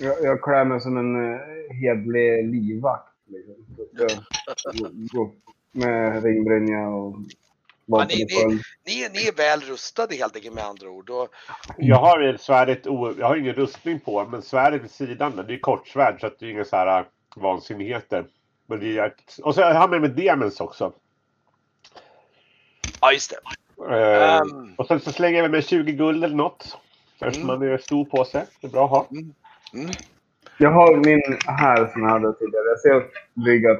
Jag, 0.00 0.22
jag 0.22 0.42
klär 0.42 0.64
mig 0.64 0.80
som 0.80 0.96
en 0.96 1.16
uh, 1.16 1.40
hedlig 1.72 2.44
livvakt. 2.50 3.08
Liksom. 3.26 3.54
Jag 5.12 5.32
med 5.72 6.24
ringbrynja 6.24 6.88
och 6.88 7.16
vapen 7.86 8.08
ni-. 8.08 8.60
Ni, 8.86 9.02
är- 9.02 9.10
ni 9.10 9.26
är 9.28 9.36
väl 9.36 9.60
rustade 9.60 10.14
helt 10.16 10.36
enkelt 10.36 10.54
med 10.54 10.64
andra 10.64 10.88
ord. 10.90 11.10
Och, 11.10 11.28
Jag 11.78 11.96
har 11.96 12.36
svärdet, 12.36 12.80
jag 13.18 13.26
har 13.26 13.36
ingen 13.36 13.54
rustning 13.54 14.00
på, 14.00 14.24
men 14.24 14.42
svärdet 14.42 14.82
vid 14.82 14.90
sidan, 14.90 15.44
det 15.48 15.54
är 15.54 15.58
kortsvärd 15.58 16.20
så 16.20 16.26
att 16.26 16.38
det 16.38 16.46
är 16.46 16.50
inga 16.50 16.64
så 16.64 16.76
här 16.76 16.98
äh, 17.00 17.06
vansinnigheter. 17.36 18.24
Men 18.66 18.80
det 18.80 18.98
är, 18.98 19.14
och 19.42 19.54
så 19.54 19.62
har 19.62 19.70
jag 19.74 19.90
med 19.90 20.00
mig 20.00 20.10
demens 20.10 20.60
också. 20.60 20.92
ja, 23.00 23.12
just 23.12 23.30
det. 23.30 23.36
Eh, 23.94 24.36
Ehm. 24.36 24.74
och 24.78 24.86
sen 24.86 25.00
så 25.00 25.12
slänger 25.12 25.42
jag 25.42 25.50
med 25.50 25.64
20 25.64 25.92
guld 25.92 26.24
eller 26.24 26.36
något. 26.36 26.78
Eftersom 27.20 27.50
Mm. 27.50 27.60
man 27.60 27.68
är 27.72 27.78
stor 27.78 28.04
på 28.04 28.24
sig. 28.24 28.44
Det 28.60 28.66
är 28.66 28.70
bra 28.70 28.84
att 28.84 28.90
ha. 28.90 29.06
Mm. 29.74 29.90
Jag 30.58 30.70
har 30.70 30.96
min 30.96 31.38
här 31.46 31.92
som 31.92 32.02
jag 32.02 32.10
hade 32.10 32.32
tidigare. 32.32 32.64
Jag 32.68 32.80
ser 32.80 33.04
ligga... 33.44 33.70
Eh, 33.70 33.76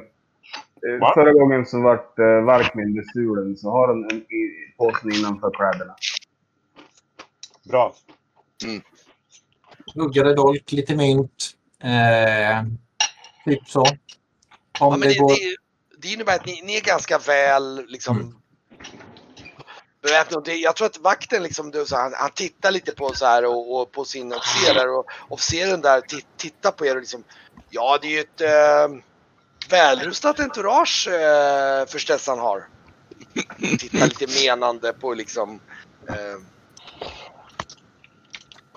Va? 0.99 1.11
förra 1.13 1.33
gången 1.33 1.65
så 1.65 1.81
vart 1.81 2.19
eh, 2.19 2.25
Varkmin 2.25 2.93
bestulen 2.95 3.57
så 3.57 3.69
har 3.69 3.87
den 3.87 4.03
en 4.11 4.17
i 4.17 4.73
påsen 4.77 5.11
innanför 5.13 5.51
kläderna. 5.51 5.95
Bra. 7.63 7.95
Huggare 9.95 10.33
dolk, 10.33 10.71
lite 10.71 10.95
mynt. 10.95 11.51
Eh, 11.83 12.63
typ 13.45 13.67
så. 13.69 13.81
Om 13.81 13.87
Ja, 14.79 14.89
men 14.89 14.99
det 14.99 15.07
det, 15.07 15.19
går... 15.19 15.29
det, 15.29 15.55
det 15.97 16.13
innebär 16.13 16.35
att 16.35 16.45
ni, 16.45 16.61
ni 16.61 16.75
är 16.77 16.81
ganska 16.81 17.17
väl 17.17 17.85
liksom 17.87 18.41
beväpnade. 20.01 20.35
Och 20.37 20.43
det- 20.45 20.55
Jag 20.55 20.75
tror 20.75 20.85
att 20.85 20.97
vakten 20.97 21.43
liksom, 21.43 21.71
du, 21.71 21.85
så, 21.85 21.95
han, 21.95 22.13
han 22.15 22.31
tittar 22.31 22.71
lite 22.71 22.91
på 22.91 23.09
så 23.13 23.25
här 23.25 23.45
och, 23.45 23.81
och 23.81 23.91
på 23.91 24.05
sin 24.05 24.33
officer 24.33 24.97
och 24.99 25.05
officeren 25.29 25.81
där 25.81 26.01
ti- 26.01 26.25
tittar 26.37 26.71
på 26.71 26.85
er 26.85 26.95
och 26.95 27.01
liksom 27.01 27.23
Ja, 27.69 27.97
det 28.01 28.07
är 28.07 28.11
ju 28.11 28.19
ett 28.19 28.41
eh, 28.41 28.97
välrustat 29.69 30.39
entourage 30.39 31.07
eh, 31.07 31.85
förstås 31.87 32.27
han 32.27 32.39
har. 32.39 32.67
Tittar 33.79 34.05
lite 34.05 34.45
menande 34.47 34.93
på 34.93 35.13
liksom 35.13 35.59
eh, 36.09 36.41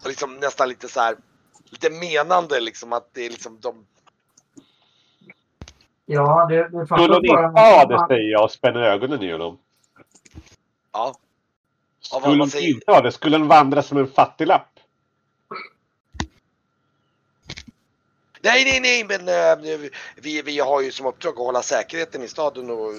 liksom 0.08 0.36
nästan 0.36 0.68
lite 0.68 0.88
så 0.88 1.00
här 1.00 1.16
lite 1.70 1.90
menande 1.90 2.60
liksom 2.60 2.92
att 2.92 3.14
det 3.14 3.26
är 3.26 3.30
liksom 3.30 3.60
de 3.60 3.86
Ja, 6.06 6.46
det, 6.46 6.68
det 6.68 6.86
Skulle 6.86 6.86
fattas 6.86 7.08
bara... 7.28 7.46
inte 7.48 7.60
ha 7.60 7.86
det 7.86 8.06
säger 8.08 8.32
jag 8.32 8.44
och 8.44 8.50
spänner 8.50 8.80
ögonen 8.80 9.22
i 9.22 9.32
honom. 9.32 9.58
ja, 10.92 11.14
Ja, 12.10 12.20
Skulle 12.20 12.46
säger. 12.46 12.68
inte 12.68 12.92
ha 12.92 13.00
det 13.00 13.12
skulle 13.12 13.36
hon 13.38 13.48
vandra 13.48 13.82
som 13.82 13.98
en 13.98 14.08
fattiglapp. 14.08 14.77
Nej, 18.48 18.64
nej, 18.64 18.80
nej, 18.80 19.04
men 19.08 19.22
eh, 19.28 19.90
vi, 20.22 20.42
vi 20.42 20.58
har 20.58 20.82
ju 20.82 20.90
som 20.90 21.06
uppdrag 21.06 21.32
att 21.32 21.38
hålla 21.38 21.62
säkerheten 21.62 22.22
i 22.22 22.28
staden 22.28 22.70
och 22.70 22.92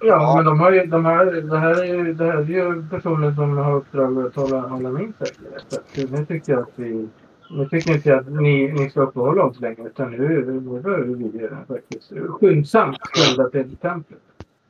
Ja, 0.00 0.32
men 0.36 0.44
de 0.44 0.60
har 0.60 0.72
ju, 0.72 0.86
de 0.86 1.04
här, 1.04 1.26
det, 1.26 1.58
här 1.58 1.82
är 1.82 1.84
ju, 1.84 2.14
det 2.14 2.24
här 2.24 2.38
är 2.38 2.44
ju 2.44 2.88
personer 2.90 3.34
som 3.34 3.58
har 3.58 3.74
uppdrag 3.76 4.26
att 4.26 4.34
hålla, 4.34 4.60
hålla 4.60 4.90
min 4.90 5.12
säkerhet. 5.18 6.10
Nu 6.10 6.26
tycker 6.26 6.52
jag 6.52 6.62
att 6.62 6.72
vi... 6.74 7.08
Nu 7.50 7.68
tycker 7.68 7.94
inte 7.94 8.08
jag 8.08 8.18
att 8.18 8.32
ni, 8.32 8.72
ni 8.72 8.90
ska 8.90 9.00
uppehålla 9.00 9.42
oss 9.42 9.60
längre 9.60 9.86
utan 9.86 10.10
nu, 10.10 10.44
nu 10.46 10.80
behöver 10.80 11.04
vi 11.04 11.44
eh, 11.44 11.50
faktiskt 11.68 12.12
skyndsamt 12.28 12.98
skynda 13.02 13.50
till 13.50 13.76
templet. 13.76 14.20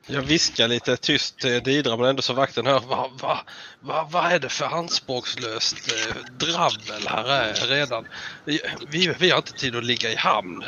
Jag 0.07 0.21
viskar 0.21 0.67
lite 0.67 0.97
tyst 0.97 1.39
till 1.39 1.63
Didra 1.63 1.97
men 1.97 2.05
ändå 2.05 2.21
så 2.21 2.33
vakten 2.33 2.65
hör. 2.65 2.81
Vad 2.87 3.21
va, 3.21 3.37
va, 3.79 4.07
vad 4.11 4.31
är 4.31 4.39
det 4.39 4.49
för 4.49 4.65
anspråkslöst 4.65 5.77
eh, 5.91 6.15
drabbel 6.37 7.07
här 7.07 7.25
är 7.25 7.67
redan? 7.67 8.05
Vi, 8.45 9.15
vi, 9.19 9.29
har 9.29 9.37
inte 9.37 9.53
tid 9.53 9.75
att 9.75 9.83
ligga 9.83 10.09
i 10.09 10.15
hamn. 10.15 10.63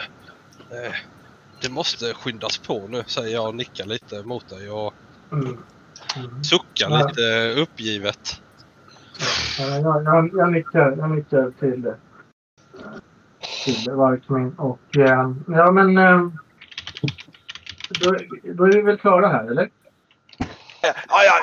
Eh, 0.71 0.93
det 1.61 1.69
måste 1.69 2.13
skyndas 2.13 2.57
på 2.57 2.88
nu 2.88 3.03
säger 3.07 3.33
jag 3.33 3.47
och 3.47 3.55
nickar 3.55 3.86
lite 3.86 4.23
mot 4.23 4.49
dig 4.49 4.69
och 4.69 4.93
Mm. 5.31 5.57
Mm. 6.15 6.43
suckar 6.43 6.89
lite 7.07 7.61
uppgivet. 7.61 8.41
Ja, 9.59 9.67
Jag, 9.67 10.03
jag, 10.03 10.29
jag, 10.33 10.51
nickar, 10.51 10.95
jag 10.97 11.11
nickar 11.11 11.51
till, 11.59 11.86
eh, 11.86 11.93
till 13.65 13.91
Varkmin 13.91 14.55
och 14.57 14.97
eh, 14.97 15.31
ja 15.47 15.71
men 15.71 15.97
eh, 15.97 16.29
då, 17.89 18.11
då 18.43 18.63
är 18.63 18.71
vi 18.71 18.81
väl 18.81 18.97
klara 18.97 19.27
här 19.27 19.51
eller? 19.51 19.69
Ja, 20.81 21.23
ja, 21.23 21.41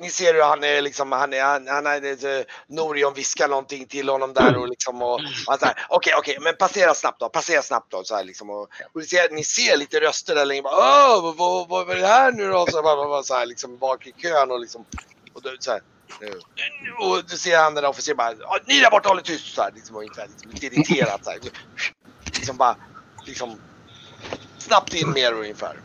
ni 0.00 0.10
ser 0.10 0.34
hur 0.34 0.42
han 0.42 0.64
är 0.64 0.82
liksom, 0.82 1.12
han 1.12 1.32
är, 1.32 1.42
han, 1.42 1.66
han 1.68 1.86
är, 1.86 2.38
eh, 2.38 2.44
Norion 2.68 3.14
viskar 3.14 3.48
någonting 3.48 3.86
till 3.86 4.08
honom 4.08 4.32
där 4.32 4.56
och 4.56 4.68
liksom 4.68 5.02
och, 5.02 5.14
och 5.14 5.20
han 5.46 5.58
så 5.58 5.66
här, 5.66 5.74
okej, 5.88 6.14
okej, 6.18 6.38
men 6.40 6.54
passera 6.58 6.94
snabbt 6.94 7.20
då, 7.20 7.28
passera 7.28 7.62
snabbt 7.62 7.90
då, 7.90 8.04
så 8.04 8.16
här 8.16 8.24
liksom 8.24 8.50
och, 8.50 8.60
och 8.62 9.00
ni, 9.00 9.04
ser, 9.06 9.30
ni 9.30 9.44
ser 9.44 9.76
lite 9.76 10.00
röster 10.00 10.34
där 10.34 10.44
längre, 10.44 10.62
bara, 10.62 10.74
Åh, 10.76 11.22
vad, 11.22 11.68
vad, 11.68 11.86
vad 11.86 11.96
är 11.96 12.00
det 12.00 12.06
här 12.06 12.32
nu 12.32 12.48
då? 12.48 12.66
Så, 12.66 12.82
bara, 12.82 12.96
bara, 13.08 13.22
så 13.22 13.34
här 13.34 13.46
liksom 13.46 13.78
bak 13.78 14.06
i 14.06 14.12
kön 14.12 14.50
och 14.50 14.60
liksom, 14.60 14.84
och 15.32 15.42
då, 15.42 15.50
så 15.60 15.70
här, 15.70 15.80
eh, 16.22 17.06
och 17.06 17.24
du 17.30 17.36
ser 17.36 17.58
han 17.58 17.74
den 17.74 17.82
där 17.82 17.90
officeren 17.90 18.16
bara, 18.16 18.34
"Ja, 18.40 18.58
ni 18.66 18.80
där 18.80 18.90
borta 18.90 19.08
håller 19.08 19.22
tyst 19.22 19.54
så 19.54 19.62
här, 19.62 19.72
liksom, 19.74 19.96
och 19.96 20.04
inte, 20.04 20.26
liksom, 20.26 20.50
lite 20.50 20.66
irriterat 20.66 21.24
så 21.24 21.30
här, 21.30 21.38
liksom 22.34 22.56
bara, 22.56 22.76
liksom, 23.26 23.60
snabbt 24.62 24.94
in 24.94 25.10
mer 25.12 25.32
ungefär. 25.32 25.76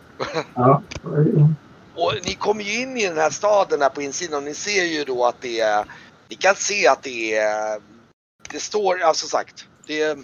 Ja. 0.56 0.82
Och 1.96 2.14
ni 2.26 2.34
kommer 2.34 2.64
ju 2.64 2.82
in 2.82 2.98
i 2.98 3.08
den 3.08 3.18
här 3.18 3.30
staden 3.30 3.82
här 3.82 3.90
på 3.90 4.02
insidan 4.02 4.38
och 4.38 4.44
ni 4.44 4.54
ser 4.54 4.84
ju 4.84 5.04
då 5.04 5.26
att 5.26 5.42
det 5.42 5.60
är... 5.60 5.86
Ni 6.30 6.36
kan 6.36 6.56
se 6.56 6.88
att 6.88 7.04
det 7.04 7.36
är... 7.36 7.82
Det 8.52 8.60
står, 8.60 9.02
alltså 9.02 9.28
sagt, 9.28 9.66
det 9.88 10.02
är... 10.02 10.16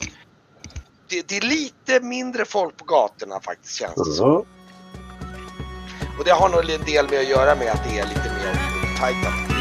Det, 1.07 1.27
det 1.27 1.37
är 1.37 1.41
lite 1.41 1.99
mindre 1.99 2.45
folk 2.45 2.77
på 2.77 2.85
gatorna 2.85 3.39
faktiskt 3.39 3.75
känns 3.75 3.95
det 3.95 4.13
som. 4.13 4.45
Och 6.19 6.25
det 6.25 6.31
har 6.31 6.49
nog 6.49 6.69
en 6.69 6.85
del 6.85 7.09
med 7.09 7.19
att 7.19 7.29
göra 7.29 7.55
med 7.55 7.71
att 7.71 7.83
det 7.83 7.99
är 7.99 8.07
lite 8.07 8.31
mer 8.33 8.53
tajtat. 8.99 9.52